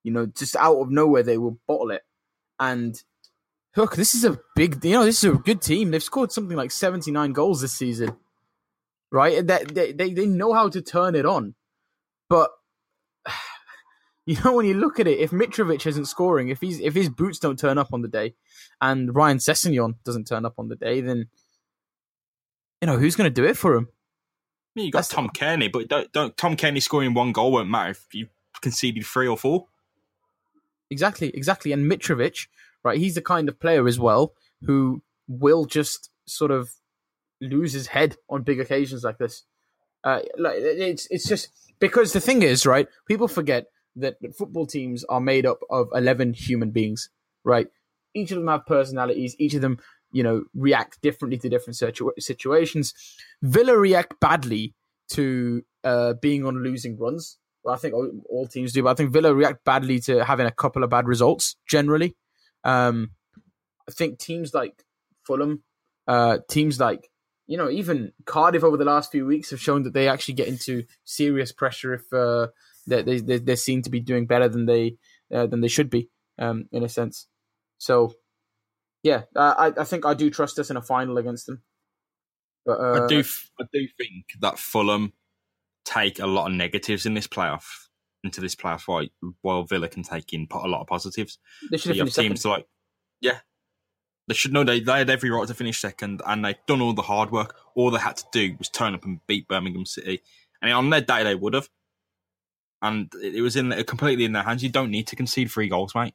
You 0.04 0.12
know, 0.12 0.26
just 0.26 0.54
out 0.56 0.80
of 0.80 0.90
nowhere 0.90 1.22
they 1.22 1.38
will 1.38 1.58
bottle 1.66 1.90
it. 1.90 2.02
And 2.60 3.02
look, 3.76 3.96
this 3.96 4.14
is 4.14 4.24
a 4.24 4.38
big, 4.54 4.84
you 4.84 4.92
know, 4.92 5.04
this 5.04 5.24
is 5.24 5.30
a 5.30 5.36
good 5.36 5.62
team. 5.62 5.90
They've 5.90 6.02
scored 6.02 6.30
something 6.30 6.56
like 6.56 6.70
seventy 6.70 7.10
nine 7.10 7.32
goals 7.32 7.60
this 7.60 7.72
season. 7.72 8.16
Right, 9.10 9.38
and 9.38 9.48
that 9.48 9.74
they, 9.74 9.92
they 9.92 10.12
they 10.12 10.26
know 10.26 10.52
how 10.52 10.68
to 10.68 10.82
turn 10.82 11.14
it 11.14 11.24
on, 11.24 11.54
but 12.28 12.50
you 14.28 14.36
know 14.44 14.52
when 14.52 14.66
you 14.66 14.74
look 14.74 15.00
at 15.00 15.06
it, 15.06 15.18
if 15.18 15.30
Mitrovic 15.30 15.86
isn't 15.86 16.04
scoring, 16.04 16.50
if 16.50 16.60
he's 16.60 16.80
if 16.80 16.94
his 16.94 17.08
boots 17.08 17.38
don't 17.38 17.58
turn 17.58 17.78
up 17.78 17.94
on 17.94 18.02
the 18.02 18.08
day, 18.08 18.34
and 18.80 19.14
Ryan 19.14 19.38
Sessegnon 19.38 19.94
doesn't 20.04 20.26
turn 20.26 20.44
up 20.44 20.54
on 20.58 20.68
the 20.68 20.76
day, 20.76 21.00
then 21.00 21.28
you 22.82 22.86
know 22.86 22.98
who's 22.98 23.16
going 23.16 23.30
to 23.30 23.34
do 23.34 23.46
it 23.48 23.56
for 23.56 23.74
him? 23.74 23.88
I 23.90 24.70
mean, 24.74 24.86
you 24.86 24.92
got 24.92 24.98
That's- 25.08 25.14
Tom 25.14 25.30
Cairney, 25.30 25.72
but 25.72 25.88
don't, 25.88 26.12
don't 26.12 26.36
Tom 26.36 26.56
Cairney 26.56 26.82
scoring 26.82 27.14
one 27.14 27.32
goal 27.32 27.52
won't 27.52 27.70
matter 27.70 27.90
if 27.92 28.06
you 28.12 28.28
conceded 28.60 29.04
three 29.06 29.26
or 29.26 29.38
four. 29.38 29.66
Exactly, 30.90 31.30
exactly. 31.34 31.72
And 31.72 31.90
Mitrovic, 31.90 32.48
right? 32.84 32.98
He's 32.98 33.14
the 33.14 33.22
kind 33.22 33.48
of 33.48 33.58
player 33.58 33.86
as 33.88 33.98
well 33.98 34.34
who 34.64 35.02
will 35.26 35.64
just 35.64 36.10
sort 36.26 36.50
of 36.50 36.70
lose 37.40 37.72
his 37.72 37.88
head 37.88 38.16
on 38.28 38.42
big 38.42 38.60
occasions 38.60 39.04
like 39.04 39.18
this. 39.18 39.44
Uh, 40.04 40.20
like 40.38 40.56
it's 40.58 41.06
it's 41.10 41.26
just 41.26 41.48
because 41.78 42.12
the 42.12 42.20
thing 42.20 42.42
is, 42.42 42.64
right? 42.66 42.88
People 43.06 43.28
forget 43.28 43.66
that 43.96 44.16
football 44.36 44.66
teams 44.66 45.04
are 45.04 45.20
made 45.20 45.46
up 45.46 45.60
of 45.70 45.88
eleven 45.94 46.32
human 46.32 46.70
beings, 46.70 47.10
right? 47.44 47.68
Each 48.14 48.30
of 48.30 48.38
them 48.38 48.48
have 48.48 48.66
personalities. 48.66 49.36
Each 49.38 49.54
of 49.54 49.60
them, 49.60 49.78
you 50.12 50.22
know, 50.22 50.44
react 50.54 51.00
differently 51.02 51.38
to 51.38 51.48
different 51.48 51.76
situ- 51.76 52.12
situations. 52.18 52.94
Villa 53.42 53.76
react 53.76 54.18
badly 54.20 54.74
to 55.10 55.62
uh, 55.84 56.14
being 56.14 56.44
on 56.46 56.62
losing 56.62 56.98
runs. 56.98 57.38
Well, 57.64 57.74
I 57.74 57.78
think 57.78 57.94
all, 57.94 58.10
all 58.28 58.46
teams 58.46 58.72
do, 58.72 58.82
but 58.82 58.90
I 58.90 58.94
think 58.94 59.12
Villa 59.12 59.34
react 59.34 59.64
badly 59.64 59.98
to 60.00 60.24
having 60.24 60.46
a 60.46 60.50
couple 60.52 60.84
of 60.84 60.90
bad 60.90 61.06
results 61.06 61.56
generally. 61.68 62.16
Um, 62.64 63.10
I 63.88 63.92
think 63.92 64.18
teams 64.18 64.54
like 64.54 64.84
Fulham, 65.26 65.62
uh, 66.06 66.38
teams 66.48 66.78
like 66.78 67.10
you 67.46 67.56
know 67.56 67.70
even 67.70 68.12
Cardiff 68.26 68.64
over 68.64 68.76
the 68.76 68.84
last 68.84 69.10
few 69.10 69.26
weeks 69.26 69.50
have 69.50 69.60
shown 69.60 69.82
that 69.84 69.92
they 69.92 70.08
actually 70.08 70.34
get 70.34 70.48
into 70.48 70.84
serious 71.04 71.52
pressure 71.52 71.94
if 71.94 72.12
uh, 72.12 72.48
they, 72.88 73.02
they 73.02 73.20
they 73.20 73.38
they 73.38 73.56
seem 73.56 73.82
to 73.82 73.90
be 73.90 74.00
doing 74.00 74.26
better 74.26 74.48
than 74.48 74.66
they 74.66 74.96
uh, 75.32 75.46
than 75.46 75.60
they 75.60 75.68
should 75.68 75.90
be 75.90 76.08
um, 76.38 76.68
in 76.72 76.82
a 76.82 76.88
sense. 76.88 77.26
So 77.78 78.14
yeah, 79.02 79.22
I 79.36 79.72
I 79.76 79.84
think 79.84 80.04
I 80.06 80.14
do 80.14 80.30
trust 80.30 80.58
us 80.58 80.70
in 80.70 80.76
a 80.76 80.82
final 80.82 81.18
against 81.18 81.46
them. 81.46 81.62
But 82.66 82.80
uh, 82.80 83.04
I 83.04 83.06
do, 83.06 83.20
f- 83.20 83.50
I 83.58 83.64
do 83.72 83.86
think 83.96 84.26
that 84.40 84.58
Fulham 84.58 85.12
take 85.84 86.18
a 86.18 86.26
lot 86.26 86.50
of 86.50 86.56
negatives 86.56 87.06
in 87.06 87.14
this 87.14 87.26
playoff. 87.26 87.88
into 88.24 88.40
this 88.40 88.54
playoff 88.54 88.82
fight, 88.82 89.12
while 89.42 89.62
Villa 89.62 89.88
can 89.88 90.02
take 90.02 90.32
in 90.32 90.46
a 90.50 90.68
lot 90.68 90.80
of 90.80 90.86
positives. 90.86 91.38
They 91.70 91.78
should 91.78 91.90
have 91.90 91.96
you 91.96 92.02
have 92.02 92.12
finished 92.12 92.28
teams 92.28 92.42
second. 92.42 92.50
like, 92.50 92.66
yeah, 93.20 93.38
they 94.26 94.34
should 94.34 94.52
know 94.52 94.64
they, 94.64 94.80
they 94.80 94.98
had 94.98 95.10
every 95.10 95.30
right 95.30 95.46
to 95.48 95.54
finish 95.54 95.80
second, 95.80 96.20
and 96.26 96.44
they've 96.44 96.56
done 96.66 96.80
all 96.80 96.92
the 96.92 97.02
hard 97.02 97.30
work. 97.30 97.56
All 97.74 97.90
they 97.90 97.98
had 97.98 98.16
to 98.18 98.24
do 98.32 98.56
was 98.58 98.68
turn 98.68 98.94
up 98.94 99.04
and 99.04 99.20
beat 99.26 99.48
Birmingham 99.48 99.86
City, 99.86 100.20
and 100.60 100.72
on 100.72 100.90
their 100.90 101.00
day 101.00 101.22
they 101.22 101.34
would 101.34 101.54
have. 101.54 101.68
And 102.80 103.12
it 103.22 103.42
was 103.42 103.56
in 103.56 103.70
completely 103.84 104.24
in 104.24 104.32
their 104.32 104.42
hands. 104.42 104.62
You 104.62 104.68
don't 104.68 104.90
need 104.90 105.06
to 105.08 105.16
concede 105.16 105.50
three 105.50 105.68
goals, 105.68 105.94
mate. 105.94 106.14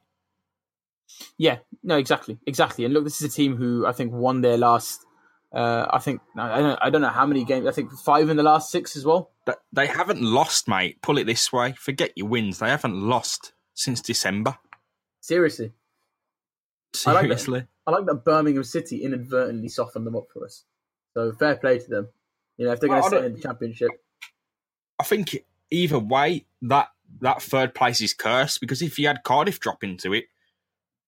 Yeah, 1.36 1.58
no, 1.82 1.98
exactly, 1.98 2.38
exactly. 2.46 2.84
And 2.84 2.94
look, 2.94 3.04
this 3.04 3.20
is 3.20 3.32
a 3.32 3.34
team 3.34 3.56
who 3.56 3.86
I 3.86 3.92
think 3.92 4.12
won 4.12 4.40
their 4.40 4.56
last. 4.56 5.04
Uh, 5.52 5.86
I 5.90 5.98
think 5.98 6.20
I 6.36 6.60
don't, 6.60 6.78
I 6.82 6.90
don't 6.90 7.02
know 7.02 7.08
how 7.08 7.26
many 7.26 7.44
games. 7.44 7.66
I 7.66 7.70
think 7.70 7.92
five 7.92 8.28
in 8.28 8.36
the 8.36 8.42
last 8.42 8.70
six 8.70 8.96
as 8.96 9.04
well. 9.04 9.30
But 9.44 9.62
they 9.72 9.86
haven't 9.86 10.22
lost, 10.22 10.66
mate. 10.66 11.02
Pull 11.02 11.18
it 11.18 11.26
this 11.26 11.52
way. 11.52 11.72
Forget 11.72 12.12
your 12.16 12.28
wins. 12.28 12.58
They 12.58 12.70
haven't 12.70 12.94
lost 12.94 13.52
since 13.74 14.00
December. 14.00 14.56
Seriously, 15.20 15.72
I 17.06 17.12
like 17.12 17.28
that. 17.28 17.40
Seriously. 17.40 17.66
I 17.86 17.90
like 17.90 18.06
that 18.06 18.24
Birmingham 18.24 18.64
City 18.64 19.04
inadvertently 19.04 19.68
softened 19.68 20.06
them 20.06 20.16
up 20.16 20.24
for 20.32 20.44
us. 20.44 20.64
So 21.12 21.32
fair 21.32 21.56
play 21.56 21.78
to 21.78 21.88
them. 21.88 22.08
You 22.56 22.66
know, 22.66 22.72
if 22.72 22.80
they're 22.80 22.88
going 22.88 23.02
to 23.02 23.08
stay 23.08 23.26
in 23.26 23.34
the 23.34 23.40
championship, 23.40 23.90
I 24.98 25.04
think 25.04 25.44
either 25.74 25.98
way, 25.98 26.46
that 26.62 26.88
that 27.20 27.42
third 27.42 27.74
place 27.74 28.00
is 28.00 28.14
cursed 28.14 28.60
because 28.60 28.82
if 28.82 28.98
you 28.98 29.06
had 29.06 29.22
Cardiff 29.24 29.60
drop 29.60 29.84
into 29.84 30.12
it, 30.12 30.24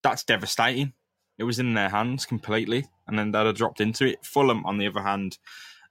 that's 0.02 0.24
devastating. 0.24 0.92
It 1.38 1.44
was 1.44 1.58
in 1.58 1.74
their 1.74 1.88
hands 1.88 2.24
completely, 2.24 2.86
and 3.06 3.18
then 3.18 3.32
they'd 3.32 3.46
have 3.46 3.56
dropped 3.56 3.80
into 3.80 4.06
it. 4.06 4.24
Fulham, 4.24 4.64
on 4.64 4.78
the 4.78 4.86
other 4.86 5.02
hand, 5.02 5.38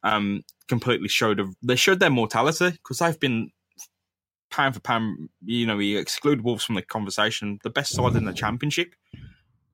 um, 0.03 0.43
completely 0.67 1.07
showed 1.07 1.39
a, 1.39 1.47
they 1.61 1.75
showed 1.75 1.99
their 1.99 2.09
mortality 2.09 2.71
because 2.71 2.99
they've 2.99 3.19
been 3.19 3.51
pound 4.49 4.73
for 4.73 4.81
pound. 4.81 5.29
You 5.43 5.67
know, 5.67 5.79
you 5.79 5.99
exclude 5.99 6.43
Wolves 6.43 6.63
from 6.63 6.75
the 6.75 6.81
conversation, 6.81 7.59
the 7.63 7.69
best 7.69 7.93
side 7.93 8.15
in 8.15 8.25
the 8.25 8.33
championship, 8.33 8.95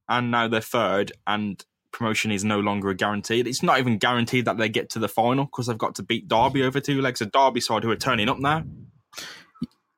and 0.10 0.32
now 0.32 0.48
they're 0.48 0.62
third, 0.62 1.12
and 1.26 1.64
promotion 1.92 2.32
is 2.32 2.44
no 2.44 2.60
longer 2.60 2.90
a 2.90 2.96
guaranteed. 2.96 3.48
It's 3.48 3.64
not 3.64 3.80
even 3.80 3.98
guaranteed 3.98 4.46
that 4.46 4.58
they 4.58 4.70
get 4.70 4.90
to 4.92 5.00
the 5.00 5.08
final 5.08 5.46
because 5.46 5.68
they've 5.68 5.78
got 5.78 5.96
to 5.96 6.04
beat 6.04 6.28
Derby 6.28 6.64
over 6.64 6.80
two 6.80 7.02
legs. 7.02 7.22
A 7.22 7.26
Derby 7.26 7.62
side 7.62 7.84
who 7.84 7.92
are 7.92 7.96
turning 7.96 8.30
up 8.30 8.40
now. 8.40 8.64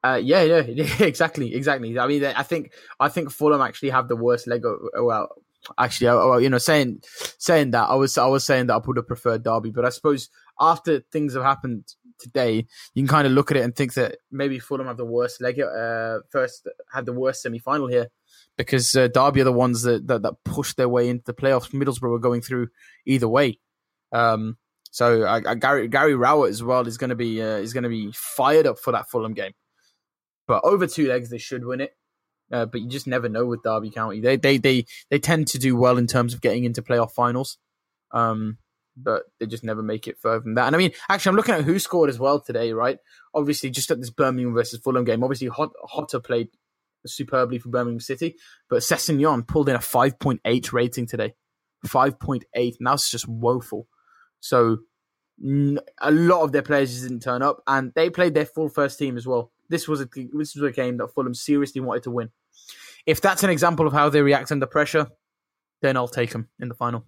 uh, 0.03 0.19
yeah, 0.21 0.43
yeah, 0.43 0.55
exactly, 0.99 1.53
exactly. 1.53 1.97
I 1.97 2.07
mean, 2.07 2.25
I 2.25 2.43
think 2.43 2.73
I 2.99 3.09
think 3.09 3.31
Fulham 3.31 3.61
actually 3.61 3.91
have 3.91 4.07
the 4.07 4.15
worst 4.15 4.47
leg. 4.47 4.65
Of, 4.65 4.79
well, 4.99 5.29
actually, 5.77 6.07
well, 6.07 6.41
you 6.41 6.49
know, 6.49 6.57
saying 6.57 7.03
saying 7.37 7.71
that, 7.71 7.89
I 7.89 7.95
was 7.95 8.17
I 8.17 8.27
was 8.27 8.43
saying 8.43 8.67
that 8.67 8.75
I 8.75 8.81
would 8.85 8.97
have 8.97 9.07
preferred 9.07 9.43
Derby, 9.43 9.71
but 9.71 9.85
I 9.85 9.89
suppose 9.89 10.29
after 10.59 10.99
things 11.11 11.33
have 11.33 11.43
happened 11.43 11.93
today, 12.19 12.65
you 12.93 13.03
can 13.03 13.07
kind 13.07 13.27
of 13.27 13.33
look 13.33 13.51
at 13.51 13.57
it 13.57 13.63
and 13.63 13.75
think 13.75 13.93
that 13.95 14.17
maybe 14.31 14.59
Fulham 14.59 14.87
have 14.87 14.97
the 14.97 15.05
worst 15.05 15.41
leg. 15.41 15.59
Uh, 15.59 16.19
first 16.29 16.67
had 16.91 17.05
the 17.05 17.13
worst 17.13 17.41
semi 17.41 17.59
final 17.59 17.87
here 17.87 18.09
because 18.57 18.95
uh, 18.95 19.07
Derby 19.07 19.41
are 19.41 19.45
the 19.45 19.51
ones 19.51 19.81
that, 19.83 20.07
that 20.07 20.21
that 20.23 20.43
pushed 20.45 20.77
their 20.77 20.89
way 20.89 21.09
into 21.09 21.23
the 21.25 21.33
playoffs. 21.33 21.71
Middlesbrough 21.71 22.11
were 22.11 22.19
going 22.19 22.41
through 22.41 22.67
either 23.05 23.27
way. 23.27 23.59
Um, 24.11 24.57
so 24.91 25.23
I, 25.23 25.41
I, 25.45 25.55
Gary 25.55 25.87
Gary 25.87 26.15
Rowett 26.15 26.51
as 26.51 26.63
well 26.63 26.87
is 26.87 26.97
going 26.97 27.09
to 27.09 27.15
be 27.15 27.41
uh, 27.41 27.57
is 27.57 27.73
going 27.73 27.83
to 27.83 27.89
be 27.89 28.11
fired 28.13 28.67
up 28.67 28.77
for 28.79 28.91
that 28.91 29.09
Fulham 29.09 29.33
game. 29.33 29.53
But 30.47 30.63
over 30.63 30.87
two 30.87 31.07
legs, 31.07 31.29
they 31.29 31.37
should 31.37 31.65
win 31.65 31.81
it. 31.81 31.95
Uh, 32.51 32.65
but 32.65 32.81
you 32.81 32.89
just 32.89 33.07
never 33.07 33.29
know 33.29 33.45
with 33.45 33.63
Derby 33.63 33.89
County. 33.89 34.19
They 34.19 34.37
they 34.37 34.57
they 34.57 34.85
they 35.09 35.19
tend 35.19 35.47
to 35.47 35.57
do 35.57 35.75
well 35.75 35.97
in 35.97 36.07
terms 36.07 36.33
of 36.33 36.41
getting 36.41 36.65
into 36.65 36.83
playoff 36.83 37.11
finals. 37.11 37.57
Um, 38.11 38.57
but 38.95 39.23
they 39.39 39.47
just 39.47 39.63
never 39.63 39.81
make 39.81 40.07
it 40.07 40.19
further 40.19 40.41
than 40.41 40.53
that. 40.55 40.67
And 40.67 40.75
I 40.75 40.79
mean, 40.79 40.91
actually, 41.09 41.31
I'm 41.31 41.35
looking 41.35 41.55
at 41.55 41.63
who 41.63 41.79
scored 41.79 42.11
as 42.11 42.19
well 42.19 42.39
today, 42.39 42.73
right? 42.73 42.99
Obviously, 43.33 43.71
just 43.71 43.89
at 43.89 43.99
this 43.99 44.11
Birmingham 44.11 44.53
versus 44.53 44.79
Fulham 44.79 45.03
game, 45.03 45.23
obviously 45.23 45.47
Hot, 45.47 45.71
Jota 45.95 46.19
played 46.19 46.49
superbly 47.05 47.59
for 47.59 47.69
Birmingham 47.69 47.99
City, 47.99 48.35
but 48.69 48.81
Sessegnon 48.81 49.47
pulled 49.47 49.69
in 49.69 49.75
a 49.75 49.79
5.8 49.79 50.73
rating 50.73 51.07
today. 51.07 51.33
5.8, 51.85 52.41
and 52.55 52.87
that's 52.87 53.11
just 53.11 53.27
woeful. 53.27 53.87
So 54.39 54.79
a 56.01 56.11
lot 56.11 56.43
of 56.43 56.51
their 56.51 56.61
players 56.61 57.01
didn't 57.01 57.21
turn 57.21 57.41
up, 57.41 57.61
and 57.67 57.91
they 57.95 58.09
played 58.09 58.33
their 58.33 58.45
full 58.45 58.69
first 58.69 58.99
team 58.99 59.17
as 59.17 59.27
well. 59.27 59.51
This 59.69 59.87
was 59.87 60.01
a 60.01 60.07
this 60.33 60.55
was 60.55 60.63
a 60.63 60.71
game 60.71 60.97
that 60.97 61.13
Fulham 61.13 61.33
seriously 61.33 61.81
wanted 61.81 62.03
to 62.03 62.11
win. 62.11 62.29
If 63.05 63.19
that's 63.21 63.43
an 63.43 63.49
example 63.49 63.87
of 63.87 63.93
how 63.93 64.09
they 64.09 64.21
react 64.21 64.51
under 64.51 64.65
pressure, 64.65 65.07
then 65.81 65.97
I'll 65.97 66.07
take 66.07 66.31
them 66.31 66.49
in 66.59 66.69
the 66.69 66.75
final. 66.75 67.05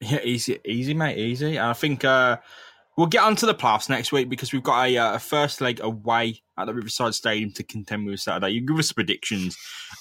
Yeah, 0.00 0.20
easy, 0.22 0.60
easy, 0.64 0.92
mate, 0.92 1.18
easy. 1.18 1.58
I 1.58 1.72
think 1.72 2.04
uh, 2.04 2.38
we'll 2.96 3.06
get 3.06 3.22
onto 3.22 3.46
the 3.46 3.54
playoffs 3.54 3.88
next 3.88 4.12
week 4.12 4.28
because 4.28 4.52
we've 4.52 4.62
got 4.62 4.86
a, 4.86 4.96
uh, 4.96 5.14
a 5.14 5.18
first 5.18 5.60
leg 5.60 5.80
away 5.80 6.42
at 6.58 6.66
the 6.66 6.74
Riverside 6.74 7.14
Stadium 7.14 7.52
to 7.52 7.62
contend 7.62 8.06
with 8.06 8.20
Saturday. 8.20 8.50
You 8.50 8.60
give 8.60 8.78
us 8.78 8.92
predictions. 8.92 9.56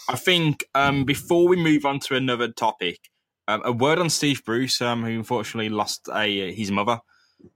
I 0.10 0.16
think 0.16 0.66
um, 0.76 1.04
before 1.04 1.48
we 1.48 1.56
move 1.56 1.86
on 1.86 2.00
to 2.02 2.16
another 2.16 2.50
topic, 2.50 3.00
um, 3.48 3.62
a 3.66 3.72
word 3.72 4.00
on 4.00 4.10
Steve 4.10 4.44
Bruce, 4.46 4.82
um, 4.82 5.04
who 5.04 5.12
unfortunately 5.12 5.70
lost 5.70 6.08
a 6.14 6.54
his 6.54 6.72
mother 6.72 7.00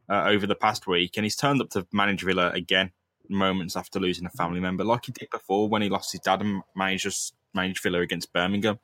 uh, 0.10 0.23
over 0.26 0.45
the 0.45 0.56
past 0.56 0.88
week, 0.88 1.13
and 1.15 1.23
he's 1.23 1.36
turned 1.36 1.62
up 1.62 1.69
to 1.71 1.88
manage 1.93 2.23
Villa 2.23 2.50
again 2.52 2.91
moments 3.30 3.76
after 3.76 4.00
losing 4.00 4.26
a 4.26 4.30
family 4.32 4.60
member, 4.60 4.84
like 4.84 5.06
he 5.06 5.12
did 5.12 5.30
before 5.32 5.69
when 5.69 5.82
he 5.82 5.89
lost 5.89 6.12
his 6.12 6.21
dad 6.21 6.41
and 6.41 6.62
managed 6.76 7.08
managed 7.54 7.82
Villa 7.84 8.02
against 8.02 8.34
Birmingham. 8.34 8.80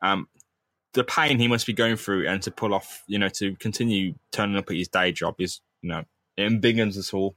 Um, 0.00 0.28
the 0.94 1.04
pain 1.04 1.38
he 1.38 1.48
must 1.48 1.66
be 1.66 1.72
going 1.72 1.96
through 1.96 2.26
and 2.26 2.42
to 2.42 2.50
pull 2.50 2.74
off, 2.74 3.02
you 3.06 3.18
know, 3.18 3.28
to 3.28 3.54
continue 3.56 4.14
turning 4.32 4.56
up 4.56 4.70
at 4.70 4.76
his 4.76 4.88
day 4.88 5.12
job 5.12 5.36
is, 5.38 5.60
know, 5.82 6.04
it 6.36 6.42
embiggens 6.50 6.96
us 6.96 7.12
all. 7.12 7.36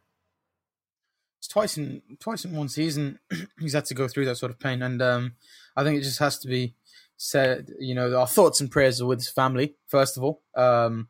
It's 1.39 1.47
twice 1.47 1.77
in 1.77 2.01
twice 2.19 2.45
in 2.45 2.55
one 2.55 2.69
season 2.69 3.19
he's 3.59 3.73
had 3.73 3.85
to 3.85 3.95
go 3.95 4.07
through 4.07 4.25
that 4.25 4.37
sort 4.37 4.51
of 4.51 4.59
pain, 4.59 4.81
and 4.81 5.01
um, 5.01 5.33
I 5.75 5.83
think 5.83 5.97
it 5.97 6.03
just 6.03 6.19
has 6.19 6.37
to 6.39 6.47
be 6.47 6.75
said. 7.17 7.69
You 7.79 7.95
know, 7.95 8.15
our 8.17 8.27
thoughts 8.27 8.61
and 8.61 8.69
prayers 8.69 9.01
are 9.01 9.07
with 9.07 9.19
his 9.19 9.29
family 9.29 9.75
first 9.87 10.17
of 10.17 10.23
all. 10.23 10.41
Um, 10.55 11.09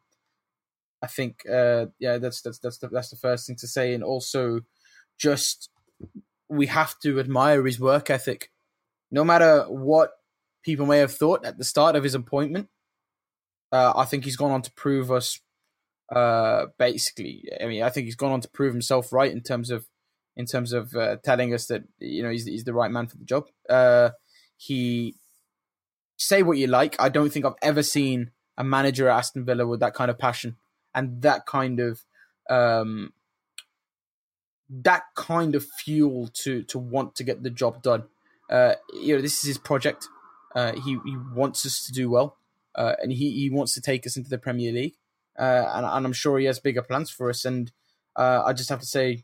I 1.01 1.07
think, 1.07 1.43
uh, 1.51 1.87
yeah, 1.99 2.17
that's 2.17 2.41
that's 2.41 2.59
that's 2.59 2.77
the, 2.77 2.87
that's 2.87 3.09
the 3.09 3.15
first 3.15 3.47
thing 3.47 3.55
to 3.57 3.67
say, 3.67 3.93
and 3.93 4.03
also 4.03 4.61
just 5.17 5.69
we 6.47 6.67
have 6.67 6.99
to 6.99 7.19
admire 7.19 7.65
his 7.65 7.79
work 7.79 8.09
ethic, 8.09 8.51
no 9.09 9.23
matter 9.23 9.63
what 9.63 10.11
people 10.63 10.85
may 10.85 10.99
have 10.99 11.13
thought 11.13 11.45
at 11.45 11.57
the 11.57 11.63
start 11.63 11.95
of 11.95 12.03
his 12.03 12.13
appointment. 12.13 12.69
Uh, 13.71 13.93
I 13.95 14.05
think 14.05 14.25
he's 14.25 14.35
gone 14.35 14.51
on 14.51 14.61
to 14.63 14.71
prove 14.73 15.11
us. 15.11 15.39
Uh, 16.11 16.67
basically, 16.77 17.45
I 17.61 17.67
mean, 17.67 17.83
I 17.83 17.89
think 17.89 18.05
he's 18.05 18.15
gone 18.15 18.33
on 18.33 18.41
to 18.41 18.49
prove 18.49 18.73
himself 18.73 19.13
right 19.13 19.31
in 19.31 19.41
terms 19.41 19.69
of 19.69 19.85
in 20.35 20.45
terms 20.45 20.73
of 20.73 20.95
uh, 20.95 21.17
telling 21.23 21.53
us 21.53 21.67
that 21.67 21.83
you 21.99 22.21
know 22.23 22.29
he's 22.29 22.45
he's 22.45 22.65
the 22.65 22.73
right 22.73 22.91
man 22.91 23.07
for 23.07 23.17
the 23.17 23.25
job. 23.25 23.47
Uh, 23.69 24.09
he 24.57 25.15
say 26.17 26.43
what 26.43 26.57
you 26.57 26.67
like. 26.67 26.95
I 26.99 27.09
don't 27.09 27.31
think 27.31 27.45
I've 27.45 27.53
ever 27.61 27.81
seen 27.81 28.31
a 28.57 28.63
manager 28.63 29.09
at 29.09 29.17
Aston 29.17 29.45
Villa 29.45 29.65
with 29.65 29.79
that 29.79 29.93
kind 29.93 30.11
of 30.11 30.19
passion 30.19 30.57
and 30.93 31.21
that 31.21 31.45
kind 31.45 31.79
of 31.79 32.03
um, 32.49 33.13
that 34.69 35.03
kind 35.15 35.55
of 35.55 35.65
fuel 35.65 36.29
to 36.43 36.63
to 36.63 36.79
want 36.79 37.15
to 37.15 37.23
get 37.23 37.43
the 37.43 37.49
job 37.49 37.81
done. 37.81 38.03
Uh, 38.49 38.75
you 38.93 39.15
know, 39.15 39.21
this 39.21 39.39
is 39.39 39.43
his 39.45 39.57
project. 39.57 40.07
Uh, 40.55 40.73
he 40.73 40.99
he 41.05 41.17
wants 41.33 41.65
us 41.65 41.85
to 41.85 41.91
do 41.91 42.09
well, 42.09 42.37
uh, 42.75 42.95
and 43.01 43.11
he, 43.13 43.31
he 43.31 43.49
wants 43.49 43.73
to 43.73 43.81
take 43.81 44.05
us 44.05 44.17
into 44.17 44.29
the 44.29 44.37
Premier 44.37 44.71
League. 44.71 44.95
Uh, 45.37 45.65
and, 45.73 45.85
and 45.85 46.05
I'm 46.05 46.13
sure 46.13 46.39
he 46.39 46.45
has 46.45 46.59
bigger 46.59 46.81
plans 46.81 47.09
for 47.09 47.29
us. 47.29 47.45
And 47.45 47.71
uh, 48.15 48.43
I 48.45 48.53
just 48.53 48.69
have 48.69 48.79
to 48.79 48.85
say, 48.85 49.23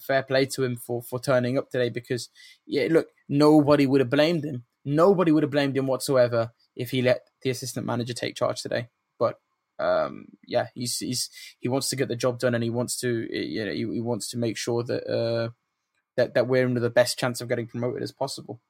fair 0.00 0.22
play 0.22 0.46
to 0.46 0.64
him 0.64 0.76
for 0.76 1.02
for 1.02 1.20
turning 1.20 1.58
up 1.58 1.70
today 1.70 1.88
because 1.88 2.28
yeah, 2.66 2.88
look, 2.90 3.08
nobody 3.28 3.86
would 3.86 4.00
have 4.00 4.10
blamed 4.10 4.44
him. 4.44 4.64
Nobody 4.84 5.30
would 5.32 5.42
have 5.42 5.52
blamed 5.52 5.76
him 5.76 5.86
whatsoever 5.86 6.52
if 6.74 6.90
he 6.90 7.02
let 7.02 7.28
the 7.42 7.50
assistant 7.50 7.86
manager 7.86 8.14
take 8.14 8.34
charge 8.34 8.62
today. 8.62 8.88
But 9.18 9.38
um, 9.78 10.26
yeah, 10.46 10.68
he's 10.74 10.98
he's 10.98 11.30
he 11.60 11.68
wants 11.68 11.88
to 11.90 11.96
get 11.96 12.08
the 12.08 12.16
job 12.16 12.38
done 12.38 12.54
and 12.54 12.64
he 12.64 12.70
wants 12.70 12.98
to 13.00 13.26
you 13.30 13.64
know 13.64 13.72
he, 13.72 13.80
he 13.94 14.00
wants 14.00 14.28
to 14.30 14.38
make 14.38 14.56
sure 14.56 14.82
that 14.82 15.06
uh, 15.06 15.50
that 16.16 16.34
that 16.34 16.48
we're 16.48 16.66
under 16.66 16.80
the 16.80 16.90
best 16.90 17.18
chance 17.18 17.40
of 17.40 17.48
getting 17.48 17.66
promoted 17.66 18.02
as 18.02 18.12
possible. 18.12 18.60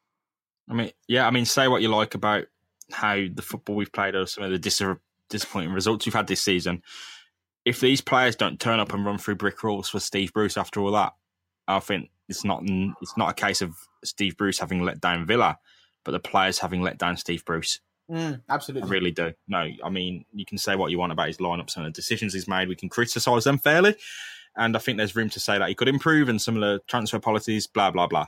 I 0.68 0.74
mean, 0.74 0.92
yeah, 1.08 1.26
I 1.26 1.30
mean, 1.30 1.44
say 1.44 1.68
what 1.68 1.82
you 1.82 1.88
like 1.88 2.14
about 2.14 2.44
how 2.92 3.16
the 3.32 3.42
football 3.42 3.76
we've 3.76 3.92
played 3.92 4.14
or 4.14 4.26
some 4.26 4.44
of 4.44 4.50
the 4.50 4.58
dis- 4.58 4.82
disappointing 5.32 5.72
results 5.72 6.06
we've 6.06 6.14
had 6.14 6.28
this 6.28 6.40
season. 6.40 6.82
If 7.64 7.80
these 7.80 8.00
players 8.00 8.36
don't 8.36 8.60
turn 8.60 8.80
up 8.80 8.92
and 8.92 9.04
run 9.04 9.18
through 9.18 9.36
brick 9.36 9.62
walls 9.62 9.88
for 9.88 10.00
Steve 10.00 10.32
Bruce 10.32 10.56
after 10.56 10.80
all 10.80 10.92
that, 10.92 11.14
I 11.66 11.80
think 11.80 12.10
it's 12.28 12.44
not 12.44 12.62
it's 12.64 13.16
not 13.16 13.30
a 13.30 13.34
case 13.34 13.62
of 13.62 13.76
Steve 14.04 14.36
Bruce 14.36 14.58
having 14.58 14.82
let 14.82 15.00
down 15.00 15.26
Villa, 15.26 15.58
but 16.04 16.12
the 16.12 16.20
players 16.20 16.58
having 16.58 16.82
let 16.82 16.98
down 16.98 17.16
Steve 17.16 17.44
Bruce. 17.44 17.80
Mm, 18.10 18.42
I 18.48 18.54
absolutely. 18.54 18.90
really 18.90 19.10
do. 19.10 19.32
No, 19.48 19.68
I 19.82 19.88
mean, 19.90 20.24
you 20.32 20.44
can 20.44 20.58
say 20.58 20.76
what 20.76 20.90
you 20.90 20.98
want 20.98 21.12
about 21.12 21.28
his 21.28 21.38
lineups 21.38 21.76
and 21.76 21.86
the 21.86 21.90
decisions 21.90 22.34
he's 22.34 22.48
made. 22.48 22.68
We 22.68 22.76
can 22.76 22.88
criticise 22.88 23.44
them 23.44 23.58
fairly. 23.58 23.96
And 24.56 24.76
I 24.76 24.80
think 24.80 24.98
there's 24.98 25.16
room 25.16 25.30
to 25.30 25.40
say 25.40 25.58
that 25.58 25.68
he 25.68 25.74
could 25.74 25.88
improve 25.88 26.28
and 26.28 26.40
some 26.40 26.56
of 26.56 26.60
the 26.60 26.80
transfer 26.86 27.18
policies, 27.18 27.66
blah, 27.66 27.90
blah, 27.90 28.06
blah. 28.06 28.26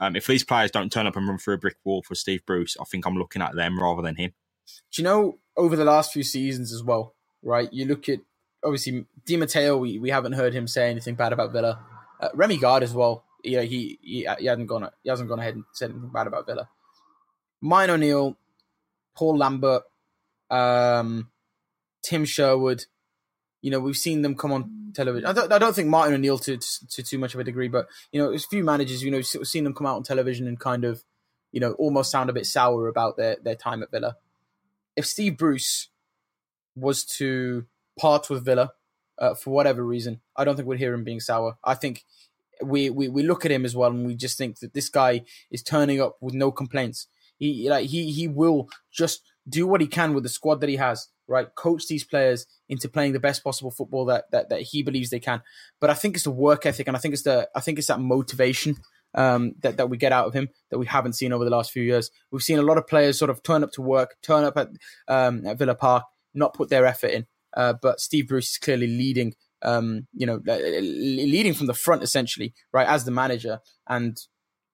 Um, 0.00 0.16
if 0.16 0.26
these 0.26 0.42
players 0.42 0.70
don't 0.70 0.90
turn 0.90 1.06
up 1.06 1.16
and 1.16 1.28
run 1.28 1.38
through 1.38 1.54
a 1.54 1.58
brick 1.58 1.76
wall 1.84 2.02
for 2.02 2.14
Steve 2.14 2.44
Bruce, 2.46 2.76
I 2.80 2.84
think 2.84 3.06
I'm 3.06 3.16
looking 3.16 3.42
at 3.42 3.54
them 3.54 3.78
rather 3.78 4.02
than 4.02 4.16
him. 4.16 4.32
Do 4.92 5.02
you 5.02 5.04
know 5.04 5.38
over 5.56 5.76
the 5.76 5.84
last 5.84 6.12
few 6.12 6.22
seasons 6.22 6.72
as 6.72 6.82
well, 6.82 7.14
right? 7.42 7.72
You 7.72 7.86
look 7.86 8.08
at 8.08 8.20
obviously 8.64 9.06
Di 9.24 9.36
Matteo, 9.36 9.76
we, 9.76 9.98
we 9.98 10.10
haven't 10.10 10.32
heard 10.32 10.54
him 10.54 10.66
say 10.66 10.90
anything 10.90 11.14
bad 11.14 11.32
about 11.32 11.52
Villa. 11.52 11.80
Uh, 12.20 12.28
Remi 12.34 12.58
Garde 12.58 12.82
as 12.82 12.94
well. 12.94 13.24
yeah, 13.42 13.62
he, 13.62 13.98
he 14.02 14.28
he 14.38 14.46
hasn't 14.46 14.68
gone 14.68 14.88
he 15.02 15.10
hasn't 15.10 15.28
gone 15.28 15.38
ahead 15.38 15.54
and 15.54 15.64
said 15.72 15.90
anything 15.90 16.10
bad 16.10 16.26
about 16.26 16.46
Villa. 16.46 16.68
Mine 17.60 17.90
O'Neill, 17.90 18.36
Paul 19.14 19.36
Lambert, 19.38 19.82
um, 20.50 21.30
Tim 22.02 22.24
Sherwood. 22.24 22.84
You 23.62 23.70
know, 23.70 23.80
we've 23.80 23.96
seen 23.96 24.22
them 24.22 24.34
come 24.34 24.52
on 24.52 24.92
television. 24.94 25.28
I 25.28 25.32
don't, 25.32 25.52
I 25.52 25.58
don't 25.58 25.76
think 25.76 25.88
Martin 25.88 26.14
O'Neill 26.14 26.38
to, 26.38 26.56
to, 26.56 26.86
to 26.88 27.02
too 27.02 27.18
much 27.18 27.34
of 27.34 27.40
a 27.40 27.44
degree, 27.44 27.68
but 27.68 27.88
you 28.10 28.20
know, 28.20 28.30
there's 28.30 28.44
a 28.44 28.48
few 28.48 28.64
managers. 28.64 29.02
You 29.02 29.10
know, 29.10 29.18
we've 29.18 29.46
seen 29.46 29.64
them 29.64 29.74
come 29.74 29.86
out 29.86 29.96
on 29.96 30.02
television 30.02 30.48
and 30.48 30.58
kind 30.58 30.84
of, 30.84 31.04
you 31.52 31.60
know, 31.60 31.72
almost 31.72 32.10
sound 32.10 32.30
a 32.30 32.32
bit 32.32 32.46
sour 32.46 32.88
about 32.88 33.18
their 33.18 33.36
their 33.42 33.54
time 33.54 33.82
at 33.82 33.90
Villa. 33.90 34.16
If 34.96 35.06
Steve 35.06 35.36
Bruce 35.36 35.88
was 36.74 37.04
to 37.04 37.66
part 37.98 38.30
with 38.30 38.44
Villa 38.44 38.72
uh, 39.18 39.34
for 39.34 39.50
whatever 39.50 39.84
reason, 39.84 40.20
I 40.36 40.44
don't 40.44 40.56
think 40.56 40.68
we'd 40.68 40.78
hear 40.78 40.94
him 40.94 41.04
being 41.04 41.20
sour. 41.20 41.58
I 41.64 41.74
think 41.74 42.04
we, 42.62 42.90
we 42.90 43.08
we 43.08 43.22
look 43.22 43.44
at 43.44 43.50
him 43.50 43.64
as 43.64 43.74
well, 43.74 43.90
and 43.90 44.06
we 44.06 44.14
just 44.14 44.38
think 44.38 44.58
that 44.60 44.74
this 44.74 44.88
guy 44.88 45.22
is 45.50 45.62
turning 45.62 46.00
up 46.00 46.16
with 46.20 46.34
no 46.34 46.50
complaints. 46.50 47.06
He 47.38 47.68
like 47.70 47.86
he 47.86 48.12
he 48.12 48.28
will 48.28 48.68
just 48.92 49.22
do 49.48 49.66
what 49.66 49.80
he 49.80 49.86
can 49.86 50.14
with 50.14 50.22
the 50.22 50.28
squad 50.28 50.60
that 50.60 50.68
he 50.68 50.76
has. 50.76 51.08
Right, 51.26 51.54
coach 51.54 51.86
these 51.86 52.02
players 52.02 52.46
into 52.68 52.88
playing 52.88 53.12
the 53.12 53.20
best 53.20 53.44
possible 53.44 53.70
football 53.70 54.04
that 54.06 54.24
that, 54.32 54.48
that 54.48 54.62
he 54.62 54.82
believes 54.82 55.10
they 55.10 55.20
can. 55.20 55.42
But 55.80 55.88
I 55.90 55.94
think 55.94 56.16
it's 56.16 56.24
the 56.24 56.32
work 56.32 56.66
ethic, 56.66 56.88
and 56.88 56.96
I 56.96 57.00
think 57.00 57.14
it's 57.14 57.22
the 57.22 57.48
I 57.54 57.60
think 57.60 57.78
it's 57.78 57.86
that 57.86 58.00
motivation 58.00 58.76
um, 59.14 59.54
that 59.60 59.76
that 59.76 59.90
we 59.90 59.96
get 59.96 60.12
out 60.12 60.26
of 60.26 60.34
him 60.34 60.48
that 60.70 60.78
we 60.78 60.86
haven't 60.86 61.14
seen 61.14 61.32
over 61.32 61.44
the 61.44 61.50
last 61.50 61.72
few 61.72 61.82
years. 61.82 62.10
We've 62.30 62.42
seen 62.42 62.58
a 62.58 62.62
lot 62.62 62.78
of 62.78 62.86
players 62.86 63.18
sort 63.18 63.30
of 63.30 63.42
turn 63.42 63.62
up 63.64 63.72
to 63.72 63.82
work, 63.82 64.16
turn 64.22 64.44
up 64.44 64.56
at 64.56 64.68
um, 65.08 65.46
at 65.46 65.58
Villa 65.58 65.74
Park, 65.74 66.04
not 66.34 66.54
put 66.54 66.70
their 66.70 66.86
effort 66.86 67.10
in. 67.10 67.26
Uh, 67.56 67.74
but 67.80 68.00
Steve 68.00 68.28
Bruce 68.28 68.52
is 68.52 68.58
clearly 68.58 68.86
leading, 68.86 69.34
um, 69.62 70.06
you 70.14 70.26
know, 70.26 70.40
leading 70.46 71.54
from 71.54 71.66
the 71.66 71.74
front 71.74 72.02
essentially, 72.02 72.54
right, 72.72 72.86
as 72.86 73.04
the 73.04 73.10
manager. 73.10 73.60
And 73.88 74.18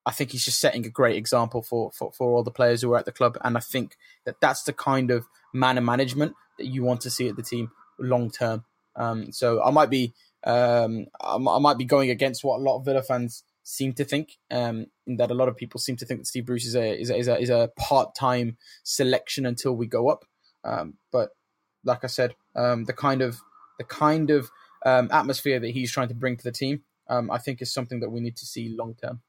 I 0.04 0.12
think 0.12 0.30
he's 0.30 0.44
just 0.44 0.60
setting 0.60 0.84
a 0.86 0.90
great 0.90 1.16
example 1.16 1.62
for, 1.62 1.90
for, 1.92 2.12
for 2.12 2.36
all 2.36 2.42
the 2.42 2.50
players 2.50 2.82
who 2.82 2.92
are 2.92 2.98
at 2.98 3.06
the 3.06 3.12
club. 3.12 3.38
And 3.42 3.56
I 3.56 3.60
think 3.60 3.96
that 4.24 4.40
that's 4.40 4.62
the 4.62 4.72
kind 4.72 5.10
of 5.10 5.26
man 5.52 5.76
and 5.78 5.86
management 5.86 6.34
that 6.58 6.66
you 6.66 6.84
want 6.84 7.00
to 7.02 7.10
see 7.10 7.28
at 7.28 7.36
the 7.36 7.42
team 7.42 7.70
long 7.98 8.30
term. 8.30 8.64
Um, 8.94 9.32
so 9.32 9.62
I 9.62 9.70
might 9.70 9.90
be, 9.90 10.14
um, 10.44 11.06
I, 11.20 11.38
might 11.38 11.76
be 11.78 11.84
going 11.84 12.10
against 12.10 12.44
what 12.44 12.60
a 12.60 12.62
lot 12.62 12.78
of 12.78 12.84
Villa 12.84 13.02
fans 13.02 13.42
seem 13.66 13.92
to 13.92 14.04
think. 14.04 14.38
Um, 14.50 14.86
that 15.08 15.30
a 15.30 15.34
lot 15.34 15.48
of 15.48 15.56
people 15.56 15.80
seem 15.80 15.96
to 15.96 16.06
think 16.06 16.20
that 16.20 16.26
Steve 16.26 16.46
Bruce 16.46 16.64
is 16.64 16.76
a 16.76 16.98
is 16.98 17.10
a, 17.10 17.16
is 17.16 17.28
a, 17.28 17.38
is 17.38 17.50
a 17.50 17.70
part 17.76 18.14
time 18.14 18.56
selection 18.84 19.44
until 19.44 19.74
we 19.74 19.86
go 19.86 20.08
up. 20.08 20.24
Um, 20.64 20.94
but 21.12 21.30
like 21.84 22.04
I 22.04 22.06
said, 22.06 22.34
um, 22.54 22.84
the 22.84 22.92
kind 22.92 23.22
of 23.22 23.40
the 23.78 23.84
kind 23.84 24.30
of 24.30 24.50
um, 24.84 25.08
atmosphere 25.12 25.58
that 25.58 25.70
he's 25.70 25.90
trying 25.90 26.08
to 26.08 26.14
bring 26.14 26.36
to 26.36 26.44
the 26.44 26.52
team, 26.52 26.82
um, 27.08 27.30
I 27.30 27.38
think 27.38 27.60
is 27.60 27.72
something 27.72 28.00
that 28.00 28.10
we 28.10 28.20
need 28.20 28.36
to 28.36 28.46
see 28.46 28.74
long 28.76 28.94
term. 28.94 29.20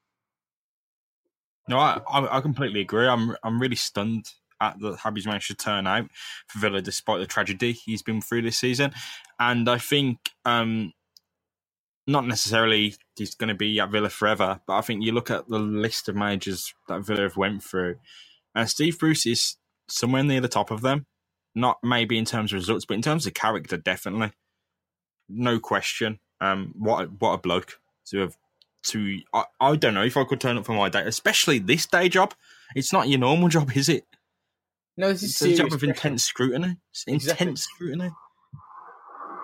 No, 1.67 1.79
I, 1.79 1.99
I 2.09 2.39
completely 2.41 2.81
agree. 2.81 3.07
I'm 3.07 3.35
I'm 3.43 3.59
really 3.59 3.75
stunned 3.75 4.31
at 4.61 4.79
the 4.79 4.95
how 4.95 5.11
he's 5.11 5.25
managed 5.25 5.47
to 5.47 5.55
turn 5.55 5.87
out 5.87 6.09
for 6.47 6.59
Villa 6.59 6.81
despite 6.81 7.19
the 7.19 7.27
tragedy 7.27 7.73
he's 7.73 8.01
been 8.01 8.21
through 8.21 8.43
this 8.43 8.57
season, 8.57 8.93
and 9.39 9.67
I 9.67 9.79
think 9.79 10.19
um, 10.45 10.93
not 12.07 12.27
necessarily 12.27 12.95
he's 13.17 13.35
going 13.35 13.49
to 13.49 13.55
be 13.55 13.79
at 13.79 13.91
Villa 13.91 14.09
forever, 14.09 14.61
but 14.67 14.77
I 14.77 14.81
think 14.81 15.03
you 15.03 15.13
look 15.13 15.31
at 15.31 15.49
the 15.49 15.59
list 15.59 16.09
of 16.09 16.15
managers 16.15 16.73
that 16.87 17.01
Villa 17.05 17.23
have 17.23 17.37
went 17.37 17.63
through, 17.63 17.97
and 18.55 18.69
Steve 18.69 18.99
Bruce 18.99 19.25
is 19.25 19.57
somewhere 19.89 20.23
near 20.23 20.41
the 20.41 20.47
top 20.49 20.71
of 20.71 20.81
them. 20.81 21.05
Not 21.55 21.79
maybe 21.83 22.17
in 22.17 22.25
terms 22.25 22.53
of 22.53 22.57
results, 22.57 22.85
but 22.85 22.95
in 22.95 23.03
terms 23.03 23.27
of 23.27 23.33
character, 23.35 23.77
definitely, 23.77 24.31
no 25.29 25.59
question. 25.59 26.19
Um, 26.41 26.73
what 26.77 27.05
a, 27.05 27.07
what 27.07 27.33
a 27.33 27.37
bloke 27.39 27.79
to 28.11 28.19
have 28.19 28.37
to. 28.87 29.19
I, 29.33 29.45
I 29.61 29.75
don't 29.77 29.95
know 29.95 30.03
if 30.03 30.17
I 30.17 30.25
could 30.25 30.41
turn 30.41 30.57
up 30.57 30.65
for 30.65 30.73
my 30.73 30.89
day, 30.89 31.03
especially 31.03 31.59
this 31.59 31.85
day 31.87 32.09
job. 32.09 32.33
It's 32.75 32.93
not 32.93 33.09
your 33.09 33.19
normal 33.19 33.49
job, 33.49 33.71
is 33.75 33.89
it? 33.89 34.05
No, 34.97 35.09
this 35.11 35.23
is 35.23 35.31
it's 35.31 35.41
a 35.41 35.49
job 35.53 35.73
of 35.73 35.83
intense 35.83 36.23
scrutiny. 36.23 36.77
It's 36.93 37.05
Exactly. 37.07 37.47
intense 37.47 37.63
scrutiny. 37.63 38.11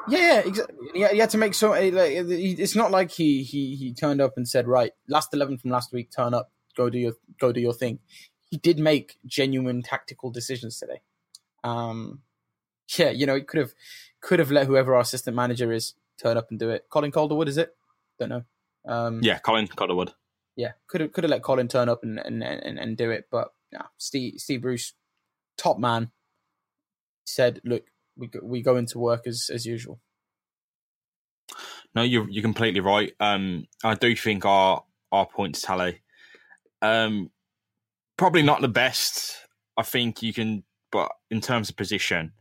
Yeah, 0.06 0.20
yeah, 0.20 0.40
exactly. 0.42 0.76
Yeah, 0.96 1.12
he 1.12 1.18
had 1.20 1.30
to 1.32 1.38
make 1.38 1.54
so. 1.54 1.72
Like, 1.72 1.92
it's 1.94 2.76
not 2.76 2.92
like 2.92 3.12
he 3.12 3.44
he 3.44 3.76
he 3.76 3.94
turned 3.94 4.22
up 4.22 4.34
and 4.38 4.48
said, 4.48 4.68
"Right, 4.68 4.92
last 5.08 5.34
eleven 5.34 5.58
from 5.58 5.72
last 5.72 5.94
week, 5.94 6.12
turn 6.12 6.34
up, 6.34 6.52
go 6.76 6.90
do 6.90 6.98
your 7.00 7.14
go 7.40 7.52
do 7.52 7.62
your 7.62 7.74
thing." 7.74 8.00
He 8.50 8.58
did 8.58 8.80
make 8.80 9.18
genuine 9.26 9.82
tactical 9.82 10.30
decisions 10.30 10.78
today. 10.78 11.02
Um, 11.64 12.22
yeah, 12.98 13.10
you 13.12 13.26
know, 13.26 13.36
he 13.36 13.42
could 13.42 13.60
have 13.60 13.74
could 14.22 14.40
have 14.40 14.52
let 14.52 14.68
whoever 14.68 14.94
our 14.94 15.02
assistant 15.02 15.36
manager 15.36 15.72
is 15.72 15.94
turn 16.22 16.38
up 16.38 16.48
and 16.52 16.60
do 16.60 16.70
it. 16.70 16.86
Colin 16.90 17.12
Calderwood, 17.12 17.48
is 17.48 17.58
it? 17.58 17.76
Don't 18.20 18.30
know. 18.30 18.44
Um, 18.86 19.22
Yeah, 19.24 19.40
Colin 19.40 19.68
Calderwood. 19.68 20.14
yeah, 20.56 20.74
could 20.88 21.02
have 21.02 21.12
could 21.14 21.24
have 21.24 21.32
let 21.32 21.44
Colin 21.44 21.68
turn 21.70 21.88
up 21.90 22.04
and 22.04 22.20
and, 22.20 22.44
and, 22.44 22.78
and 22.78 22.98
do 22.98 23.10
it, 23.10 23.28
but 23.32 23.54
yeah, 23.72 23.84
Steve 23.98 24.34
Steve 24.38 24.62
Bruce, 24.62 24.94
top 25.58 25.80
man, 25.80 26.12
said, 27.26 27.62
"Look, 27.64 27.86
we 28.18 28.28
go, 28.28 28.40
we 28.44 28.62
go 28.62 28.76
into 28.78 29.00
work 29.00 29.28
as 29.28 29.50
as 29.54 29.66
usual." 29.66 30.00
No, 31.96 32.02
you're 32.02 32.30
you're 32.30 32.44
completely 32.44 32.80
right. 32.80 33.14
Um, 33.20 33.68
I 33.84 33.96
do 33.96 34.16
think 34.16 34.46
our 34.46 34.84
our 35.12 35.28
points 35.28 35.62
tally, 35.62 36.02
um, 36.82 37.30
probably 38.18 38.42
not 38.42 38.62
the 38.62 38.68
best. 38.68 39.38
I 39.78 39.84
think 39.84 40.22
you 40.24 40.34
can, 40.34 40.64
but 40.92 41.12
in 41.30 41.42
terms 41.42 41.70
of 41.70 41.76
position, 41.76 42.32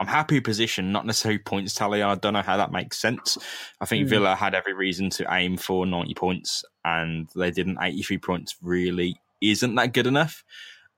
I'm 0.00 0.06
happy 0.06 0.36
with 0.36 0.44
position, 0.44 0.92
not 0.92 1.06
necessarily 1.06 1.38
points 1.38 1.74
tally. 1.74 2.02
I 2.02 2.14
don't 2.16 2.32
know 2.32 2.42
how 2.42 2.56
that 2.56 2.72
makes 2.72 2.98
sense. 2.98 3.38
I 3.80 3.84
think 3.86 4.06
Mm. 4.06 4.10
Villa 4.10 4.34
had 4.34 4.54
every 4.54 4.72
reason 4.72 5.10
to 5.10 5.26
aim 5.32 5.56
for 5.56 5.86
90 5.86 6.14
points, 6.14 6.64
and 6.84 7.28
they 7.36 7.50
didn't. 7.50 7.78
83 7.80 8.18
points 8.18 8.56
really 8.62 9.20
isn't 9.40 9.74
that 9.76 9.92
good 9.92 10.06
enough. 10.06 10.42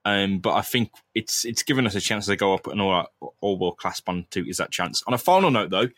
Um, 0.04 0.40
but 0.40 0.54
I 0.54 0.62
think 0.62 0.90
it's 1.14 1.44
it's 1.44 1.62
given 1.62 1.86
us 1.86 1.94
a 1.94 2.00
chance 2.00 2.26
to 2.26 2.36
go 2.36 2.54
up, 2.54 2.66
and 2.66 2.80
all 2.80 3.06
all 3.40 3.58
we'll 3.58 3.72
clasp 3.72 4.08
on 4.08 4.26
to 4.30 4.48
is 4.48 4.56
that 4.56 4.72
chance. 4.72 5.02
On 5.06 5.14
a 5.14 5.18
final 5.18 5.50
note, 5.50 5.70
though, 5.70 5.88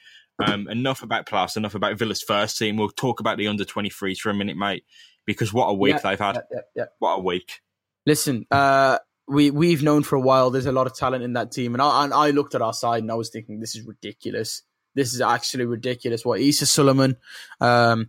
um, 0.44 0.68
enough 0.68 1.02
about 1.02 1.26
Plus, 1.26 1.56
enough 1.56 1.74
about 1.74 1.98
Villa's 1.98 2.22
first 2.22 2.58
team. 2.58 2.76
We'll 2.76 2.90
talk 2.90 3.20
about 3.20 3.38
the 3.38 3.46
under 3.46 3.64
23s 3.64 4.18
for 4.18 4.30
a 4.30 4.34
minute, 4.34 4.56
mate, 4.56 4.84
because 5.26 5.52
what 5.52 5.66
a 5.66 5.74
week 5.74 5.94
Yeah, 5.94 6.10
they've 6.10 6.18
had. 6.18 6.42
Yeah, 6.52 6.60
yeah. 6.74 6.84
What 6.98 7.14
a 7.14 7.20
week. 7.20 7.60
Listen, 8.06 8.46
uh, 8.50 8.98
we 9.26 9.50
we've 9.50 9.82
known 9.82 10.02
for 10.02 10.16
a 10.16 10.20
while. 10.20 10.50
There's 10.50 10.66
a 10.66 10.72
lot 10.72 10.86
of 10.86 10.94
talent 10.94 11.24
in 11.24 11.34
that 11.34 11.52
team, 11.52 11.74
and 11.74 11.80
I 11.80 12.04
and 12.04 12.12
I 12.12 12.30
looked 12.30 12.54
at 12.54 12.62
our 12.62 12.74
side 12.74 13.02
and 13.02 13.10
I 13.10 13.14
was 13.14 13.30
thinking, 13.30 13.60
this 13.60 13.74
is 13.74 13.86
ridiculous. 13.86 14.62
This 14.94 15.14
is 15.14 15.20
actually 15.20 15.64
ridiculous. 15.64 16.24
What 16.24 16.40
Easah 16.40 16.64
Suliman, 16.64 17.16
um, 17.60 18.08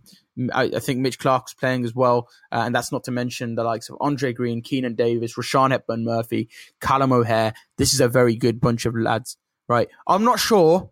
I, 0.52 0.64
I 0.64 0.78
think 0.80 1.00
Mitch 1.00 1.18
Clark's 1.18 1.54
playing 1.54 1.84
as 1.84 1.94
well, 1.94 2.28
uh, 2.52 2.62
and 2.66 2.74
that's 2.74 2.92
not 2.92 3.04
to 3.04 3.10
mention 3.10 3.54
the 3.54 3.64
likes 3.64 3.88
of 3.88 3.96
Andre 4.00 4.32
Green, 4.32 4.62
Keinan 4.62 4.96
Davis, 4.96 5.34
Rushian 5.34 5.70
Hepburn 5.70 6.04
Murphy, 6.04 6.48
Callum 6.80 7.12
O'Hare. 7.12 7.54
This 7.78 7.94
is 7.94 8.00
a 8.00 8.08
very 8.08 8.36
good 8.36 8.60
bunch 8.60 8.86
of 8.86 8.94
lads, 8.94 9.36
right? 9.68 9.88
I'm 10.06 10.24
not 10.24 10.38
sure 10.38 10.90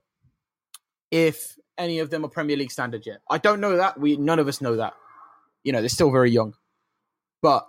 if 1.10 1.56
any 1.76 1.98
of 1.98 2.10
them 2.10 2.24
are 2.24 2.28
Premier 2.28 2.56
League 2.56 2.70
standard 2.70 3.04
yet. 3.04 3.20
I 3.28 3.38
don't 3.38 3.60
know 3.60 3.76
that. 3.76 4.00
We 4.00 4.16
none 4.16 4.38
of 4.38 4.48
us 4.48 4.60
know 4.60 4.76
that. 4.76 4.94
You 5.62 5.72
know, 5.72 5.80
they're 5.80 5.88
still 5.88 6.10
very 6.10 6.30
young, 6.30 6.54
but 7.42 7.66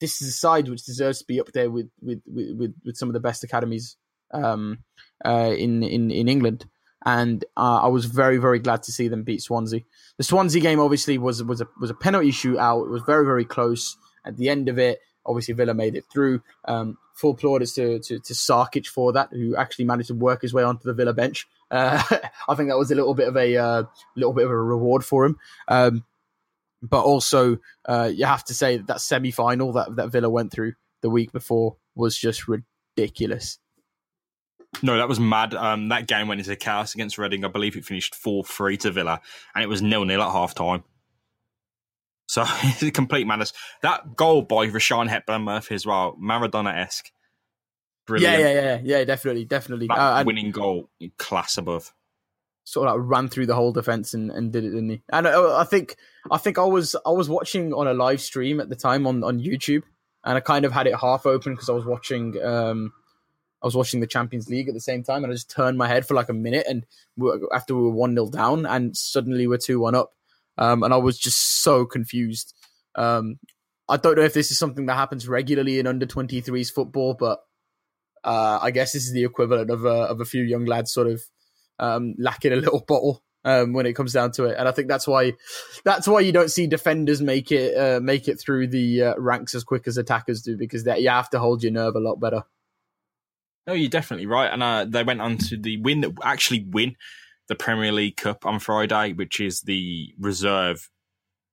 this 0.00 0.22
is 0.22 0.28
a 0.28 0.32
side 0.32 0.68
which 0.68 0.84
deserves 0.84 1.18
to 1.18 1.24
be 1.26 1.40
up 1.40 1.52
there 1.52 1.70
with 1.70 1.90
with 2.00 2.22
with, 2.26 2.56
with, 2.56 2.74
with 2.84 2.96
some 2.96 3.08
of 3.08 3.12
the 3.12 3.20
best 3.20 3.44
academies 3.44 3.96
um, 4.32 4.78
uh, 5.24 5.52
in 5.56 5.82
in 5.82 6.10
in 6.10 6.28
England. 6.28 6.66
And 7.04 7.44
uh, 7.56 7.80
I 7.82 7.88
was 7.88 8.06
very 8.06 8.38
very 8.38 8.58
glad 8.58 8.82
to 8.84 8.92
see 8.92 9.08
them 9.08 9.22
beat 9.22 9.42
Swansea. 9.42 9.82
The 10.16 10.24
Swansea 10.24 10.60
game 10.60 10.80
obviously 10.80 11.18
was 11.18 11.42
was 11.42 11.60
a 11.60 11.68
was 11.80 11.90
a 11.90 11.94
penalty 11.94 12.32
shootout. 12.32 12.86
It 12.86 12.90
was 12.90 13.02
very 13.02 13.24
very 13.24 13.44
close. 13.44 13.96
At 14.24 14.36
the 14.36 14.48
end 14.48 14.68
of 14.68 14.78
it, 14.78 15.00
obviously 15.24 15.54
Villa 15.54 15.74
made 15.74 15.94
it 15.94 16.04
through. 16.12 16.42
Um, 16.64 16.98
full 17.14 17.34
plaudits 17.34 17.74
to, 17.74 17.98
to 18.00 18.18
to 18.18 18.32
Sarkic 18.32 18.86
for 18.86 19.12
that, 19.12 19.30
who 19.32 19.56
actually 19.56 19.84
managed 19.84 20.08
to 20.08 20.14
work 20.14 20.42
his 20.42 20.54
way 20.54 20.62
onto 20.62 20.84
the 20.84 20.94
Villa 20.94 21.12
bench. 21.12 21.46
Uh, 21.70 22.02
I 22.48 22.54
think 22.54 22.68
that 22.68 22.78
was 22.78 22.90
a 22.90 22.94
little 22.94 23.14
bit 23.14 23.28
of 23.28 23.36
a 23.36 23.56
uh, 23.56 23.82
little 24.16 24.32
bit 24.32 24.44
of 24.44 24.50
a 24.50 24.56
reward 24.56 25.04
for 25.04 25.24
him. 25.24 25.36
Um, 25.68 26.04
but 26.82 27.02
also, 27.02 27.58
uh, 27.86 28.10
you 28.12 28.24
have 28.24 28.44
to 28.44 28.54
say 28.54 28.76
that 28.76 28.86
that 28.86 29.00
semi 29.00 29.30
final 29.30 29.72
that 29.72 29.96
that 29.96 30.10
Villa 30.10 30.30
went 30.30 30.52
through 30.52 30.74
the 31.02 31.10
week 31.10 31.32
before 31.32 31.76
was 31.94 32.16
just 32.16 32.48
ridiculous. 32.48 33.58
No, 34.82 34.96
that 34.98 35.08
was 35.08 35.18
mad. 35.18 35.54
Um, 35.54 35.88
that 35.88 36.06
game 36.06 36.28
went 36.28 36.40
into 36.40 36.54
chaos 36.54 36.94
against 36.94 37.18
Reading. 37.18 37.44
I 37.44 37.48
believe 37.48 37.76
it 37.76 37.84
finished 37.84 38.14
4 38.14 38.44
3 38.44 38.76
to 38.78 38.90
Villa, 38.90 39.20
and 39.54 39.64
it 39.64 39.66
was 39.68 39.82
nil 39.82 40.04
nil 40.04 40.22
at 40.22 40.30
half 40.32 40.54
time. 40.54 40.84
So 42.26 42.44
it's 42.62 42.82
a 42.82 42.90
complete 42.90 43.26
madness. 43.26 43.52
That 43.82 44.14
goal 44.16 44.42
by 44.42 44.66
Rushian 44.66 45.08
Hepburn 45.08 45.42
Murphy 45.42 45.74
as 45.74 45.86
well, 45.86 46.16
Maradona 46.22 46.76
esque. 46.76 47.10
Brilliant. 48.06 48.38
Yeah, 48.40 48.48
yeah, 48.52 48.60
yeah, 48.60 48.80
yeah, 48.98 49.04
definitely, 49.04 49.44
definitely. 49.44 49.86
That 49.88 49.98
Uh, 49.98 50.24
winning 50.26 50.50
goal, 50.50 50.88
class 51.18 51.58
above. 51.58 51.92
sort 52.64 52.88
of 52.88 52.96
like 53.00 53.10
ran 53.10 53.28
through 53.28 53.46
the 53.46 53.54
whole 53.54 53.72
defense 53.72 54.12
and, 54.14 54.30
and 54.30 54.52
did 54.52 54.64
it, 54.64 54.70
didn't 54.70 54.90
he? 54.90 55.02
And 55.10 55.26
I, 55.26 55.60
I 55.60 55.64
think 55.64 55.96
I 56.30 56.36
think 56.38 56.58
I 56.58 56.64
was 56.64 56.94
I 57.06 57.10
was 57.10 57.28
watching 57.28 57.72
on 57.72 57.86
a 57.86 57.94
live 57.94 58.20
stream 58.20 58.60
at 58.60 58.68
the 58.68 58.76
time 58.76 59.06
on, 59.06 59.24
on 59.24 59.40
YouTube, 59.40 59.82
and 60.24 60.36
I 60.36 60.40
kind 60.40 60.64
of 60.66 60.72
had 60.72 60.86
it 60.86 60.94
half 60.94 61.24
open 61.26 61.54
because 61.54 61.68
I 61.70 61.72
was 61.72 61.86
watching 61.86 62.42
um 62.42 62.92
I 63.62 63.66
was 63.66 63.74
watching 63.76 64.00
the 64.00 64.06
Champions 64.06 64.48
League 64.48 64.68
at 64.68 64.74
the 64.74 64.80
same 64.80 65.02
time, 65.02 65.24
and 65.24 65.32
I 65.32 65.34
just 65.34 65.50
turned 65.50 65.78
my 65.78 65.88
head 65.88 66.06
for 66.06 66.14
like 66.14 66.28
a 66.28 66.34
minute, 66.34 66.66
and 66.68 66.86
after 67.52 67.74
we 67.74 67.82
were 67.82 67.90
one 67.90 68.14
0 68.14 68.30
down, 68.30 68.66
and 68.66 68.96
suddenly 68.96 69.46
we're 69.46 69.58
two 69.58 69.80
one 69.80 69.94
up. 69.94 70.12
um, 70.58 70.82
and 70.82 70.92
I 70.92 70.96
was 70.96 71.18
just 71.18 71.62
so 71.62 71.86
confused. 71.86 72.54
Um, 72.94 73.38
I 73.88 73.96
don't 73.96 74.16
know 74.16 74.22
if 74.22 74.34
this 74.34 74.50
is 74.50 74.58
something 74.58 74.86
that 74.86 74.96
happens 74.96 75.28
regularly 75.28 75.78
in 75.78 75.86
under 75.86 76.06
23s 76.06 76.72
football, 76.72 77.14
but 77.14 77.40
uh, 78.24 78.58
I 78.60 78.70
guess 78.70 78.92
this 78.92 79.04
is 79.04 79.12
the 79.12 79.24
equivalent 79.24 79.70
of 79.70 79.84
a, 79.84 79.88
of 79.88 80.20
a 80.20 80.24
few 80.24 80.42
young 80.42 80.66
lads 80.66 80.92
sort 80.92 81.06
of 81.06 81.22
um, 81.78 82.14
lacking 82.18 82.52
a 82.52 82.56
little 82.56 82.84
bottle 82.86 83.22
um, 83.44 83.72
when 83.72 83.86
it 83.86 83.94
comes 83.94 84.12
down 84.12 84.32
to 84.32 84.44
it. 84.44 84.56
And 84.58 84.68
I 84.68 84.72
think 84.72 84.88
that's 84.88 85.06
why 85.06 85.32
that's 85.84 86.06
why 86.06 86.20
you 86.20 86.32
don't 86.32 86.50
see 86.50 86.66
defenders 86.66 87.22
make 87.22 87.50
it 87.50 87.76
uh, 87.76 88.00
make 88.00 88.28
it 88.28 88.40
through 88.40 88.68
the 88.68 89.02
uh, 89.02 89.14
ranks 89.16 89.54
as 89.54 89.64
quick 89.64 89.86
as 89.86 89.96
attackers 89.96 90.42
do 90.42 90.56
because 90.56 90.84
you 90.84 91.08
have 91.08 91.30
to 91.30 91.38
hold 91.38 91.62
your 91.62 91.72
nerve 91.72 91.96
a 91.96 92.00
lot 92.00 92.16
better. 92.16 92.42
No, 93.68 93.74
you're 93.74 93.90
definitely 93.90 94.24
right. 94.24 94.50
And 94.50 94.62
uh, 94.62 94.86
they 94.88 95.04
went 95.04 95.20
on 95.20 95.36
to 95.36 95.58
the 95.58 95.76
win 95.76 96.00
that 96.00 96.12
actually 96.24 96.64
win 96.70 96.96
the 97.48 97.54
Premier 97.54 97.92
League 97.92 98.16
Cup 98.16 98.46
on 98.46 98.60
Friday, 98.60 99.12
which 99.12 99.40
is 99.40 99.60
the 99.60 100.14
reserve 100.18 100.88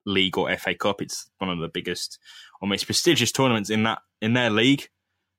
league 0.05 0.37
or 0.37 0.55
FA 0.55 0.75
Cup. 0.75 1.01
It's 1.01 1.29
one 1.39 1.49
of 1.49 1.59
the 1.59 1.67
biggest, 1.67 2.17
or 2.61 2.69
most 2.69 2.85
prestigious 2.85 3.33
tournaments 3.33 3.69
in 3.69 3.83
that 3.83 3.99
in 4.21 4.31
their 4.31 4.49
league. 4.49 4.87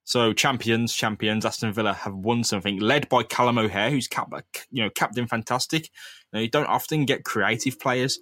So 0.04 0.34
champions, 0.34 0.92
champions, 0.92 1.46
Aston 1.46 1.72
Villa 1.72 1.94
have 1.94 2.14
won 2.14 2.44
something, 2.44 2.78
led 2.78 3.08
by 3.08 3.22
Callum 3.22 3.56
O'Hare, 3.56 3.90
who's 3.90 4.06
cap, 4.06 4.30
you 4.70 4.84
know 4.84 4.90
captain 4.90 5.26
fantastic. 5.26 5.88
Now, 6.30 6.40
you 6.40 6.50
don't 6.50 6.66
often 6.66 7.06
get 7.06 7.24
creative 7.24 7.80
players 7.80 8.18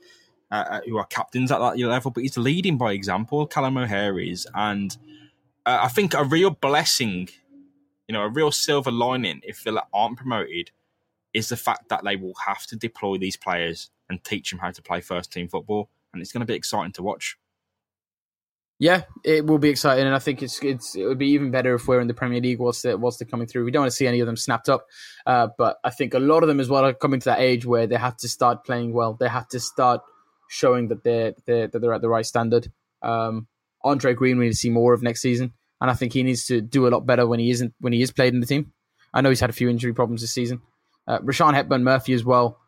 uh, 0.53 0.65
uh, 0.71 0.81
who 0.87 0.97
are 0.97 1.07
captains 1.07 1.51
at 1.51 1.59
that 1.59 1.77
level, 1.77 2.13
but 2.13 2.23
he's 2.23 2.39
leading 2.39 2.79
by 2.79 2.93
example. 2.93 3.49
Callum 3.49 3.77
O'Hare 3.79 4.21
is, 4.21 4.47
and 4.55 4.97
uh, 5.67 5.81
I 5.83 5.89
think 5.89 6.15
a 6.15 6.23
real 6.23 6.51
blessing, 6.51 7.29
you 8.09 8.13
know, 8.13 8.23
a 8.23 8.29
real 8.29 8.53
silver 8.53 8.91
lining 8.91 9.41
if 9.45 9.63
Villa 9.63 9.85
aren't 9.93 10.19
promoted, 10.19 10.71
is 11.33 11.49
the 11.49 11.57
fact 11.57 11.89
that 11.89 12.05
they 12.05 12.17
will 12.17 12.35
have 12.47 12.67
to 12.67 12.77
deploy 12.77 13.19
these 13.19 13.37
players 13.37 13.91
and 14.09 14.23
teach 14.23 14.51
them 14.51 14.61
how 14.61 14.71
to 14.71 14.83
play 14.83 15.01
first 15.01 15.33
team 15.33 15.49
football, 15.49 15.91
and 16.13 16.23
it's 16.23 16.33
going 16.33 16.41
to 16.41 16.47
be 16.47 16.55
exciting 16.55 16.93
to 16.93 17.03
watch. 17.03 17.37
Yeah, 18.81 19.03
it 19.25 19.47
will 19.47 19.59
be 19.59 19.69
exciting, 19.69 20.05
and 20.05 20.15
I 20.15 20.19
think 20.19 20.43
it's 20.43 20.63
it's 20.63 20.97
it 20.97 21.05
would 21.05 21.19
be 21.19 21.29
even 21.29 21.53
better 21.53 21.75
if 21.75 21.87
we're 21.87 22.01
in 22.01 22.09
the 22.09 22.15
Premier 22.15 22.41
League 22.41 22.59
whilst 22.59 22.83
they're, 22.83 22.97
whilst 22.97 23.21
they're 23.21 23.29
coming 23.29 23.47
through. 23.47 23.65
We 23.65 23.71
don't 23.71 23.83
want 23.83 23.93
to 23.93 23.97
see 23.97 24.07
any 24.07 24.19
of 24.21 24.27
them 24.27 24.37
snapped 24.37 24.69
up, 24.69 24.87
uh, 25.27 25.49
but 25.57 25.79
I 25.85 25.91
think 25.91 26.13
a 26.13 26.19
lot 26.19 26.43
of 26.43 26.49
them 26.49 26.59
as 26.59 26.69
well 26.69 26.85
are 26.85 26.93
coming 26.93 27.21
to 27.21 27.25
that 27.27 27.41
age 27.41 27.65
where 27.65 27.87
they 27.87 27.97
have 27.97 28.17
to 28.19 28.29
start 28.29 28.65
playing 28.65 28.93
well. 28.93 29.15
They 29.15 29.29
have 29.29 29.49
to 29.49 29.61
start 29.61 30.01
showing 30.49 30.89
that 30.89 31.05
they're, 31.05 31.35
they're 31.47 31.69
that 31.69 31.79
they're 31.79 31.95
at 31.95 32.01
the 32.01 32.09
right 32.09 32.27
standard. 32.27 32.71
Um, 33.01 33.47
Andre 33.85 34.13
Green, 34.13 34.39
we 34.39 34.47
need 34.47 34.53
to 34.53 34.57
see 34.57 34.71
more 34.71 34.93
of 34.93 35.03
next 35.03 35.23
season, 35.23 35.53
and 35.85 35.91
I 35.91 35.95
think 35.95 36.15
he 36.15 36.23
needs 36.23 36.47
to 36.47 36.63
do 36.63 36.87
a 36.87 36.89
lot 36.89 37.05
better 37.05 37.27
when 37.27 37.41
he 37.41 37.51
isn't 37.51 37.75
when 37.79 37.93
he 37.93 38.01
is 38.01 38.11
played 38.11 38.33
in 38.33 38.41
the 38.41 38.47
team. 38.47 38.73
I 39.13 39.21
know 39.21 39.29
he's 39.29 39.41
had 39.41 39.51
a 39.51 39.53
few 39.53 39.69
injury 39.69 39.93
problems 39.93 40.23
this 40.23 40.33
season. 40.33 40.63
Uh, 41.07 41.19
Rushian 41.19 41.53
Hepburn 41.53 41.85
Murphy 41.85 42.15
as 42.15 42.25
well. 42.25 42.59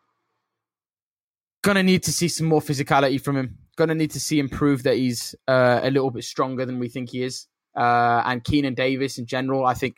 Gonna 1.63 1.81
need 1.81 2.03
to 2.03 2.13
see 2.13 2.27
some 2.27 2.45
more 2.45 2.61
physicality 2.61 3.19
from 3.19 3.35
him 3.37 3.57
to 3.85 3.95
need 3.95 4.11
to 4.11 4.19
see 4.19 4.37
him 4.39 4.49
prove 4.49 4.83
that 4.83 4.95
he's 4.95 5.35
uh, 5.47 5.79
a 5.83 5.89
little 5.89 6.11
bit 6.11 6.23
stronger 6.23 6.65
than 6.65 6.77
we 6.77 6.89
think 6.89 7.09
he 7.09 7.23
is. 7.23 7.47
Uh, 7.75 8.21
and 8.25 8.43
Keinan 8.43 8.75
Davis 8.75 9.17
in 9.17 9.25
general, 9.25 9.65
I 9.65 9.73
think 9.73 9.97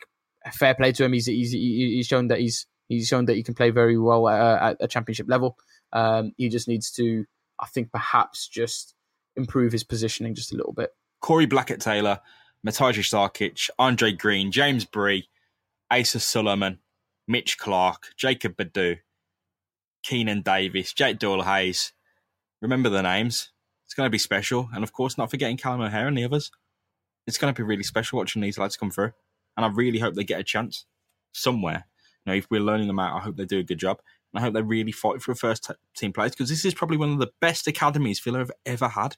fair 0.52 0.74
play 0.74 0.92
to 0.92 1.04
him. 1.04 1.12
He's, 1.12 1.26
he's 1.26 1.52
he's 1.52 2.06
shown 2.06 2.28
that 2.28 2.40
he's 2.40 2.66
he's 2.88 3.06
shown 3.06 3.24
that 3.26 3.36
he 3.36 3.42
can 3.42 3.54
play 3.54 3.70
very 3.70 3.98
well 3.98 4.28
at, 4.28 4.62
at 4.62 4.76
a 4.80 4.88
championship 4.88 5.26
level. 5.28 5.56
Um, 5.92 6.32
he 6.36 6.48
just 6.48 6.68
needs 6.68 6.90
to, 6.92 7.24
I 7.58 7.66
think, 7.66 7.90
perhaps 7.90 8.48
just 8.48 8.94
improve 9.36 9.72
his 9.72 9.84
positioning 9.84 10.34
just 10.34 10.52
a 10.52 10.56
little 10.56 10.72
bit. 10.72 10.90
Corey 11.20 11.46
Blackett 11.46 11.80
Taylor, 11.80 12.20
Matija 12.66 13.02
Sarkic, 13.02 13.70
Andre 13.78 14.12
Green, 14.12 14.52
James 14.52 14.84
Bree, 14.84 15.28
Easah 15.92 16.18
Suliman, 16.18 16.78
Mitch 17.26 17.58
Clark, 17.58 18.08
Jacob 18.16 18.56
Bedeau, 18.56 18.96
Keinan 20.06 20.42
Davis, 20.42 20.92
Jake 20.92 21.18
Doyle 21.18 21.42
Hayes. 21.42 21.92
Remember 22.60 22.88
the 22.88 23.02
names. 23.02 23.50
It's 23.86 23.94
going 23.94 24.06
to 24.06 24.10
be 24.10 24.18
special. 24.18 24.68
And 24.74 24.84
of 24.84 24.92
course, 24.92 25.16
not 25.16 25.30
forgetting 25.30 25.56
Callum 25.56 25.80
O'Hare 25.80 26.06
and 26.06 26.16
the 26.16 26.24
others. 26.24 26.50
It's 27.26 27.38
going 27.38 27.52
to 27.52 27.58
be 27.58 27.66
really 27.66 27.82
special 27.82 28.18
watching 28.18 28.42
these 28.42 28.58
lads 28.58 28.76
come 28.76 28.90
through. 28.90 29.12
And 29.56 29.64
I 29.64 29.68
really 29.68 29.98
hope 29.98 30.14
they 30.14 30.24
get 30.24 30.40
a 30.40 30.44
chance 30.44 30.86
somewhere. 31.32 31.86
You 32.24 32.32
know, 32.32 32.36
if 32.36 32.46
we're 32.50 32.60
learning 32.60 32.86
them 32.86 32.98
out, 32.98 33.16
I 33.16 33.20
hope 33.20 33.36
they 33.36 33.46
do 33.46 33.58
a 33.58 33.64
good 33.64 33.78
job. 33.78 34.00
And 34.32 34.40
I 34.40 34.42
hope 34.44 34.54
they 34.54 34.62
really 34.62 34.92
fight 34.92 35.22
for 35.22 35.32
a 35.32 35.36
first 35.36 35.70
team 35.96 36.12
place 36.12 36.32
because 36.32 36.48
this 36.48 36.64
is 36.64 36.74
probably 36.74 36.98
one 36.98 37.12
of 37.12 37.18
the 37.18 37.32
best 37.40 37.66
academies 37.66 38.20
Villa 38.20 38.38
have 38.38 38.52
ever 38.64 38.88
had. 38.88 39.16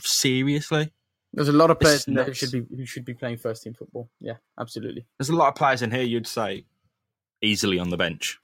Seriously. 0.00 0.92
There's 1.34 1.48
a 1.48 1.52
lot 1.52 1.70
of 1.70 1.80
players 1.80 2.06
in 2.06 2.14
there 2.14 2.24
who 2.24 2.32
should 2.32 2.52
be 2.52 2.64
who 2.76 2.86
should 2.86 3.04
be 3.04 3.14
playing 3.14 3.38
first 3.38 3.64
team 3.64 3.74
football. 3.74 4.08
Yeah, 4.20 4.34
absolutely. 4.58 5.06
There's 5.18 5.30
a 5.30 5.36
lot 5.36 5.48
of 5.48 5.56
players 5.56 5.82
in 5.82 5.90
here 5.90 6.02
you'd 6.02 6.28
say 6.28 6.64
easily 7.42 7.78
on 7.78 7.90
the 7.90 7.96
bench, 7.96 8.38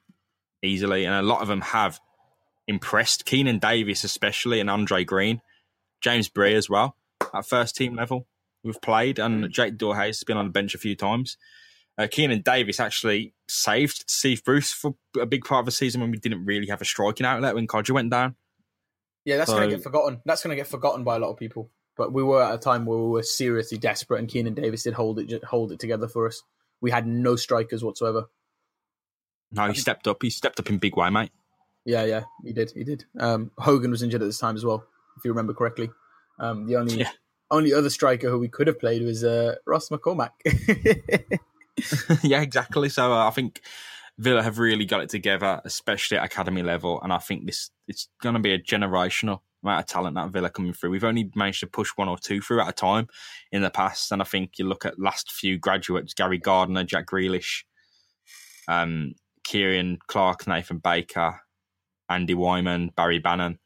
easily, 0.62 1.04
and 1.04 1.14
a 1.14 1.22
lot 1.22 1.40
of 1.40 1.48
them 1.48 1.60
have 1.60 2.00
impressed. 2.66 3.26
Keinan 3.26 3.60
Davis, 3.60 4.02
especially, 4.02 4.58
and 4.58 4.68
Andre 4.68 5.04
Green, 5.04 5.40
James 6.00 6.28
Bree 6.28 6.54
as 6.54 6.68
well 6.68 6.96
at 7.32 7.46
first 7.46 7.76
team 7.76 7.94
level. 7.94 8.26
We've 8.64 8.80
played, 8.80 9.18
and 9.18 9.44
mm. 9.44 9.50
Jake 9.50 9.78
Doyle 9.78 9.94
has 9.94 10.24
been 10.24 10.36
on 10.36 10.46
the 10.46 10.52
bench 10.52 10.74
a 10.74 10.78
few 10.78 10.96
times. 10.96 11.36
Uh, 11.96 12.04
Keinan 12.04 12.42
Davis 12.42 12.80
actually 12.80 13.34
saved 13.48 14.04
Steve 14.08 14.42
Bruce 14.44 14.72
for 14.72 14.94
a 15.20 15.26
big 15.26 15.44
part 15.44 15.60
of 15.60 15.66
the 15.66 15.72
season 15.72 16.00
when 16.00 16.10
we 16.10 16.18
didn't 16.18 16.44
really 16.44 16.66
have 16.68 16.80
a 16.80 16.84
striking 16.84 17.26
outlet 17.26 17.54
when 17.54 17.66
Kodjia 17.66 17.92
went 17.92 18.10
down. 18.10 18.36
Yeah, 19.24 19.36
that's 19.36 19.50
so, 19.50 19.56
going 19.56 19.68
to 19.68 19.76
get 19.76 19.82
forgotten. 19.82 20.20
That's 20.24 20.42
going 20.42 20.50
to 20.50 20.56
get 20.56 20.66
forgotten 20.66 21.04
by 21.04 21.16
a 21.16 21.18
lot 21.18 21.30
of 21.30 21.36
people. 21.36 21.70
But 22.00 22.14
we 22.14 22.22
were 22.22 22.42
at 22.42 22.54
a 22.54 22.56
time 22.56 22.86
where 22.86 22.96
we 22.96 23.10
were 23.10 23.22
seriously 23.22 23.76
desperate, 23.76 24.20
and 24.20 24.26
Keinan 24.26 24.54
Davis 24.54 24.84
did 24.84 24.94
hold 24.94 25.18
it 25.18 25.44
hold 25.44 25.70
it 25.70 25.78
together 25.78 26.08
for 26.08 26.26
us. 26.26 26.42
We 26.80 26.90
had 26.90 27.06
no 27.06 27.36
strikers 27.36 27.84
whatsoever. 27.84 28.30
No, 29.52 29.68
he 29.68 29.74
stepped 29.74 30.08
up. 30.08 30.22
He 30.22 30.30
stepped 30.30 30.58
up 30.58 30.70
in 30.70 30.78
big 30.78 30.96
way, 30.96 31.10
mate. 31.10 31.30
Yeah, 31.84 32.06
yeah, 32.06 32.22
he 32.42 32.54
did. 32.54 32.70
He 32.70 32.84
did. 32.84 33.04
Um, 33.18 33.50
Hogan 33.58 33.90
was 33.90 34.02
injured 34.02 34.22
at 34.22 34.24
this 34.24 34.38
time 34.38 34.56
as 34.56 34.64
well, 34.64 34.82
if 35.18 35.26
you 35.26 35.30
remember 35.30 35.52
correctly. 35.52 35.90
Um, 36.38 36.66
the 36.66 36.76
only 36.76 37.00
yeah. 37.00 37.10
only 37.50 37.74
other 37.74 37.90
striker 37.90 38.30
who 38.30 38.38
we 38.38 38.48
could 38.48 38.66
have 38.66 38.80
played 38.80 39.02
was 39.02 39.22
uh, 39.22 39.56
Ross 39.66 39.90
McCormack. 39.90 40.30
yeah, 42.22 42.40
exactly. 42.40 42.88
So 42.88 43.12
uh, 43.12 43.28
I 43.28 43.30
think 43.30 43.60
Villa 44.16 44.42
have 44.42 44.58
really 44.58 44.86
got 44.86 45.02
it 45.02 45.10
together, 45.10 45.60
especially 45.66 46.16
at 46.16 46.24
academy 46.24 46.62
level, 46.62 46.98
and 47.02 47.12
I 47.12 47.18
think 47.18 47.44
this 47.44 47.70
it's 47.86 48.08
going 48.22 48.36
to 48.36 48.40
be 48.40 48.54
a 48.54 48.58
generational 48.58 49.40
amount 49.62 49.80
of 49.80 49.86
talent 49.86 50.16
that 50.16 50.30
Villa 50.30 50.50
coming 50.50 50.72
through. 50.72 50.90
We've 50.90 51.04
only 51.04 51.30
managed 51.34 51.60
to 51.60 51.66
push 51.66 51.90
one 51.96 52.08
or 52.08 52.18
two 52.18 52.40
through 52.40 52.60
at 52.60 52.68
a 52.68 52.72
time 52.72 53.08
in 53.52 53.62
the 53.62 53.70
past, 53.70 54.12
and 54.12 54.22
I 54.22 54.24
think 54.24 54.58
you 54.58 54.66
look 54.66 54.84
at 54.84 54.98
last 54.98 55.30
few 55.30 55.58
graduates: 55.58 56.14
Gary 56.14 56.38
Gardner, 56.38 56.84
Jack 56.84 57.06
Grealish, 57.06 57.64
um, 58.68 59.14
Ciaran 59.46 59.98
Clark, 60.06 60.46
Nathan 60.46 60.78
Baker, 60.78 61.40
Andy 62.08 62.34
Weimann, 62.34 62.94
Barry 62.94 63.18
Bannan. 63.18 63.58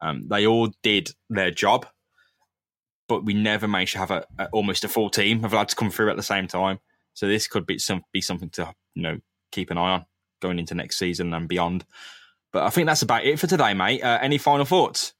Um, 0.00 0.28
they 0.28 0.46
all 0.46 0.70
did 0.82 1.10
their 1.28 1.50
job, 1.50 1.86
but 3.08 3.24
we 3.24 3.34
never 3.34 3.66
managed 3.66 3.92
to 3.92 3.98
have 3.98 4.10
a, 4.10 4.24
a, 4.38 4.48
almost 4.52 4.84
a 4.84 4.88
full 4.88 5.10
team 5.10 5.44
of 5.44 5.52
lads 5.52 5.74
come 5.74 5.90
through 5.90 6.10
at 6.10 6.16
the 6.16 6.22
same 6.22 6.46
time. 6.46 6.78
So 7.14 7.26
this 7.26 7.48
could 7.48 7.66
be 7.66 7.78
some 7.78 8.02
be 8.12 8.20
something 8.20 8.50
to 8.50 8.72
you 8.94 9.02
know 9.02 9.18
keep 9.50 9.70
an 9.70 9.78
eye 9.78 9.94
on 9.94 10.06
going 10.40 10.58
into 10.58 10.74
next 10.74 10.98
season 10.98 11.34
and 11.34 11.48
beyond. 11.48 11.84
But 12.52 12.62
I 12.62 12.70
think 12.70 12.86
that's 12.86 13.02
about 13.02 13.24
it 13.24 13.38
for 13.38 13.46
today, 13.46 13.74
mate. 13.74 14.02
Uh, 14.02 14.18
any 14.22 14.38
final 14.38 14.64
thoughts? 14.64 15.14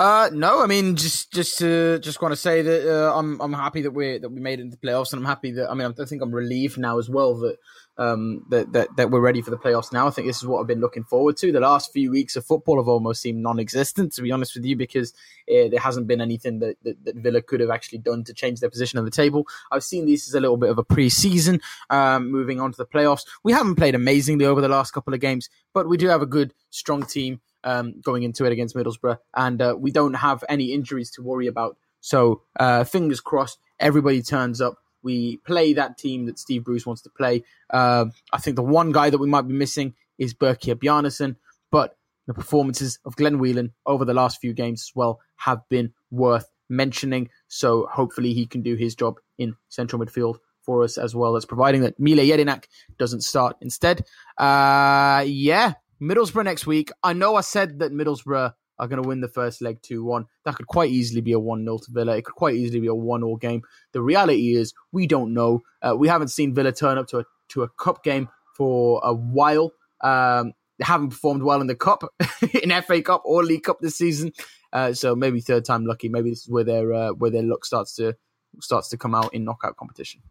Uh, 0.00 0.28
no, 0.32 0.60
I 0.60 0.66
mean 0.66 0.96
just 0.96 1.32
just 1.32 1.58
to 1.58 2.00
just 2.00 2.20
want 2.20 2.32
to 2.32 2.36
say 2.36 2.62
that 2.62 2.92
uh, 2.92 3.16
I'm 3.16 3.40
I'm 3.40 3.52
happy 3.52 3.82
that 3.82 3.92
we 3.92 4.18
that 4.18 4.28
we 4.28 4.40
made 4.40 4.58
it 4.58 4.62
into 4.62 4.76
the 4.76 4.86
playoffs, 4.86 5.12
and 5.12 5.20
I'm 5.20 5.26
happy 5.26 5.52
that 5.52 5.70
I 5.70 5.74
mean 5.74 5.94
I 5.98 6.04
think 6.04 6.20
I'm 6.20 6.34
relieved 6.34 6.78
now 6.78 6.98
as 6.98 7.08
well 7.08 7.36
that 7.40 7.58
um, 7.96 8.44
that, 8.48 8.72
that 8.72 8.96
that 8.96 9.10
we're 9.10 9.20
ready 9.20 9.40
for 9.40 9.50
the 9.50 9.56
playoffs 9.56 9.92
now. 9.92 10.06
I 10.06 10.10
think 10.10 10.26
this 10.26 10.38
is 10.38 10.46
what 10.46 10.60
I've 10.60 10.66
been 10.66 10.80
looking 10.80 11.04
forward 11.04 11.36
to. 11.38 11.52
The 11.52 11.60
last 11.60 11.92
few 11.92 12.10
weeks 12.10 12.36
of 12.36 12.44
football 12.44 12.78
have 12.78 12.88
almost 12.88 13.22
seemed 13.22 13.42
non-existent, 13.42 14.12
to 14.14 14.22
be 14.22 14.32
honest 14.32 14.54
with 14.54 14.64
you, 14.64 14.76
because 14.76 15.12
uh, 15.48 15.68
there 15.70 15.80
hasn't 15.80 16.06
been 16.06 16.20
anything 16.20 16.58
that, 16.60 16.76
that, 16.82 17.04
that, 17.04 17.16
Villa 17.16 17.40
could 17.40 17.60
have 17.60 17.70
actually 17.70 17.98
done 17.98 18.24
to 18.24 18.34
change 18.34 18.60
their 18.60 18.70
position 18.70 18.98
on 18.98 19.04
the 19.04 19.10
table. 19.10 19.46
I've 19.70 19.84
seen 19.84 20.06
this 20.06 20.28
as 20.28 20.34
a 20.34 20.40
little 20.40 20.56
bit 20.56 20.70
of 20.70 20.78
a 20.78 20.84
pre-season, 20.84 21.60
um, 21.90 22.30
moving 22.30 22.60
on 22.60 22.72
to 22.72 22.76
the 22.76 22.86
playoffs. 22.86 23.24
We 23.42 23.52
haven't 23.52 23.76
played 23.76 23.94
amazingly 23.94 24.44
over 24.44 24.60
the 24.60 24.68
last 24.68 24.92
couple 24.92 25.14
of 25.14 25.20
games, 25.20 25.48
but 25.72 25.88
we 25.88 25.96
do 25.96 26.08
have 26.08 26.22
a 26.22 26.26
good, 26.26 26.52
strong 26.70 27.04
team 27.04 27.40
um, 27.62 28.00
going 28.00 28.24
into 28.24 28.44
it 28.44 28.52
against 28.52 28.74
Middlesbrough, 28.74 29.18
and 29.36 29.62
uh, 29.62 29.74
we 29.78 29.90
don't 29.90 30.14
have 30.14 30.44
any 30.48 30.72
injuries 30.72 31.10
to 31.12 31.22
worry 31.22 31.46
about. 31.46 31.76
So 32.00 32.42
uh, 32.60 32.84
fingers 32.84 33.20
crossed, 33.20 33.58
everybody 33.80 34.20
turns 34.20 34.60
up 34.60 34.76
we 35.04 35.36
play 35.38 35.74
that 35.74 35.98
team 35.98 36.26
that 36.26 36.38
Steve 36.38 36.64
Bruce 36.64 36.86
wants 36.86 37.02
to 37.02 37.10
play. 37.10 37.44
Uh, 37.70 38.06
I 38.32 38.38
think 38.38 38.56
the 38.56 38.62
one 38.62 38.90
guy 38.90 39.10
that 39.10 39.18
we 39.18 39.28
might 39.28 39.46
be 39.46 39.54
missing 39.54 39.94
is 40.18 40.34
Birkir 40.34 40.74
Bjarnason, 40.74 41.36
but 41.70 41.96
the 42.26 42.34
performances 42.34 42.98
of 43.04 43.16
Glenn 43.16 43.38
Whelan 43.38 43.72
over 43.86 44.04
the 44.04 44.14
last 44.14 44.40
few 44.40 44.54
games 44.54 44.82
as 44.82 44.92
well 44.94 45.20
have 45.36 45.60
been 45.68 45.92
worth 46.10 46.48
mentioning. 46.68 47.28
So 47.48 47.86
hopefully 47.92 48.32
he 48.32 48.46
can 48.46 48.62
do 48.62 48.74
his 48.74 48.94
job 48.94 49.16
in 49.38 49.56
central 49.68 50.04
midfield 50.04 50.38
for 50.62 50.82
us 50.82 50.96
as 50.96 51.14
well 51.14 51.36
as 51.36 51.44
providing 51.44 51.82
that 51.82 52.00
Mile 52.00 52.16
Jedinak 52.16 52.64
doesn't 52.98 53.20
start 53.20 53.56
instead. 53.60 54.04
Uh, 54.38 55.22
yeah, 55.26 55.74
Middlesbrough 56.00 56.44
next 56.44 56.66
week. 56.66 56.90
I 57.02 57.12
know 57.12 57.36
I 57.36 57.42
said 57.42 57.80
that 57.80 57.92
Middlesbrough 57.92 58.54
are 58.78 58.88
going 58.88 59.02
to 59.02 59.08
win 59.08 59.20
the 59.20 59.28
first 59.28 59.62
leg 59.62 59.80
2 59.82 60.04
1. 60.04 60.26
That 60.44 60.56
could 60.56 60.66
quite 60.66 60.90
easily 60.90 61.20
be 61.20 61.32
a 61.32 61.38
1 61.38 61.64
0 61.64 61.78
to 61.78 61.90
Villa. 61.90 62.16
It 62.16 62.24
could 62.24 62.34
quite 62.34 62.54
easily 62.54 62.80
be 62.80 62.86
a 62.86 62.94
1 62.94 63.20
0 63.20 63.36
game. 63.36 63.62
The 63.92 64.02
reality 64.02 64.54
is, 64.54 64.72
we 64.92 65.06
don't 65.06 65.34
know. 65.34 65.62
Uh, 65.82 65.94
we 65.96 66.08
haven't 66.08 66.28
seen 66.28 66.54
Villa 66.54 66.72
turn 66.72 66.98
up 66.98 67.08
to 67.08 67.20
a, 67.20 67.24
to 67.50 67.62
a 67.62 67.68
cup 67.68 68.02
game 68.02 68.28
for 68.56 69.00
a 69.02 69.14
while. 69.14 69.72
Um, 70.00 70.52
they 70.78 70.84
haven't 70.84 71.10
performed 71.10 71.42
well 71.42 71.60
in 71.60 71.66
the 71.66 71.76
cup, 71.76 72.02
in 72.62 72.70
FA 72.82 73.00
Cup 73.02 73.22
or 73.24 73.44
League 73.44 73.62
Cup 73.62 73.78
this 73.80 73.96
season. 73.96 74.32
Uh, 74.72 74.92
so 74.92 75.14
maybe 75.14 75.40
third 75.40 75.64
time 75.64 75.86
lucky. 75.86 76.08
Maybe 76.08 76.30
this 76.30 76.42
is 76.42 76.48
where 76.48 76.64
their 76.64 76.92
uh, 76.92 77.12
where 77.12 77.30
their 77.30 77.44
luck 77.44 77.64
starts 77.64 77.94
to 77.96 78.16
starts 78.60 78.88
to 78.88 78.96
come 78.96 79.14
out 79.14 79.32
in 79.32 79.44
knockout 79.44 79.76
competition. 79.76 80.22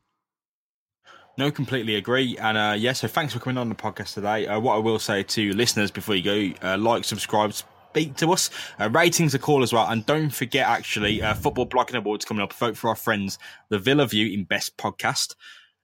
No, 1.38 1.50
completely 1.50 1.96
agree. 1.96 2.38
And 2.38 2.58
uh, 2.58 2.76
yeah, 2.78 2.94
so 2.94 3.08
thanks 3.08 3.34
for 3.34 3.40
coming 3.40 3.58
on 3.58 3.70
the 3.70 3.76
podcast 3.76 4.14
today. 4.14 4.46
Uh, 4.46 4.60
what 4.60 4.76
I 4.76 4.78
will 4.78 5.00
say 5.00 5.24
to 5.24 5.54
listeners 5.54 5.90
before 5.90 6.16
you 6.16 6.24
go, 6.24 6.68
uh, 6.68 6.78
like, 6.78 7.06
subscribe, 7.06 7.54
speak 7.94 8.16
to 8.18 8.34
us. 8.34 8.50
Uh, 8.80 8.90
ratings 8.90 9.36
are 9.36 9.40
cool 9.40 9.62
as 9.62 9.72
well. 9.72 9.88
And 9.88 10.04
don't 10.08 10.32
forget, 10.32 10.68
actually, 10.68 11.22
uh, 11.22 11.36
Football 11.36 11.68
Blogging 11.68 11.96
Awards 11.96 12.26
coming 12.26 12.42
up. 12.42 12.52
Vote 12.54 12.76
for 12.76 12.90
our 12.90 12.96
friends, 12.96 13.38
the 13.70 13.78
Villa 13.78 14.08
View 14.08 14.34
in 14.34 14.46
Best 14.46 14.76
Podcast 14.78 15.36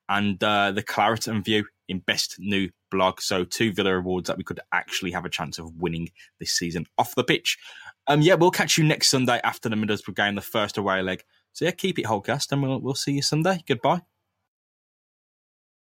and 0.10 0.44
uh, 0.44 0.72
the 0.72 0.82
Clareton 0.82 1.44
View 1.44 1.66
in 1.88 2.00
Best 2.00 2.38
New 2.40 2.70
Blog. 2.90 3.22
So 3.22 3.44
two 3.44 3.72
Villa 3.72 3.96
awards 3.96 4.28
that 4.28 4.38
we 4.38 4.44
could 4.44 4.60
actually 4.74 5.12
have 5.12 5.26
a 5.26 5.30
chance 5.30 5.60
of 5.60 5.72
winning 5.76 6.10
this 6.40 6.52
season 6.52 6.88
off 6.98 7.14
the 7.14 7.24
pitch. 7.24 7.60
Um, 8.08 8.24
yeah, 8.24 8.34
we'll 8.34 8.50
catch 8.50 8.76
you 8.80 8.84
next 8.84 9.10
Sunday 9.10 9.40
after 9.44 9.70
the 9.70 9.76
Middlesbrough 9.76 10.16
game, 10.16 10.34
the 10.34 10.42
first 10.42 10.80
away 10.80 11.04
leg. 11.04 11.22
So 11.54 11.66
yeah, 11.66 11.72
keep 11.72 12.00
it 12.00 12.06
Holtecast, 12.06 12.52
and 12.52 12.64
we'll 12.64 12.80
we'll 12.82 12.96
see 12.96 13.12
you 13.12 13.22
Sunday. 13.22 13.64
Goodbye. 13.68 14.02